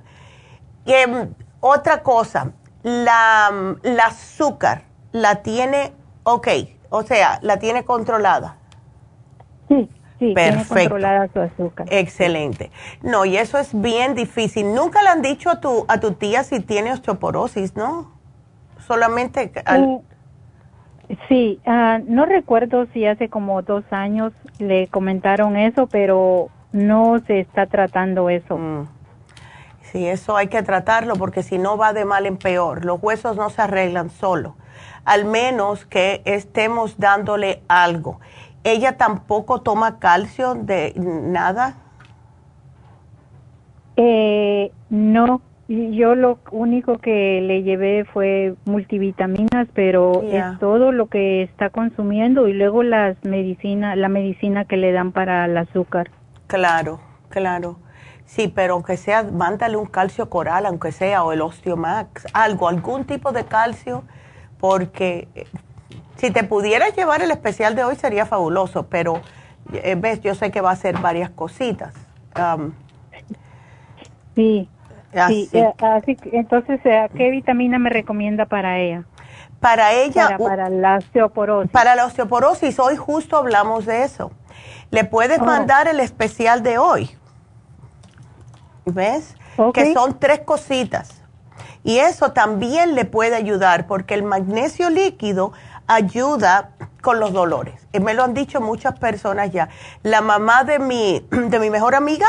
[0.86, 3.50] Em, otra cosa, la,
[4.02, 5.92] azúcar la tiene,
[6.22, 6.48] ok,
[6.88, 8.56] o sea, la tiene controlada.
[9.68, 9.88] Sí,
[10.18, 10.74] sí, Perfecto.
[10.74, 11.86] tiene controlada su azúcar.
[11.90, 12.70] Excelente.
[13.02, 14.74] No, y eso es bien difícil.
[14.74, 18.12] Nunca le han dicho a tu, a tu tía si tiene osteoporosis, ¿no?
[18.86, 19.52] Solamente...
[19.64, 20.00] Al...
[21.28, 27.40] Sí, uh, no recuerdo si hace como dos años le comentaron eso, pero no se
[27.40, 28.58] está tratando eso.
[28.58, 28.88] Mm.
[29.82, 32.84] Sí, eso hay que tratarlo porque si no va de mal en peor.
[32.84, 34.56] Los huesos no se arreglan solo,
[35.04, 38.20] al menos que estemos dándole algo.
[38.66, 41.76] ¿Ella tampoco toma calcio de nada?
[43.96, 51.44] Eh, no, yo lo único que le llevé fue multivitaminas, pero es todo lo que
[51.44, 56.10] está consumiendo y luego las medicina, la medicina que le dan para el azúcar.
[56.48, 56.98] Claro,
[57.28, 57.76] claro.
[58.24, 63.04] Sí, pero aunque sea, mándale un calcio coral, aunque sea, o el Osteomax, algo, algún
[63.04, 64.02] tipo de calcio,
[64.58, 65.28] porque
[66.16, 69.20] si te pudieras llevar el especial de hoy sería fabuloso, pero
[69.72, 71.94] eh, ves, yo sé que va a ser varias cositas.
[74.34, 74.68] sí.
[75.28, 79.04] Sí, eh, así, entonces, eh, ¿qué vitamina me recomienda para ella?
[79.60, 80.36] Para ella.
[80.36, 81.70] Para, la osteoporosis.
[81.72, 84.30] Para la osteoporosis, hoy justo hablamos de eso.
[84.90, 85.44] Le puedes oh.
[85.44, 87.10] mandar el especial de hoy.
[88.84, 89.36] ¿Ves?
[89.72, 91.22] Que son tres cositas.
[91.82, 95.52] Y eso también le puede ayudar porque el magnesio líquido
[95.86, 97.86] ayuda con los dolores.
[97.92, 99.68] Y me lo han dicho muchas personas ya.
[100.02, 102.26] La mamá de mi, de mi mejor amiga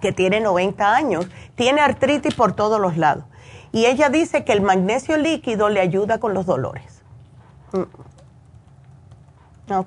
[0.00, 3.24] que tiene 90 años, tiene artritis por todos los lados.
[3.72, 7.02] Y ella dice que el magnesio líquido le ayuda con los dolores.
[7.72, 7.82] Mm.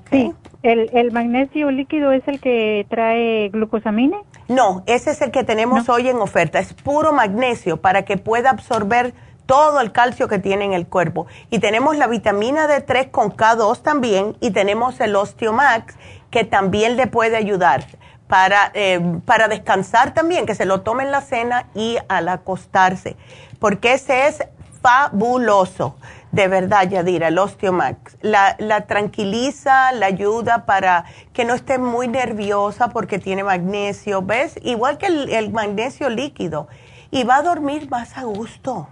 [0.09, 4.17] Sí, ¿El, ¿El magnesio líquido es el que trae glucosamina?
[4.47, 6.59] No, ese es el que tenemos hoy en oferta.
[6.59, 9.13] Es puro magnesio para que pueda absorber
[9.45, 11.27] todo el calcio que tiene en el cuerpo.
[11.49, 15.95] Y tenemos la vitamina D3 con K2 también y tenemos el Osteomax
[16.29, 17.85] que también le puede ayudar
[18.27, 23.15] para, eh, para descansar también, que se lo tome en la cena y al acostarse,
[23.59, 24.43] porque ese es
[24.81, 25.95] fabuloso,
[26.31, 28.17] de verdad, Yadira, el Osteomax.
[28.21, 34.55] La, la tranquiliza, la ayuda para que no esté muy nerviosa porque tiene magnesio, ¿ves?
[34.63, 36.67] Igual que el, el magnesio líquido.
[37.11, 38.87] Y va a dormir más a gusto.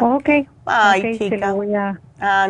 [0.00, 0.28] Ok.
[0.66, 1.36] Ay, chica.
[1.36, 2.00] Se lo voy a,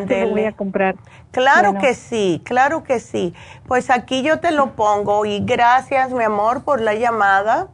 [0.06, 0.96] se lo voy a comprar.
[1.30, 3.34] Claro que sí, claro que sí.
[3.66, 7.68] Pues aquí yo te lo pongo y gracias, mi amor, por la llamada.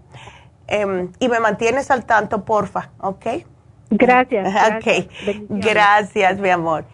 [0.69, 3.27] Em, y me mantienes al tanto, porfa, ¿ok?
[3.91, 4.53] Gracias.
[4.77, 5.09] Ok,
[5.49, 6.85] gracias, mi amor.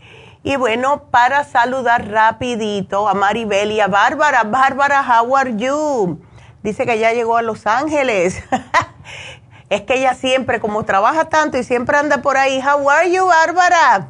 [0.45, 4.43] Y bueno, para saludar rapidito a Maribel y a Bárbara.
[4.45, 6.21] Bárbara, how are you?
[6.63, 8.43] Dice que ya llegó a Los Ángeles.
[9.73, 12.61] es que ella siempre, como trabaja tanto y siempre anda por ahí.
[12.61, 14.09] How are you, Bárbara?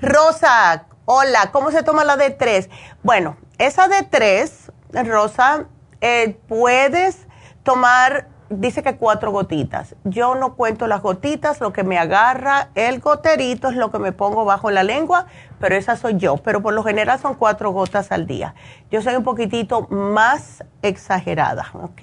[0.00, 2.70] Rosa, hola, ¿cómo se toma la D3?
[3.02, 4.72] Bueno, esa D3,
[5.06, 5.66] Rosa,
[6.00, 7.26] eh, puedes
[7.64, 9.94] tomar dice que cuatro gotitas.
[10.04, 14.12] Yo no cuento las gotitas, lo que me agarra el goterito es lo que me
[14.12, 15.26] pongo bajo la lengua,
[15.58, 16.36] pero esa soy yo.
[16.38, 18.54] Pero por lo general son cuatro gotas al día.
[18.90, 22.02] Yo soy un poquitito más exagerada, ¿ok?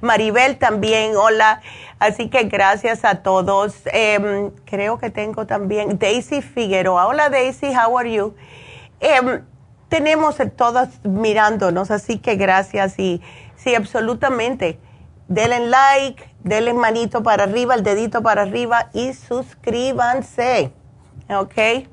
[0.00, 1.60] Maribel también, hola.
[1.98, 3.74] Así que gracias a todos.
[3.86, 7.06] Em, creo que tengo también Daisy Figueroa.
[7.06, 8.34] Hola Daisy, how are you?
[9.00, 9.42] Eh,
[9.88, 13.22] tenemos todas mirándonos, así que gracias y
[13.56, 14.78] sí, absolutamente
[15.28, 20.72] denle like, denle manito para arriba, el dedito para arriba y suscríbanse.
[21.30, 21.88] ¿Ok?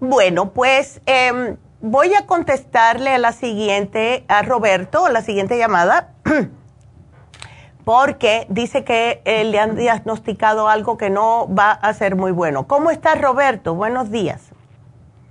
[0.00, 6.12] Bueno, pues em, voy a contestarle a la siguiente, a Roberto, a la siguiente llamada,
[7.84, 12.66] porque dice que eh, le han diagnosticado algo que no va a ser muy bueno.
[12.66, 13.74] ¿Cómo estás, Roberto?
[13.74, 14.52] Buenos días.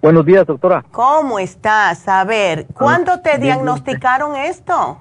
[0.02, 0.84] Buenos días, doctora.
[0.92, 2.08] ¿Cómo estás?
[2.08, 4.98] A ver, ¿cuándo te diagnosticaron esto?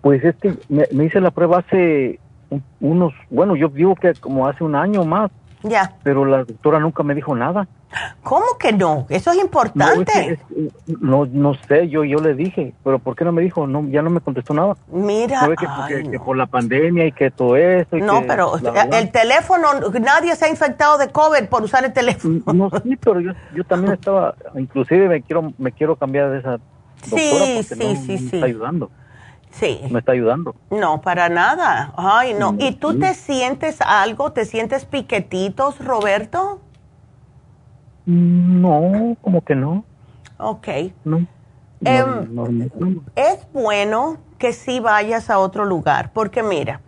[0.00, 2.20] Pues es que me, hice la prueba hace
[2.80, 5.30] unos, bueno, yo digo que como hace un año más.
[5.62, 5.94] Ya.
[6.02, 7.66] Pero la doctora nunca me dijo nada.
[8.22, 9.06] ¿Cómo que no?
[9.08, 10.38] Eso es importante.
[11.00, 13.66] No, no, sé, yo yo le dije, pero ¿por qué no me dijo?
[13.66, 14.76] No, ya no me contestó nada.
[14.88, 15.48] Mira.
[16.10, 17.96] Que, por la pandemia y que todo eso.
[17.96, 18.52] no, pero
[18.92, 19.68] el teléfono,
[20.00, 22.40] nadie se ha infectado de COVID por usar el teléfono.
[22.52, 26.50] No, sí, pero yo, yo también estaba, inclusive me quiero me quiero cambiar de esa
[26.50, 28.30] doctora sí, sí, sí, sí.
[28.36, 28.90] está ayudando.
[29.50, 29.80] Sí.
[29.90, 30.54] ¿Me está ayudando?
[30.70, 31.92] No, para nada.
[31.96, 32.54] Ay, no.
[32.58, 34.32] ¿Y tú te sientes algo?
[34.32, 36.60] ¿Te sientes piquetitos, Roberto?
[38.06, 39.84] No, como que no.
[40.38, 40.68] Ok.
[41.04, 41.26] No.
[41.84, 42.70] Em,
[43.14, 46.80] es bueno que sí vayas a otro lugar, porque mira,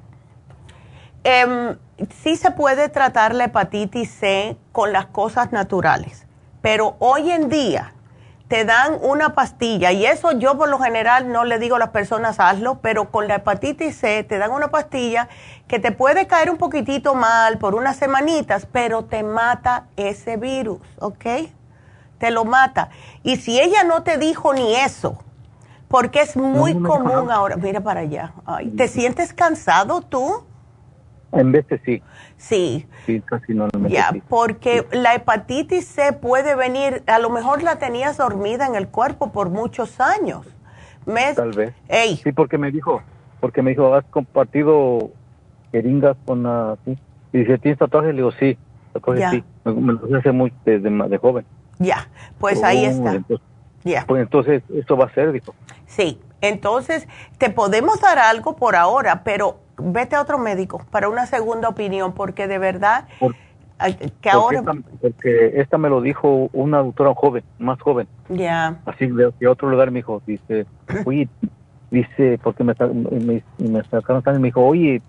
[1.23, 1.77] eh,
[2.23, 6.27] sí se puede tratar la hepatitis C con las cosas naturales,
[6.61, 7.93] pero hoy en día
[8.51, 11.91] te dan una pastilla y eso yo por lo general no le digo a las
[11.91, 15.29] personas hazlo, pero con la hepatitis C te dan una pastilla
[15.69, 20.81] que te puede caer un poquitito mal por unas semanitas, pero te mata ese virus,
[20.99, 21.25] ¿ok?
[22.19, 22.89] Te lo mata.
[23.23, 25.23] Y si ella no te dijo ni eso,
[25.87, 28.33] porque es muy común ahora, mira para allá,
[28.77, 30.43] ¿te sientes cansado tú?
[31.31, 32.03] En veces sí.
[32.41, 32.87] Sí.
[33.05, 38.17] Sí, casi no Ya, porque la hepatitis C puede venir, a lo mejor la tenías
[38.17, 40.47] dormida en el cuerpo por muchos años.
[41.37, 41.75] Tal vez.
[42.23, 43.03] Sí, porque me dijo,
[43.41, 45.11] porque me dijo, has compartido
[45.71, 46.79] jeringas con la...
[46.87, 46.97] ¿sí?
[47.33, 48.15] Y dice, ¿tienes tatuajes?
[48.15, 48.57] Le digo, sí,
[48.95, 49.45] tatuajes sí.
[49.65, 51.45] Me, lo hace muy desde de joven.
[51.79, 52.09] Ya,
[52.39, 53.23] pues ahí oh, está.
[53.85, 54.05] ya.
[54.07, 55.55] Pues entonces, esto va a ser, dijo.
[55.87, 57.07] Sí, entonces
[57.37, 62.13] te podemos dar algo por ahora, pero vete a otro médico para una segunda opinión,
[62.13, 63.07] porque de verdad
[64.21, 64.63] que ahora...
[65.01, 68.07] porque esta me lo dijo una doctora joven, más joven.
[68.29, 68.79] Ya.
[68.85, 70.67] Así de, otro lugar me dijo, dice,
[71.05, 71.29] oye,
[71.91, 75.03] dice, porque me, me, me sacaron también, me dijo, oye,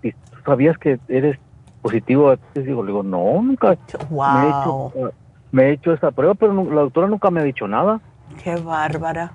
[0.44, 1.38] ¿sabías que eres
[1.82, 2.34] positivo?
[2.54, 3.76] Digo, le digo, no, nunca.
[4.10, 5.12] Wow.
[5.50, 8.00] Me he, hecho, esa prueba, pero la doctora nunca me ha dicho nada.
[8.42, 9.32] Qué bárbara.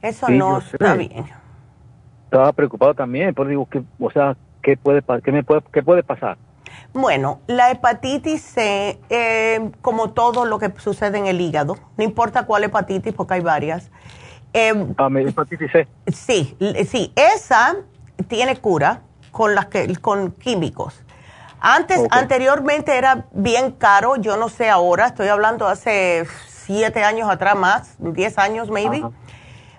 [0.00, 1.24] Eso no está bien.
[2.24, 4.36] Estaba preocupado también, pero digo que, o sea,
[4.68, 6.36] ¿qué puede, qué me puede, qué puede pasar?
[6.92, 12.44] Bueno, la hepatitis C, eh, como todo lo que sucede en el hígado, no importa
[12.44, 13.90] cuál hepatitis, porque hay varias.
[14.52, 15.88] Eh, ah, hepatitis C.
[16.08, 17.76] Sí, sí, esa
[18.26, 21.02] tiene cura con las que, con químicos.
[21.60, 27.56] Antes, anteriormente era bien caro, yo no sé ahora, estoy hablando hace siete años atrás
[27.56, 29.02] más, diez años maybe.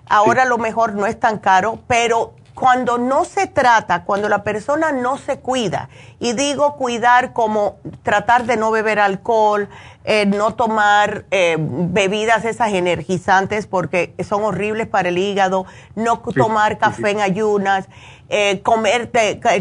[0.06, 4.42] Ahora a lo mejor no es tan caro, pero cuando no se trata, cuando la
[4.42, 9.68] persona no se cuida, y digo cuidar como tratar de no beber alcohol,
[10.04, 16.78] eh, no tomar eh, bebidas esas energizantes porque son horribles para el hígado, no tomar
[16.78, 17.86] café en ayunas,
[18.30, 19.10] eh, comer,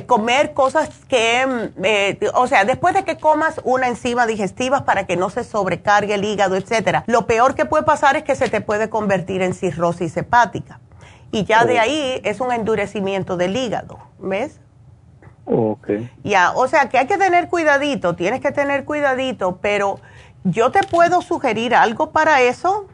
[0.06, 5.18] comer cosas que, mm, o sea, después de que comas una enzima digestiva para que
[5.18, 8.62] no se sobrecargue el hígado, etcétera, lo peor que puede pasar es que se te
[8.62, 10.80] puede convertir en cirrosis hepática.
[11.32, 14.60] Y ya de ahí es un endurecimiento del hígado, ¿ves?
[15.46, 15.90] Ok.
[16.24, 20.00] Ya, o sea que hay que tener cuidadito, tienes que tener cuidadito, pero
[20.44, 22.88] yo te puedo sugerir algo para eso.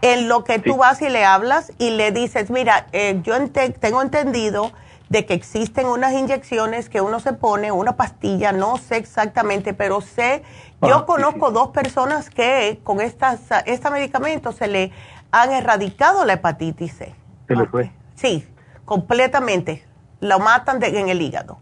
[0.00, 3.34] En lo que tú vas y le hablas y le dices, mira, eh, yo
[3.80, 4.70] tengo entendido
[5.08, 10.00] de que existen unas inyecciones que uno se pone, una pastilla, no sé exactamente, pero
[10.00, 10.42] sé,
[10.82, 14.92] yo ah, conozco dos personas que con estas, este medicamento se le
[15.30, 17.14] han erradicado la hepatitis C.
[17.46, 17.90] ¿Se le fue?
[18.14, 18.48] Sí,
[18.84, 19.84] completamente.
[20.20, 21.58] Lo matan en el hígado.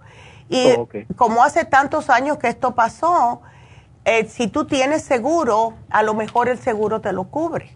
[0.49, 3.43] Y oh, como hace tantos años que esto pasó,
[4.05, 7.75] eh, si tú tienes seguro, a lo mejor el seguro te lo cubre.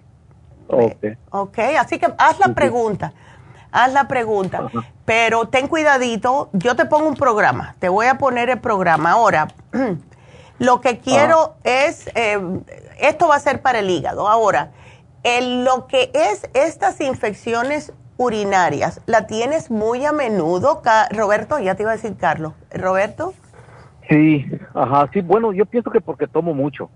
[0.68, 1.06] Ok.
[1.30, 3.12] Ok, así que haz la pregunta.
[3.70, 4.70] Haz la pregunta.
[5.04, 9.12] Pero ten cuidadito, yo te pongo un programa, te voy a poner el programa.
[9.12, 9.48] Ahora,
[10.58, 12.40] lo que quiero es, eh,
[12.98, 14.28] esto va a ser para el hígado.
[14.28, 14.72] Ahora,
[15.40, 21.58] lo que es estas infecciones urinarias, ¿la tienes muy a menudo, Roberto?
[21.58, 22.52] Ya te iba a decir Carlos.
[22.70, 23.34] ¿Roberto?
[24.08, 26.90] Sí, ajá, sí, bueno, yo pienso que porque tomo mucho.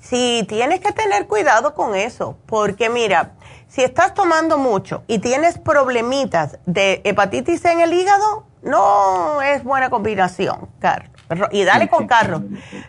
[0.00, 3.32] Sí, tienes que tener cuidado con eso, porque mira,
[3.70, 9.90] si estás tomando mucho y tienes problemitas de hepatitis en el hígado, no es buena
[9.90, 11.10] combinación, Carlos.
[11.52, 12.42] Y dale con Carlos.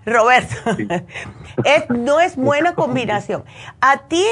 [0.05, 0.55] Roberto,
[1.89, 3.45] no es buena combinación.
[3.79, 4.25] A ti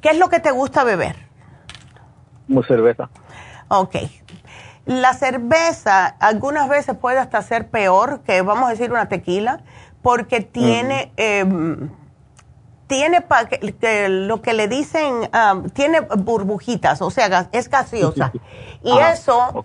[0.00, 1.14] ¿qué es lo que te gusta beber?
[2.48, 3.08] Como cerveza.
[3.68, 3.96] Ok.
[4.84, 9.60] La cerveza algunas veces puede hasta ser peor que, vamos a decir, una tequila,
[10.02, 11.88] porque tiene, em,
[12.92, 13.24] tiene
[14.26, 15.30] lo que le dicen,
[15.72, 18.32] tiene burbujitas, o sea, es gaseosa.
[18.84, 19.64] y eso,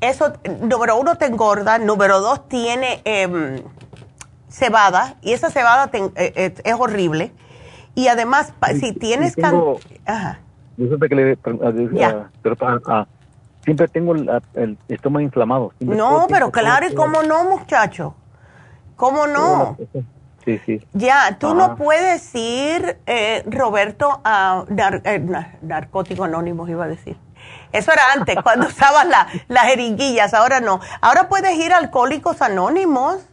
[0.00, 0.32] eso,
[0.62, 3.62] número uno, te engorda, número dos, tiene em,
[4.48, 7.32] cebada, y esa cebada eh, eh, es horrible.
[7.94, 9.34] Y además, si tienes...
[9.34, 10.40] Tengo, Ajá.
[10.78, 11.38] Yo siempre que le...
[13.64, 15.72] siempre tengo el, estómago inflamado.
[15.80, 18.14] no, pero claro, ¿y cómo no, muchacho?
[18.96, 19.76] ¿Cómo no?
[20.44, 20.80] Sí, sí.
[20.92, 24.64] Ya, tú no puedes ir, eh, Roberto, a
[25.04, 27.16] eh, Narcóticos Anónimos, iba a decir.
[27.72, 29.06] Eso era antes, cuando usabas
[29.48, 30.80] las jeringuillas, ahora no.
[31.00, 33.28] Ahora puedes ir a Alcohólicos Anónimos.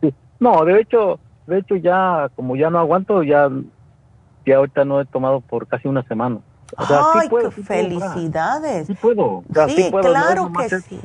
[0.00, 0.14] Sí.
[0.38, 3.50] No, de hecho, de hecho ya, como ya no aguanto, ya,
[4.44, 6.38] ya ahorita no he tomado por casi una semana.
[6.76, 8.86] Ay, qué felicidades.
[8.86, 9.44] Sí puedo.
[9.68, 11.00] sí, claro que sí.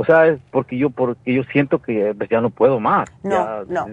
[0.00, 3.10] O sea, es porque yo porque yo siento que pues, ya no puedo más.
[3.22, 3.86] No, no.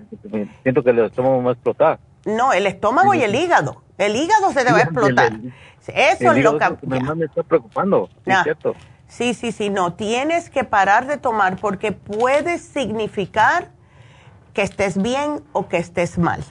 [0.63, 1.99] Siento que el estómago va a explotar.
[2.23, 3.83] No, el estómago y el hígado.
[3.97, 5.33] El hígado se te va a explotar.
[5.85, 6.77] Eso es lo que...
[6.87, 8.73] me está preocupando, cierto.
[9.09, 9.95] Sí, sí, sí, no.
[9.95, 13.71] Tienes que parar de tomar porque puede significar
[14.53, 16.41] que estés bien o que estés mal.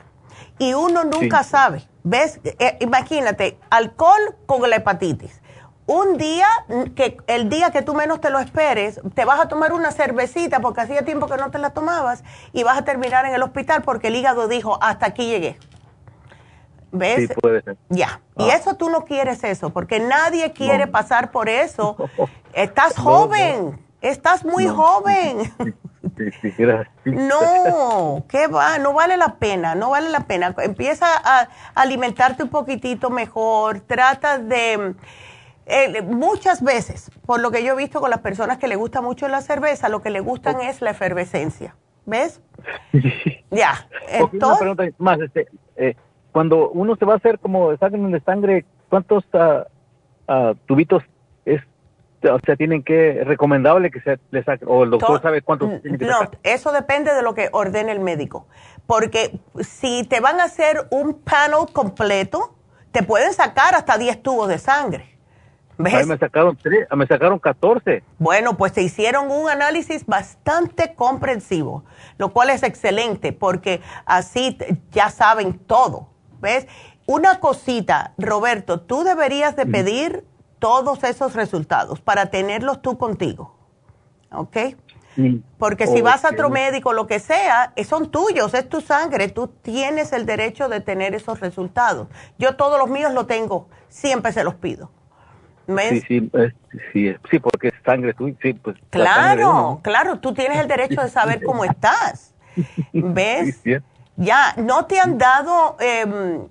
[0.59, 1.83] Y uno nunca sabe.
[2.05, 2.41] ¿Ves?
[2.45, 5.41] Eh, imagínate, alcohol con la hepatitis.
[5.87, 6.49] Un día,
[6.97, 10.59] que el día que tú menos te lo esperes, te vas a tomar una cervecita
[10.59, 13.83] porque hacía tiempo que no te la tomabas y vas a terminar en el hospital
[13.83, 15.59] porque el hígado dijo, hasta aquí llegué.
[16.91, 17.29] ¿Ves?
[17.29, 17.77] Sí, puede ser.
[17.89, 18.21] Ya.
[18.37, 18.57] Y ah.
[18.57, 21.97] eso tú no quieres eso, porque nadie quiere pasar por eso.
[22.53, 25.53] Estás joven, estás muy joven.
[27.05, 28.79] No, ¿qué va?
[28.79, 30.55] No vale la pena, no vale la pena.
[30.59, 34.95] Empieza a alimentarte un poquitito mejor, trata de...
[35.67, 39.01] Eh, muchas veces, por lo que yo he visto con las personas que le gusta
[39.01, 41.77] mucho la cerveza, lo que le gustan es la efervescencia.
[42.07, 42.41] ¿Ves?
[43.51, 43.89] Ya.
[44.09, 45.21] Entonces, una pregunta más.
[45.21, 45.95] Este, eh,
[46.33, 51.03] cuando uno se va a hacer como examen de sangre, ¿cuántos uh, uh, tubitos
[51.45, 51.63] es
[52.31, 56.31] o sea, tienen que, recomendable que se les saque, o el doctor sabe cuántos No,
[56.43, 58.47] eso depende de lo que ordene el médico.
[58.87, 62.57] Porque si te van a hacer un panel completo,
[62.91, 65.16] te pueden sacar hasta 10 tubos de sangre.
[65.79, 68.03] Me sacaron, tres, me sacaron 14.
[68.19, 71.85] Bueno, pues te hicieron un análisis bastante comprensivo,
[72.19, 74.57] lo cual es excelente porque así
[74.91, 76.09] ya saben todo.
[76.41, 76.67] ¿Ves?
[77.07, 80.25] Una cosita, Roberto, tú deberías de pedir
[80.59, 83.55] todos esos resultados para tenerlos tú contigo.
[84.33, 84.57] ¿Ok?
[85.59, 89.49] Porque si vas a otro médico, lo que sea, son tuyos, es tu sangre, tú
[89.49, 92.09] tienes el derecho de tener esos resultados.
[92.39, 94.91] Yo todos los míos lo tengo, siempre se los pido.
[95.67, 96.31] Sí, sí,
[96.93, 98.77] sí, sí, porque es sangre tuya, sí, pues.
[98.91, 102.35] Claro, claro, tú tienes el derecho de saber cómo estás.
[102.93, 103.63] ¿Ves?
[104.17, 106.47] ya, ¿no te han dado, em,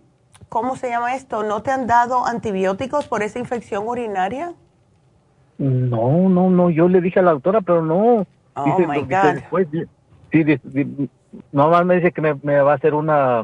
[0.49, 1.43] cómo se llama esto?
[1.43, 4.53] ¿No te han dado antibióticos por esa infección urinaria?
[5.57, 8.27] No, no, no, yo le dije a la doctora, pero no.
[8.55, 9.33] Oh, my God.
[9.35, 9.67] Después,
[10.31, 10.45] sí,
[11.51, 13.43] nomás me dice que me, me, va a hacer una,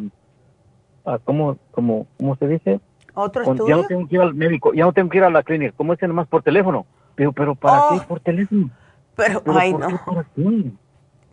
[1.06, 2.80] ah, ¿cómo, cómo, cómo se dice?
[3.13, 3.67] ¿Otro estudio?
[3.67, 5.73] Ya no tengo que ir al médico, ya no tengo que ir a la clínica,
[5.75, 6.85] ¿cómo es nomás por teléfono?
[7.15, 8.07] Pero, pero ¿para qué oh.
[8.07, 8.69] por teléfono?
[9.15, 9.89] Pero, ay, no.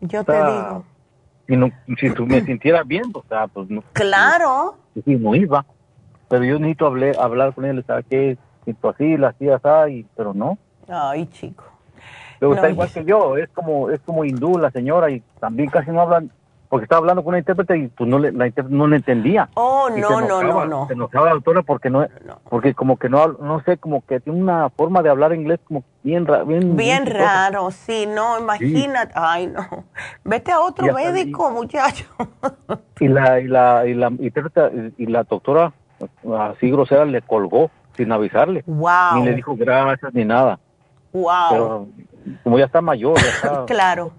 [0.01, 0.85] Yo te digo.
[1.47, 3.83] Si, no, si tú me sintieras bien, o sea, pues no.
[3.93, 4.77] Claro.
[5.05, 5.65] Sí, no iba.
[6.29, 8.37] Pero yo necesito hablar, hablar con él, ¿sabes qué?
[8.65, 10.59] Siento así, la hacía así, pero no.
[10.89, 11.65] Ay, chico.
[12.39, 15.91] Pero está igual que yo, es como es como hindú la señora y también casi
[15.91, 16.31] no hablan,
[16.69, 19.49] porque estaba hablando con una intérprete y pues no le, la intérprete no le entendía.
[19.55, 20.87] Oh, no, no, no, no.
[20.87, 22.07] Se enojaba la doctora porque no,
[22.49, 25.85] porque como que no, no sé, como que tiene una forma de hablar inglés como
[26.03, 29.85] bien bien Bien, raro, sí, no, imagínate, ay, no.
[30.25, 32.05] Vete a otro médico, muchacho.
[33.01, 35.73] y la, y la, y la intérprete y la doctora
[36.39, 38.63] así grosera le colgó sin avisarle.
[38.67, 39.17] Wow.
[39.17, 40.59] Ni le dijo gracias ni nada.
[41.13, 41.51] Wow.
[41.51, 41.89] Pero
[42.45, 43.65] como ya está mayor, ya está.
[43.67, 44.13] claro.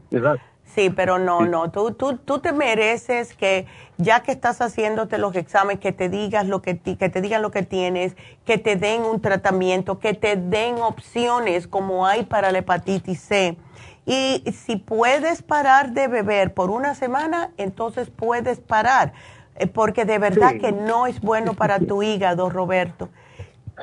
[0.79, 3.65] Sí, pero no, no, tú, tú, tú te mereces que
[3.97, 7.51] ya que estás haciéndote los exámenes, que te digas lo que, que te digan lo
[7.51, 8.15] que tienes,
[8.45, 13.57] que te den un tratamiento, que te den opciones como hay para la hepatitis C.
[14.05, 19.11] Y si puedes parar de beber por una semana, entonces puedes parar,
[19.57, 23.09] eh, porque de verdad que no es bueno para tu hígado, Roberto.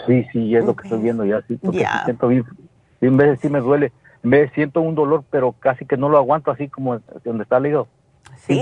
[0.06, 2.42] Sí, sí, es lo que estoy viendo ya, sí, porque siento bien,
[3.02, 3.92] en vez de sí me duele
[4.26, 7.66] me siento un dolor, pero casi que no lo aguanto así como donde está el
[7.66, 7.86] hígado.
[8.38, 8.60] Sí,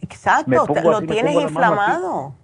[0.00, 2.34] exacto, lo tienes inflamado.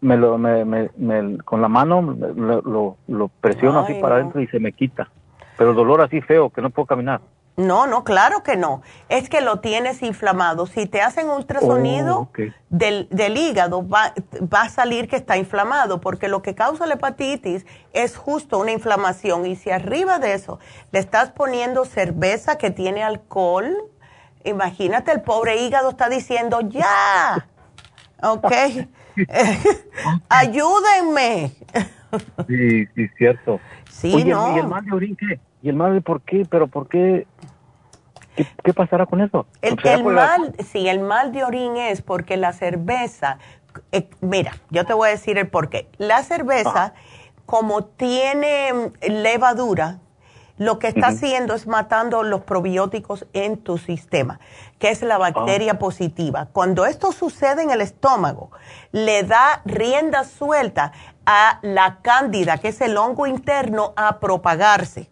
[0.00, 4.58] Me lo, me, me, con la mano lo, lo, presiono así para adentro y se
[4.58, 5.10] me quita.
[5.58, 7.20] Pero el dolor así feo que no puedo caminar.
[7.58, 8.82] No, no, claro que no.
[9.08, 10.66] Es que lo tienes inflamado.
[10.66, 12.30] Si te hacen ultrasonido oh,
[12.70, 16.94] del, del, hígado, va, va, a salir que está inflamado, porque lo que causa la
[16.94, 19.44] hepatitis es justo una inflamación.
[19.44, 20.60] Y si arriba de eso
[20.92, 23.74] le estás poniendo cerveza que tiene alcohol,
[24.44, 27.48] imagínate, el pobre hígado está diciendo, ya,
[28.22, 28.52] ok,
[30.28, 31.56] ayúdenme.
[32.46, 33.58] sí, sí, cierto.
[33.90, 34.54] Sí, no.
[34.54, 35.40] ¿y el mal de orín qué?
[35.60, 36.46] ¿Y el mal de por qué?
[36.48, 37.26] ¿Pero por qué?
[38.64, 39.46] ¿Qué, pasará con eso?
[39.62, 43.38] El, mal, sí, el mal de orín es porque la cerveza,
[43.92, 45.88] eh, mira, yo te voy a decir el por qué.
[45.98, 46.94] La cerveza,
[47.46, 49.98] como tiene levadura,
[50.58, 54.40] lo que está haciendo es matando los probióticos en tu sistema,
[54.78, 55.18] que es la ah.
[55.18, 56.48] bacteria positiva.
[56.52, 58.50] Cuando esto sucede en el estómago,
[58.90, 60.92] le da rienda suelta
[61.26, 65.08] a la cándida, que es el hongo interno, a propagarse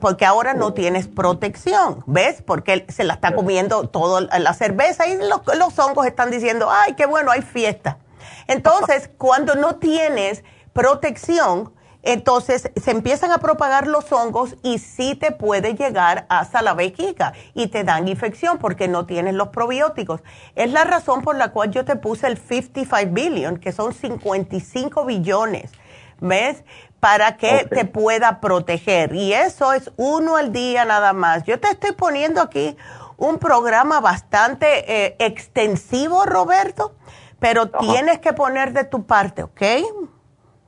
[0.00, 2.42] porque ahora no tienes protección, ¿ves?
[2.42, 6.94] Porque se la está comiendo toda la cerveza y los, los hongos están diciendo, ay,
[6.94, 7.98] qué bueno, hay fiesta.
[8.46, 11.72] Entonces, cuando no tienes protección,
[12.04, 17.32] entonces se empiezan a propagar los hongos y sí te puede llegar hasta la vejiga
[17.54, 20.22] y te dan infección porque no tienes los probióticos.
[20.54, 25.06] Es la razón por la cual yo te puse el 55 billion, que son 55
[25.06, 25.72] billones.
[26.20, 26.62] ¿Ves?
[27.04, 29.14] Para que te pueda proteger.
[29.14, 31.44] Y eso es uno al día nada más.
[31.44, 32.78] Yo te estoy poniendo aquí
[33.18, 36.94] un programa bastante eh, extensivo, Roberto,
[37.40, 39.62] pero tienes que poner de tu parte, ¿ok?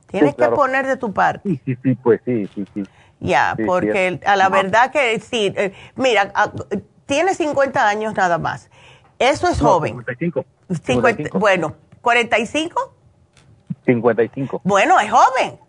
[0.05, 1.41] Tienes que poner de tu parte.
[1.49, 2.83] Sí, sí, sí, pues sí, sí, sí.
[3.19, 6.31] Ya, porque a la verdad que sí, eh, mira,
[7.07, 8.69] tiene 50 años nada más.
[9.17, 9.93] Eso es joven.
[10.05, 10.45] 55.
[10.85, 12.73] 50, bueno, ¿45?
[13.87, 14.61] 55.
[14.63, 15.66] Bueno, es joven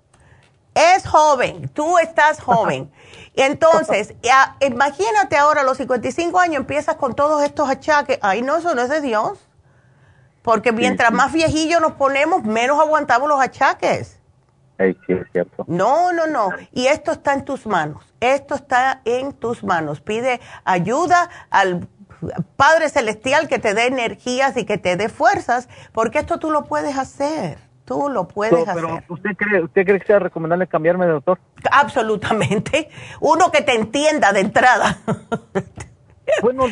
[0.79, 2.91] es joven, tú estás joven.
[3.35, 4.15] Entonces,
[4.61, 8.19] imagínate ahora, a los 55 años empiezas con todos estos achaques.
[8.21, 9.39] Ay, no, eso no es de Dios.
[10.43, 14.19] Porque mientras más viejillos nos ponemos, menos aguantamos los achaques.
[14.79, 15.65] sí, es cierto.
[15.69, 16.51] No, no, no.
[16.73, 18.05] Y esto está en tus manos.
[18.21, 20.01] Esto está en tus manos.
[20.01, 21.87] Pide ayuda al
[22.57, 26.65] Padre Celestial que te dé energías y que te dé fuerzas, porque esto tú lo
[26.65, 27.59] puedes hacer.
[27.89, 28.85] Tú lo puedes hacer.
[29.09, 31.39] ¿usted cree, ¿Usted cree que sea recomendable cambiarme de doctor?
[31.73, 32.91] Absolutamente.
[33.21, 34.99] Uno que te entienda de entrada.
[36.43, 36.65] bueno,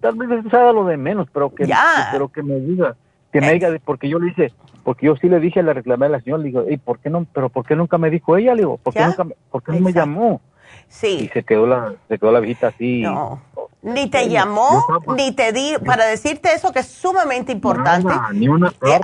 [0.00, 1.70] tal vez sea lo de menos, pero que,
[2.10, 2.96] pero que me diga,
[3.30, 4.54] que me diga, porque yo le hice,
[4.84, 7.26] porque yo sí le dije, le reclamé a la señora, le digo, ¿por qué no,
[7.30, 8.54] pero por qué nunca me dijo ella?
[8.54, 10.40] Le digo, ¿por qué, nunca, por qué no me llamó?
[10.88, 11.24] Sí.
[11.24, 13.02] Y se quedó la, se quedó la visita así.
[13.02, 13.42] No.
[13.84, 14.82] Ni te llamó,
[15.14, 18.14] ni te di para decirte eso que es sumamente importante.
[18.32, 18.98] ni una eh,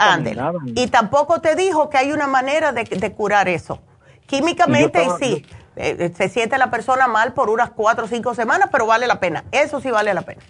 [0.75, 3.79] Y tampoco te dijo que hay una manera de, de curar eso.
[4.25, 5.47] Químicamente, y sí,
[5.77, 9.07] eh, eh, se siente la persona mal por unas cuatro o cinco semanas, pero vale
[9.07, 9.45] la pena.
[9.53, 10.41] Eso sí vale la pena.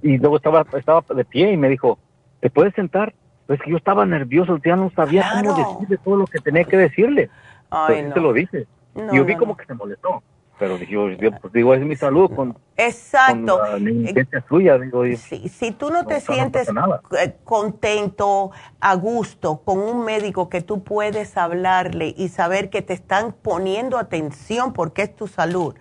[0.00, 1.98] Y luego estaba, estaba de pie y me dijo,
[2.40, 3.12] ¿te puedes sentar?
[3.46, 6.78] Pues que yo estaba nervioso, ya no sabía cómo decirle todo lo que tenía que
[6.78, 7.28] decirle.
[7.68, 8.14] Ay, no.
[8.14, 8.66] te lo dije.
[9.12, 10.22] y yo vi como que se molestó
[10.62, 10.78] pero
[11.40, 13.58] pues, digo, es mi salud con, Exacto.
[13.64, 14.78] la suya.
[14.78, 16.68] Digo, si tú no te sientes
[17.18, 22.92] eh, contento, a gusto con un médico que tú puedes hablarle y saber que te
[22.92, 25.74] están poniendo atención porque es tu salud,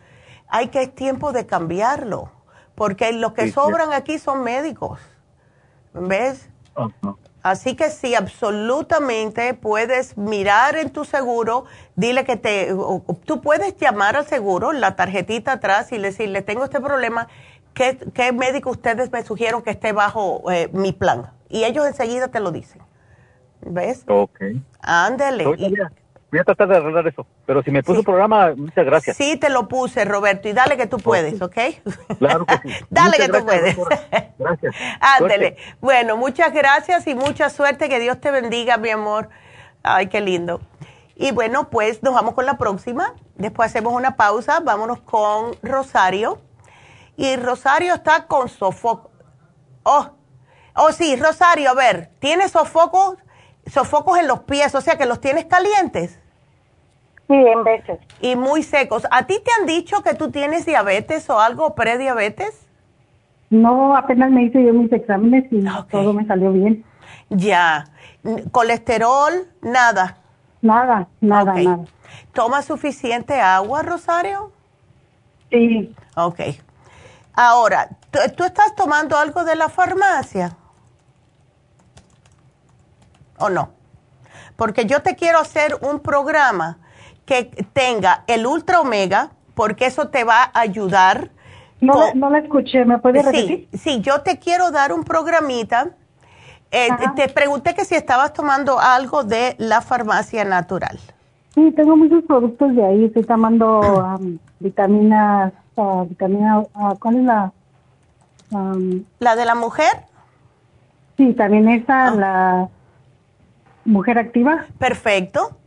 [0.47, 2.31] hay que es tiempo de cambiarlo,
[2.73, 4.99] porque los que sobran aquí son médicos.
[5.93, 6.49] ¿Ves?
[7.43, 11.65] Así que sí, absolutamente puedes mirar en tu seguro,
[11.95, 12.73] dile que te,
[13.25, 17.27] tú puedes llamar al seguro, la tarjetita atrás y decirle, tengo este problema,
[17.73, 21.31] ¿qué, qué médico ustedes me sugieren que esté bajo eh, mi plan?
[21.49, 22.81] Y ellos enseguida te lo dicen.
[23.61, 24.03] ¿Ves?
[24.07, 24.39] Ok.
[24.79, 25.45] Ándele.
[26.31, 27.27] Voy a tratar de arreglar eso.
[27.45, 29.17] Pero si me puso un programa, muchas gracias.
[29.17, 30.47] Sí, te lo puse, Roberto.
[30.47, 31.57] Y dale que tú puedes, ¿ok?
[32.19, 32.75] Claro que sí.
[32.89, 33.77] dale que tú puedes.
[34.37, 34.75] Gracias.
[35.01, 35.57] Ándele.
[35.81, 37.89] Bueno, muchas gracias y mucha suerte.
[37.89, 39.27] Que Dios te bendiga, mi amor.
[39.83, 40.61] Ay, qué lindo.
[41.15, 43.13] Y bueno, pues nos vamos con la próxima.
[43.35, 44.61] Después hacemos una pausa.
[44.61, 46.39] Vámonos con Rosario.
[47.17, 49.11] Y Rosario está con sofoco.
[49.83, 50.11] Oh,
[50.75, 53.17] oh sí, Rosario, a ver, ¿tienes sofocos?
[53.65, 56.19] Sofocos en los pies, o sea que los tienes calientes.
[57.27, 57.99] Sí, en veces.
[58.19, 59.07] Y muy secos.
[59.09, 62.67] ¿A ti te han dicho que tú tienes diabetes o algo prediabetes?
[63.49, 66.83] No, apenas me hice yo mis exámenes y todo me salió bien.
[67.29, 67.85] Ya.
[68.51, 69.47] ¿Colesterol?
[69.61, 70.17] Nada.
[70.61, 71.85] Nada, nada, nada.
[72.33, 74.51] ¿Toma suficiente agua, Rosario?
[75.49, 75.93] Sí.
[76.15, 76.39] Ok.
[77.33, 77.89] Ahora,
[78.35, 80.57] ¿tú estás tomando algo de la farmacia?
[83.41, 83.69] ¿O no?
[84.55, 86.77] Porque yo te quiero hacer un programa
[87.25, 91.31] que tenga el Ultra Omega, porque eso te va a ayudar.
[91.79, 93.67] No, no la escuché, ¿me puedes repetir?
[93.73, 95.89] Sí, yo te quiero dar un programita.
[96.71, 100.99] Eh, te pregunté que si estabas tomando algo de la farmacia natural.
[101.53, 103.05] Sí, tengo muchos productos de ahí.
[103.05, 103.81] Estoy tomando
[104.19, 107.51] um, vitaminas, uh, vitamina, uh, ¿cuál es la?
[108.51, 110.05] Um, ¿La de la mujer?
[111.17, 112.15] Sí, también esa, ah.
[112.15, 112.69] la
[113.85, 114.65] mujer activa.
[114.77, 115.57] Perfecto.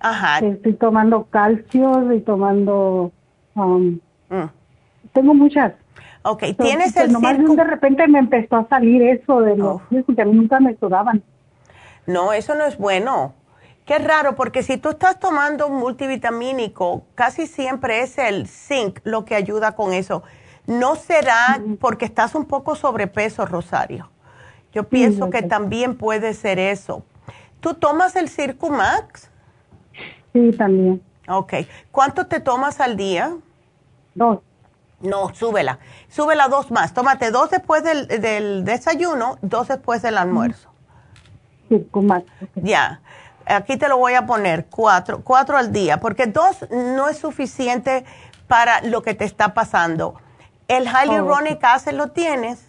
[0.00, 0.38] Ajá.
[0.38, 3.12] Estoy tomando calcio, estoy tomando...
[3.54, 3.98] Um,
[4.28, 4.50] mm.
[5.12, 5.74] Tengo muchas.
[6.22, 10.14] Ok, tienes pues, el nomás de repente me empezó a salir eso de los oh.
[10.14, 11.22] que a mí nunca me sudaban.
[12.06, 13.34] No, eso no es bueno.
[13.84, 19.24] Qué raro, porque si tú estás tomando un multivitamínico, casi siempre es el zinc lo
[19.24, 20.22] que ayuda con eso.
[20.66, 24.10] No será porque estás un poco sobrepeso, Rosario.
[24.72, 27.04] Yo pienso que también puede ser eso.
[27.62, 29.30] ¿Tú tomas el Circumax?
[30.32, 31.00] Sí, también.
[31.28, 31.54] Ok.
[31.92, 33.36] ¿Cuánto te tomas al día?
[34.16, 34.40] Dos.
[35.00, 35.78] No, súbela.
[36.08, 36.92] Súbela dos más.
[36.92, 40.70] Tómate dos después del, desayuno, dos después del almuerzo.
[41.94, 42.24] Más.
[42.56, 43.00] Ya.
[43.46, 48.04] Aquí te lo voy a poner, cuatro, cuatro al día, porque dos no es suficiente
[48.48, 50.16] para lo que te está pasando.
[50.66, 52.66] ¿El hyaluronic oh, acid lo tienes?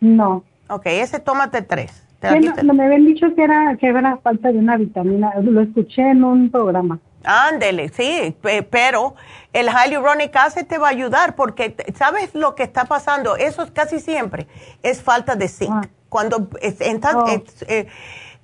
[0.00, 0.42] No.
[0.68, 2.05] Ok, ese tómate tres.
[2.22, 6.24] No, me habían dicho que era, que era falta de una vitamina, lo escuché en
[6.24, 6.98] un programa.
[7.24, 8.36] Ándele, sí,
[8.70, 9.16] pero
[9.52, 13.36] el hyaluronic acid te va a ayudar porque, ¿sabes lo que está pasando?
[13.36, 14.46] Eso es casi siempre,
[14.82, 15.72] es falta de zinc.
[15.72, 15.88] Ah.
[16.08, 17.26] Cuando, oh.
[17.68, 17.86] eh,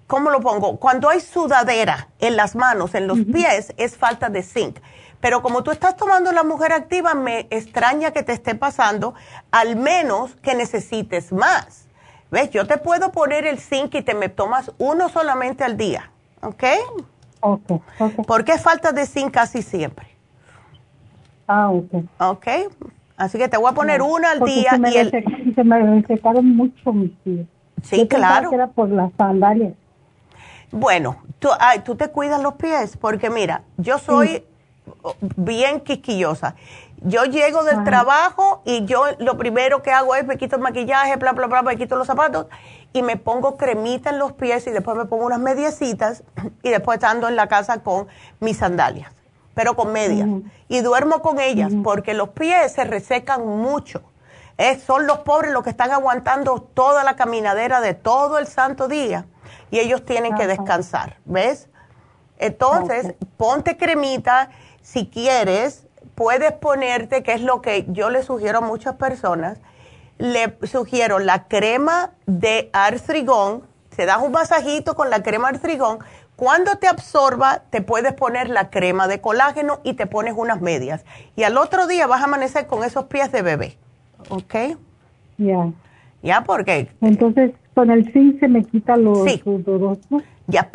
[0.06, 0.78] ¿cómo lo pongo?
[0.78, 4.78] Cuando hay sudadera en las manos, en los pies, es falta de zinc.
[5.20, 9.14] Pero como tú estás tomando la mujer activa, me extraña que te esté pasando,
[9.52, 11.81] al menos que necesites más.
[12.32, 12.50] ¿Ves?
[12.50, 16.10] Yo te puedo poner el zinc y te me tomas uno solamente al día,
[16.40, 16.64] ¿ok?
[17.40, 18.26] Ok, ok.
[18.26, 20.06] Porque es falta de zinc casi siempre.
[21.46, 22.04] Ah, ok.
[22.18, 22.46] Ok.
[23.18, 24.70] Así que te voy a poner uno al día.
[24.70, 25.10] Se me, y el...
[25.54, 27.46] se me secaron mucho mis pies.
[27.82, 28.48] Sí, claro.
[28.48, 29.74] Que era por las sandalias.
[30.70, 31.50] Bueno, tú,
[31.84, 34.42] tú te cuidas los pies, porque mira, yo soy
[35.36, 36.54] bien quisquillosa.
[37.04, 41.16] Yo llego del trabajo y yo lo primero que hago es me quito el maquillaje,
[41.16, 42.46] bla, bla, bla, me quito los zapatos
[42.92, 46.22] y me pongo cremita en los pies y después me pongo unas mediecitas
[46.62, 48.06] y después ando en la casa con
[48.40, 49.12] mis sandalias,
[49.54, 50.28] pero con medias.
[50.68, 54.02] Y duermo con ellas porque los pies se resecan mucho.
[54.86, 59.26] son los pobres los que están aguantando toda la caminadera de todo el santo día
[59.70, 61.68] y ellos tienen que descansar, ¿ves?
[62.38, 64.50] Entonces, ponte cremita
[64.82, 69.58] si quieres puedes ponerte, que es lo que yo le sugiero a muchas personas,
[70.18, 75.98] le sugiero la crema de artrigón, se das un masajito con la crema artrigón,
[76.36, 81.04] cuando te absorba, te puedes poner la crema de colágeno y te pones unas medias.
[81.36, 83.76] Y al otro día vas a amanecer con esos pies de bebé.
[84.28, 84.54] ¿Ok?
[85.38, 85.70] Ya.
[86.22, 86.88] Ya, porque.
[87.00, 89.42] Entonces, con el zinc se me quita los sí.
[90.46, 90.70] Ya,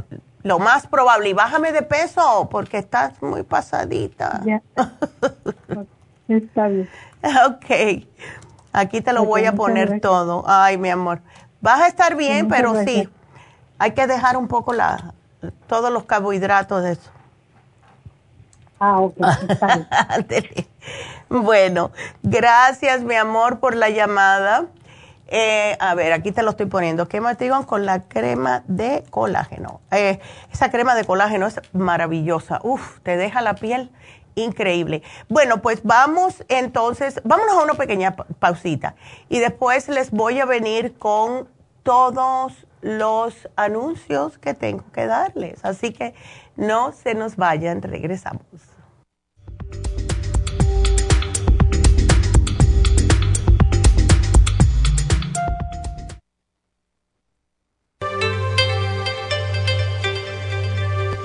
[0.48, 1.30] lo más probable.
[1.30, 4.42] Y bájame de peso porque estás muy pasadita.
[4.46, 4.62] Ya.
[6.28, 6.90] Está bien.
[7.46, 8.06] Ok.
[8.74, 10.44] Aquí te lo voy a poner todo.
[10.48, 11.22] Ay, mi amor.
[11.62, 13.10] Vas a estar bien, pero sí.
[13.80, 15.14] Hay que dejar un poco la,
[15.68, 17.12] todos los carbohidratos de eso.
[18.80, 19.18] Ah, ok.
[21.30, 21.92] bueno,
[22.22, 24.66] gracias, mi amor, por la llamada.
[25.28, 27.08] Eh, a ver, aquí te lo estoy poniendo.
[27.08, 29.82] ¿Qué digo con la crema de colágeno?
[29.92, 30.20] Eh,
[30.52, 32.60] esa crema de colágeno es maravillosa.
[32.64, 33.92] Uf, te deja la piel
[34.36, 35.04] increíble.
[35.30, 38.96] Bueno, pues vamos entonces, vámonos a una pequeña pausita
[39.30, 41.48] y después les voy a venir con
[41.84, 45.66] todos los anuncios que tengo que darles.
[45.66, 46.14] Así que
[46.56, 48.77] no se nos vayan, regresamos.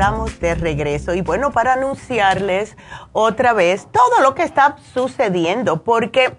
[0.00, 1.12] Estamos de regreso.
[1.12, 2.74] Y bueno, para anunciarles
[3.12, 6.38] otra vez todo lo que está sucediendo, porque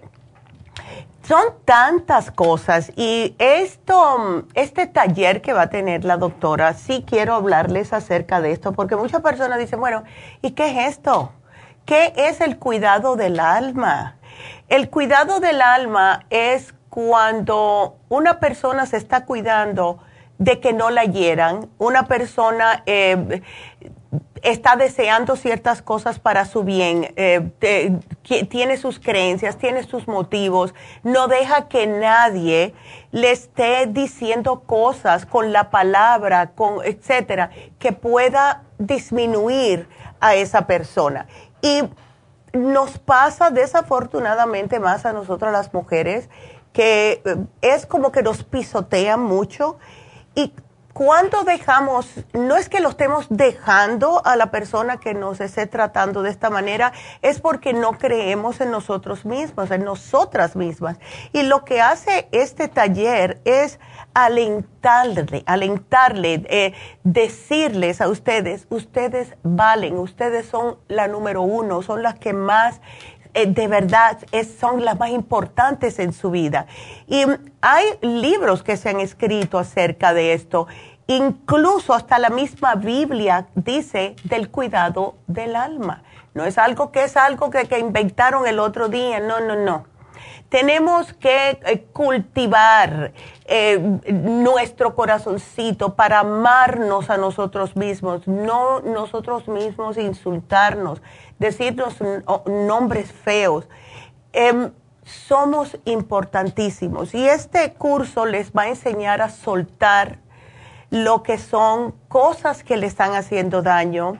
[1.22, 7.34] son tantas cosas y esto, este taller que va a tener la doctora, sí quiero
[7.34, 10.02] hablarles acerca de esto, porque muchas personas dicen, bueno,
[10.40, 11.30] ¿y qué es esto?
[11.86, 14.16] ¿Qué es el cuidado del alma?
[14.66, 20.00] El cuidado del alma es cuando una persona se está cuidando
[20.38, 23.42] de que no la hieran, una persona eh,
[24.42, 27.50] está deseando ciertas cosas para su bien, eh,
[28.48, 32.74] tiene sus creencias, tiene sus motivos, no deja que nadie
[33.12, 39.88] le esté diciendo cosas con la palabra, con etcétera, que pueda disminuir
[40.20, 41.28] a esa persona.
[41.62, 41.82] Y
[42.52, 46.28] nos pasa desafortunadamente más a nosotros las mujeres
[46.72, 49.78] que eh, es como que nos pisotean mucho
[50.34, 50.52] y
[50.92, 56.22] cuando dejamos, no es que lo estemos dejando a la persona que nos esté tratando
[56.22, 56.92] de esta manera,
[57.22, 60.98] es porque no creemos en nosotros mismos, en nosotras mismas.
[61.32, 63.80] Y lo que hace este taller es
[64.12, 72.18] alentarle, alentarle, eh, decirles a ustedes, ustedes valen, ustedes son la número uno, son las
[72.18, 72.82] que más
[73.34, 74.18] eh, de verdad
[74.58, 76.66] son las más importantes en su vida.
[77.06, 77.24] Y
[77.60, 80.66] hay libros que se han escrito acerca de esto.
[81.06, 86.02] Incluso hasta la misma Biblia dice del cuidado del alma.
[86.34, 89.92] No es algo que es algo que, que inventaron el otro día, no, no, no.
[90.48, 93.12] Tenemos que eh, cultivar
[93.46, 93.78] eh,
[94.12, 101.00] nuestro corazoncito para amarnos a nosotros mismos, no nosotros mismos insultarnos,
[101.42, 101.96] decirnos
[102.46, 103.68] nombres feos.
[104.32, 104.70] Em,
[105.04, 110.18] somos importantísimos y este curso les va a enseñar a soltar
[110.90, 114.18] lo que son cosas que le están haciendo daño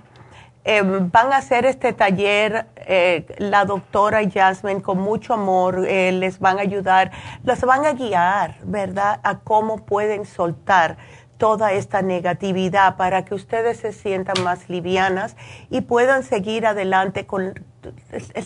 [0.65, 6.39] Em, van a hacer este taller eh, la doctora Jasmine con mucho amor, eh, les
[6.39, 7.11] van a ayudar,
[7.43, 9.19] los van a guiar, ¿verdad?
[9.25, 10.99] A cómo pueden soltar
[11.43, 15.35] toda esta negatividad para que ustedes se sientan más livianas
[15.71, 17.67] y puedan seguir adelante con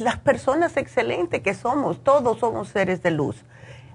[0.00, 2.02] las personas excelentes que somos.
[2.02, 3.44] Todos somos seres de luz.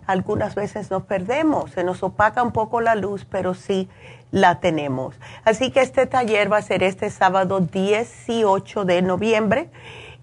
[0.05, 3.89] Algunas veces nos perdemos, se nos opaca un poco la luz, pero sí
[4.29, 5.15] la tenemos.
[5.45, 9.71] Así que este taller va a ser este sábado 18 de noviembre,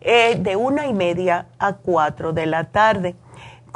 [0.00, 3.16] eh, de una y media a cuatro de la tarde.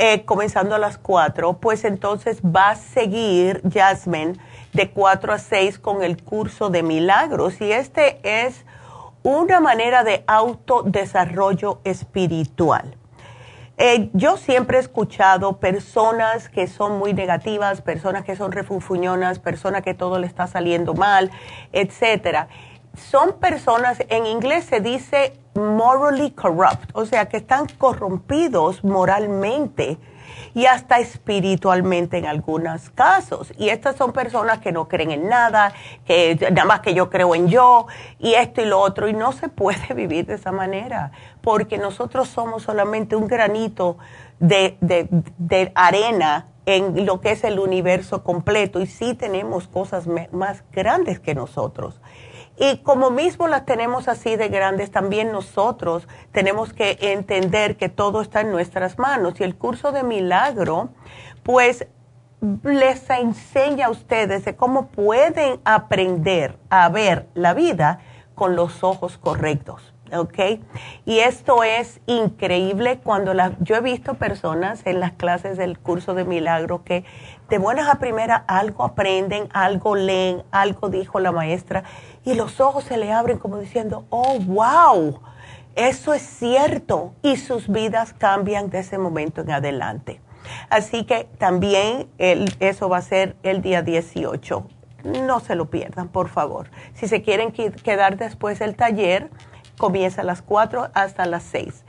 [0.00, 4.34] eh, comenzando a las 4, pues entonces va a seguir Jasmine
[4.72, 7.60] de 4 a 6 con el curso de milagros.
[7.60, 8.64] Y este es
[9.24, 12.96] una manera de autodesarrollo espiritual.
[13.76, 19.82] Eh, yo siempre he escuchado personas que son muy negativas, personas que son refunfuñonas, personas
[19.82, 21.32] que todo le está saliendo mal,
[21.72, 22.48] etcétera.
[22.98, 29.98] Son personas, en inglés se dice morally corrupt, o sea, que están corrompidos moralmente
[30.54, 33.52] y hasta espiritualmente en algunos casos.
[33.58, 35.72] Y estas son personas que no creen en nada,
[36.04, 37.86] que nada más que yo creo en yo
[38.18, 39.08] y esto y lo otro.
[39.08, 43.98] Y no se puede vivir de esa manera, porque nosotros somos solamente un granito
[44.40, 50.64] de, de arena en lo que es el universo completo y sí tenemos cosas más
[50.70, 52.00] grandes que nosotros.
[52.58, 58.20] Y como mismo las tenemos así de grandes, también nosotros tenemos que entender que todo
[58.20, 59.40] está en nuestras manos.
[59.40, 60.88] Y el curso de milagro,
[61.44, 61.86] pues
[62.64, 68.00] les enseña a ustedes de cómo pueden aprender a ver la vida
[68.34, 69.94] con los ojos correctos.
[70.16, 70.60] ¿ok?
[71.04, 76.14] Y esto es increíble cuando la, yo he visto personas en las clases del curso
[76.14, 77.04] de milagro que
[77.48, 81.84] de buenas a primeras algo aprenden, algo leen, algo dijo la maestra
[82.28, 85.18] y los ojos se le abren como diciendo, oh, wow,
[85.74, 90.20] eso es cierto y sus vidas cambian de ese momento en adelante.
[90.68, 94.66] Así que también eso va a ser el día 18.
[95.04, 96.70] No se lo pierdan, por favor.
[96.92, 99.30] Si se quieren quedar después del taller,
[99.78, 101.82] comienza a las 4 hasta las 6.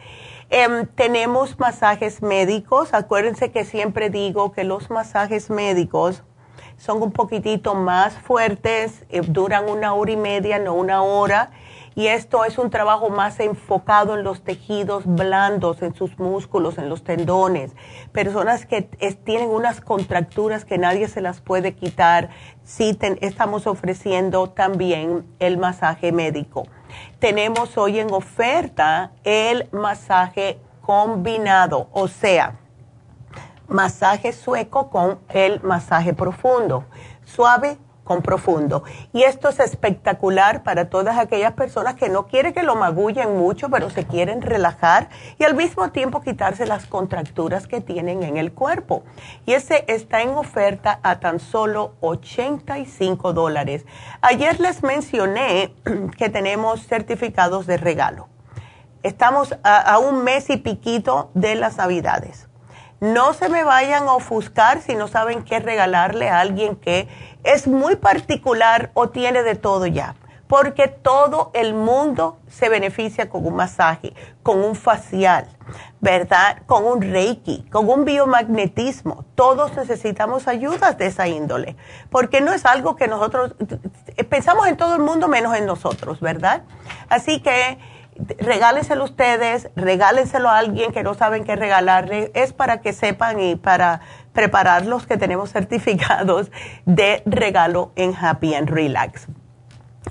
[0.51, 2.93] Em, tenemos masajes médicos.
[2.93, 6.23] Acuérdense que siempre digo que los masajes médicos
[6.79, 11.51] son un poquitito más fuertes, eh, duran una hora y media, no una hora.
[11.95, 16.87] Y esto es un trabajo más enfocado en los tejidos blandos, en sus músculos, en
[16.87, 17.73] los tendones.
[18.13, 18.83] Personas que
[19.25, 22.29] tienen unas contracturas que nadie se las puede quitar.
[22.63, 26.67] Sí, estamos ofreciendo también el masaje médico.
[27.19, 32.59] Tenemos hoy en oferta el masaje combinado, o sea,
[33.69, 36.85] masaje sueco con el masaje profundo.
[37.23, 37.77] Suave
[38.09, 38.83] con profundo.
[39.13, 43.69] Y esto es espectacular para todas aquellas personas que no quieren que lo magullen mucho,
[43.69, 48.51] pero se quieren relajar y al mismo tiempo quitarse las contracturas que tienen en el
[48.51, 49.03] cuerpo.
[49.45, 53.85] Y ese está en oferta a tan solo 85 dólares.
[54.21, 55.75] Ayer les mencioné
[56.17, 58.27] que tenemos certificados de regalo.
[59.03, 62.48] Estamos a un mes y piquito de las navidades.
[62.99, 67.07] No se me vayan a ofuscar si no saben qué regalarle a alguien que
[67.43, 70.15] es muy particular o tiene de todo ya.
[70.47, 75.47] Porque todo el mundo se beneficia con un masaje, con un facial,
[76.01, 76.63] ¿verdad?
[76.65, 79.25] Con un reiki, con un biomagnetismo.
[79.35, 81.77] Todos necesitamos ayudas de esa índole.
[82.09, 83.55] Porque no es algo que nosotros
[84.27, 86.63] pensamos en todo el mundo menos en nosotros, ¿verdad?
[87.09, 87.77] Así que
[88.37, 92.31] regálenselo ustedes, regálenselo a alguien que no saben qué regalarle.
[92.33, 94.01] Es para que sepan y para
[94.33, 96.51] preparar los que tenemos certificados
[96.85, 99.27] de regalo en Happy and Relax.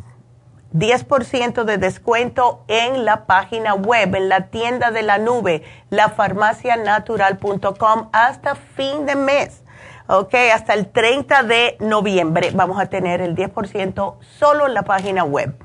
[0.72, 8.54] 10% de descuento en la página web, en la tienda de la nube, lafarmacianatural.com hasta
[8.54, 9.64] fin de mes.
[10.06, 15.24] Ok, hasta el 30 de noviembre vamos a tener el 10% solo en la página
[15.24, 15.56] web.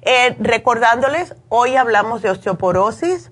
[0.00, 3.30] Eh, recordándoles, hoy hablamos de osteoporosis.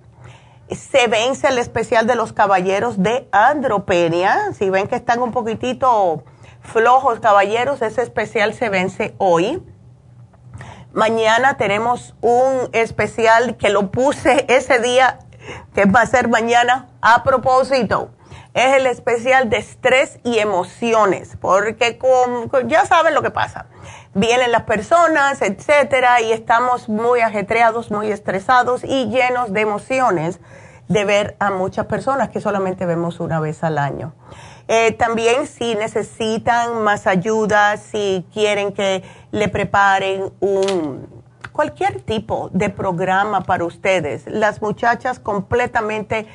[0.71, 4.53] Se vence el especial de los caballeros de andropenia.
[4.53, 6.23] Si ven que están un poquitito
[6.63, 9.63] flojos, caballeros, ese especial se vence hoy.
[10.93, 15.21] Mañana tenemos un especial que lo puse ese día,
[15.75, 18.11] que va a ser mañana a propósito.
[18.55, 21.99] Es el especial de estrés y emociones, porque
[22.67, 23.67] ya saben lo que pasa.
[24.13, 30.41] Vienen las personas, etcétera, y estamos muy ajetreados, muy estresados y llenos de emociones
[30.89, 34.13] de ver a muchas personas que solamente vemos una vez al año.
[34.73, 39.03] Eh, también si necesitan más ayuda, si quieren que
[39.33, 41.09] le preparen un
[41.51, 44.29] cualquier tipo de programa para ustedes.
[44.29, 46.29] Las muchachas completamente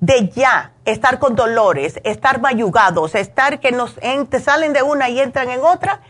[0.01, 3.95] de ya estar con dolores, estar mayugados, estar que nos
[4.29, 6.01] te salen de una y entran en otra,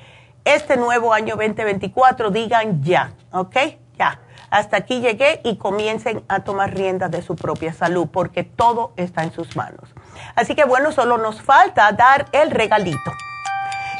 [0.44, 3.56] este nuevo año 2024 digan ya, ¿ok?
[3.96, 4.18] Ya.
[4.50, 9.22] Hasta aquí llegué y comiencen a tomar riendas de su propia salud porque todo está
[9.22, 9.94] en sus manos.
[10.34, 13.12] Así que bueno, solo nos falta dar el regalito.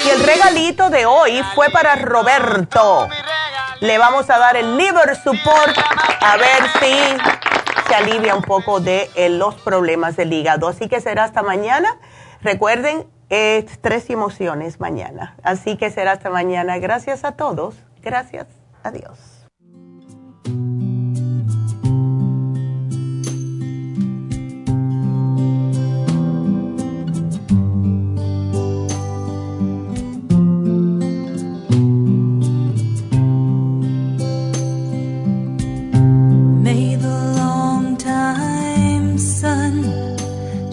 [0.04, 3.08] Y el regalito de hoy fue para Roberto.
[3.80, 5.76] Le vamos a dar el liver support
[6.20, 10.68] a ver si se alivia un poco de eh, los problemas del hígado.
[10.68, 11.98] Así que será hasta mañana.
[12.40, 15.36] Recuerden, es tres emociones mañana.
[15.42, 16.78] Así que será hasta mañana.
[16.78, 17.76] Gracias a todos.
[18.02, 18.46] Gracias.
[18.82, 19.31] Adiós.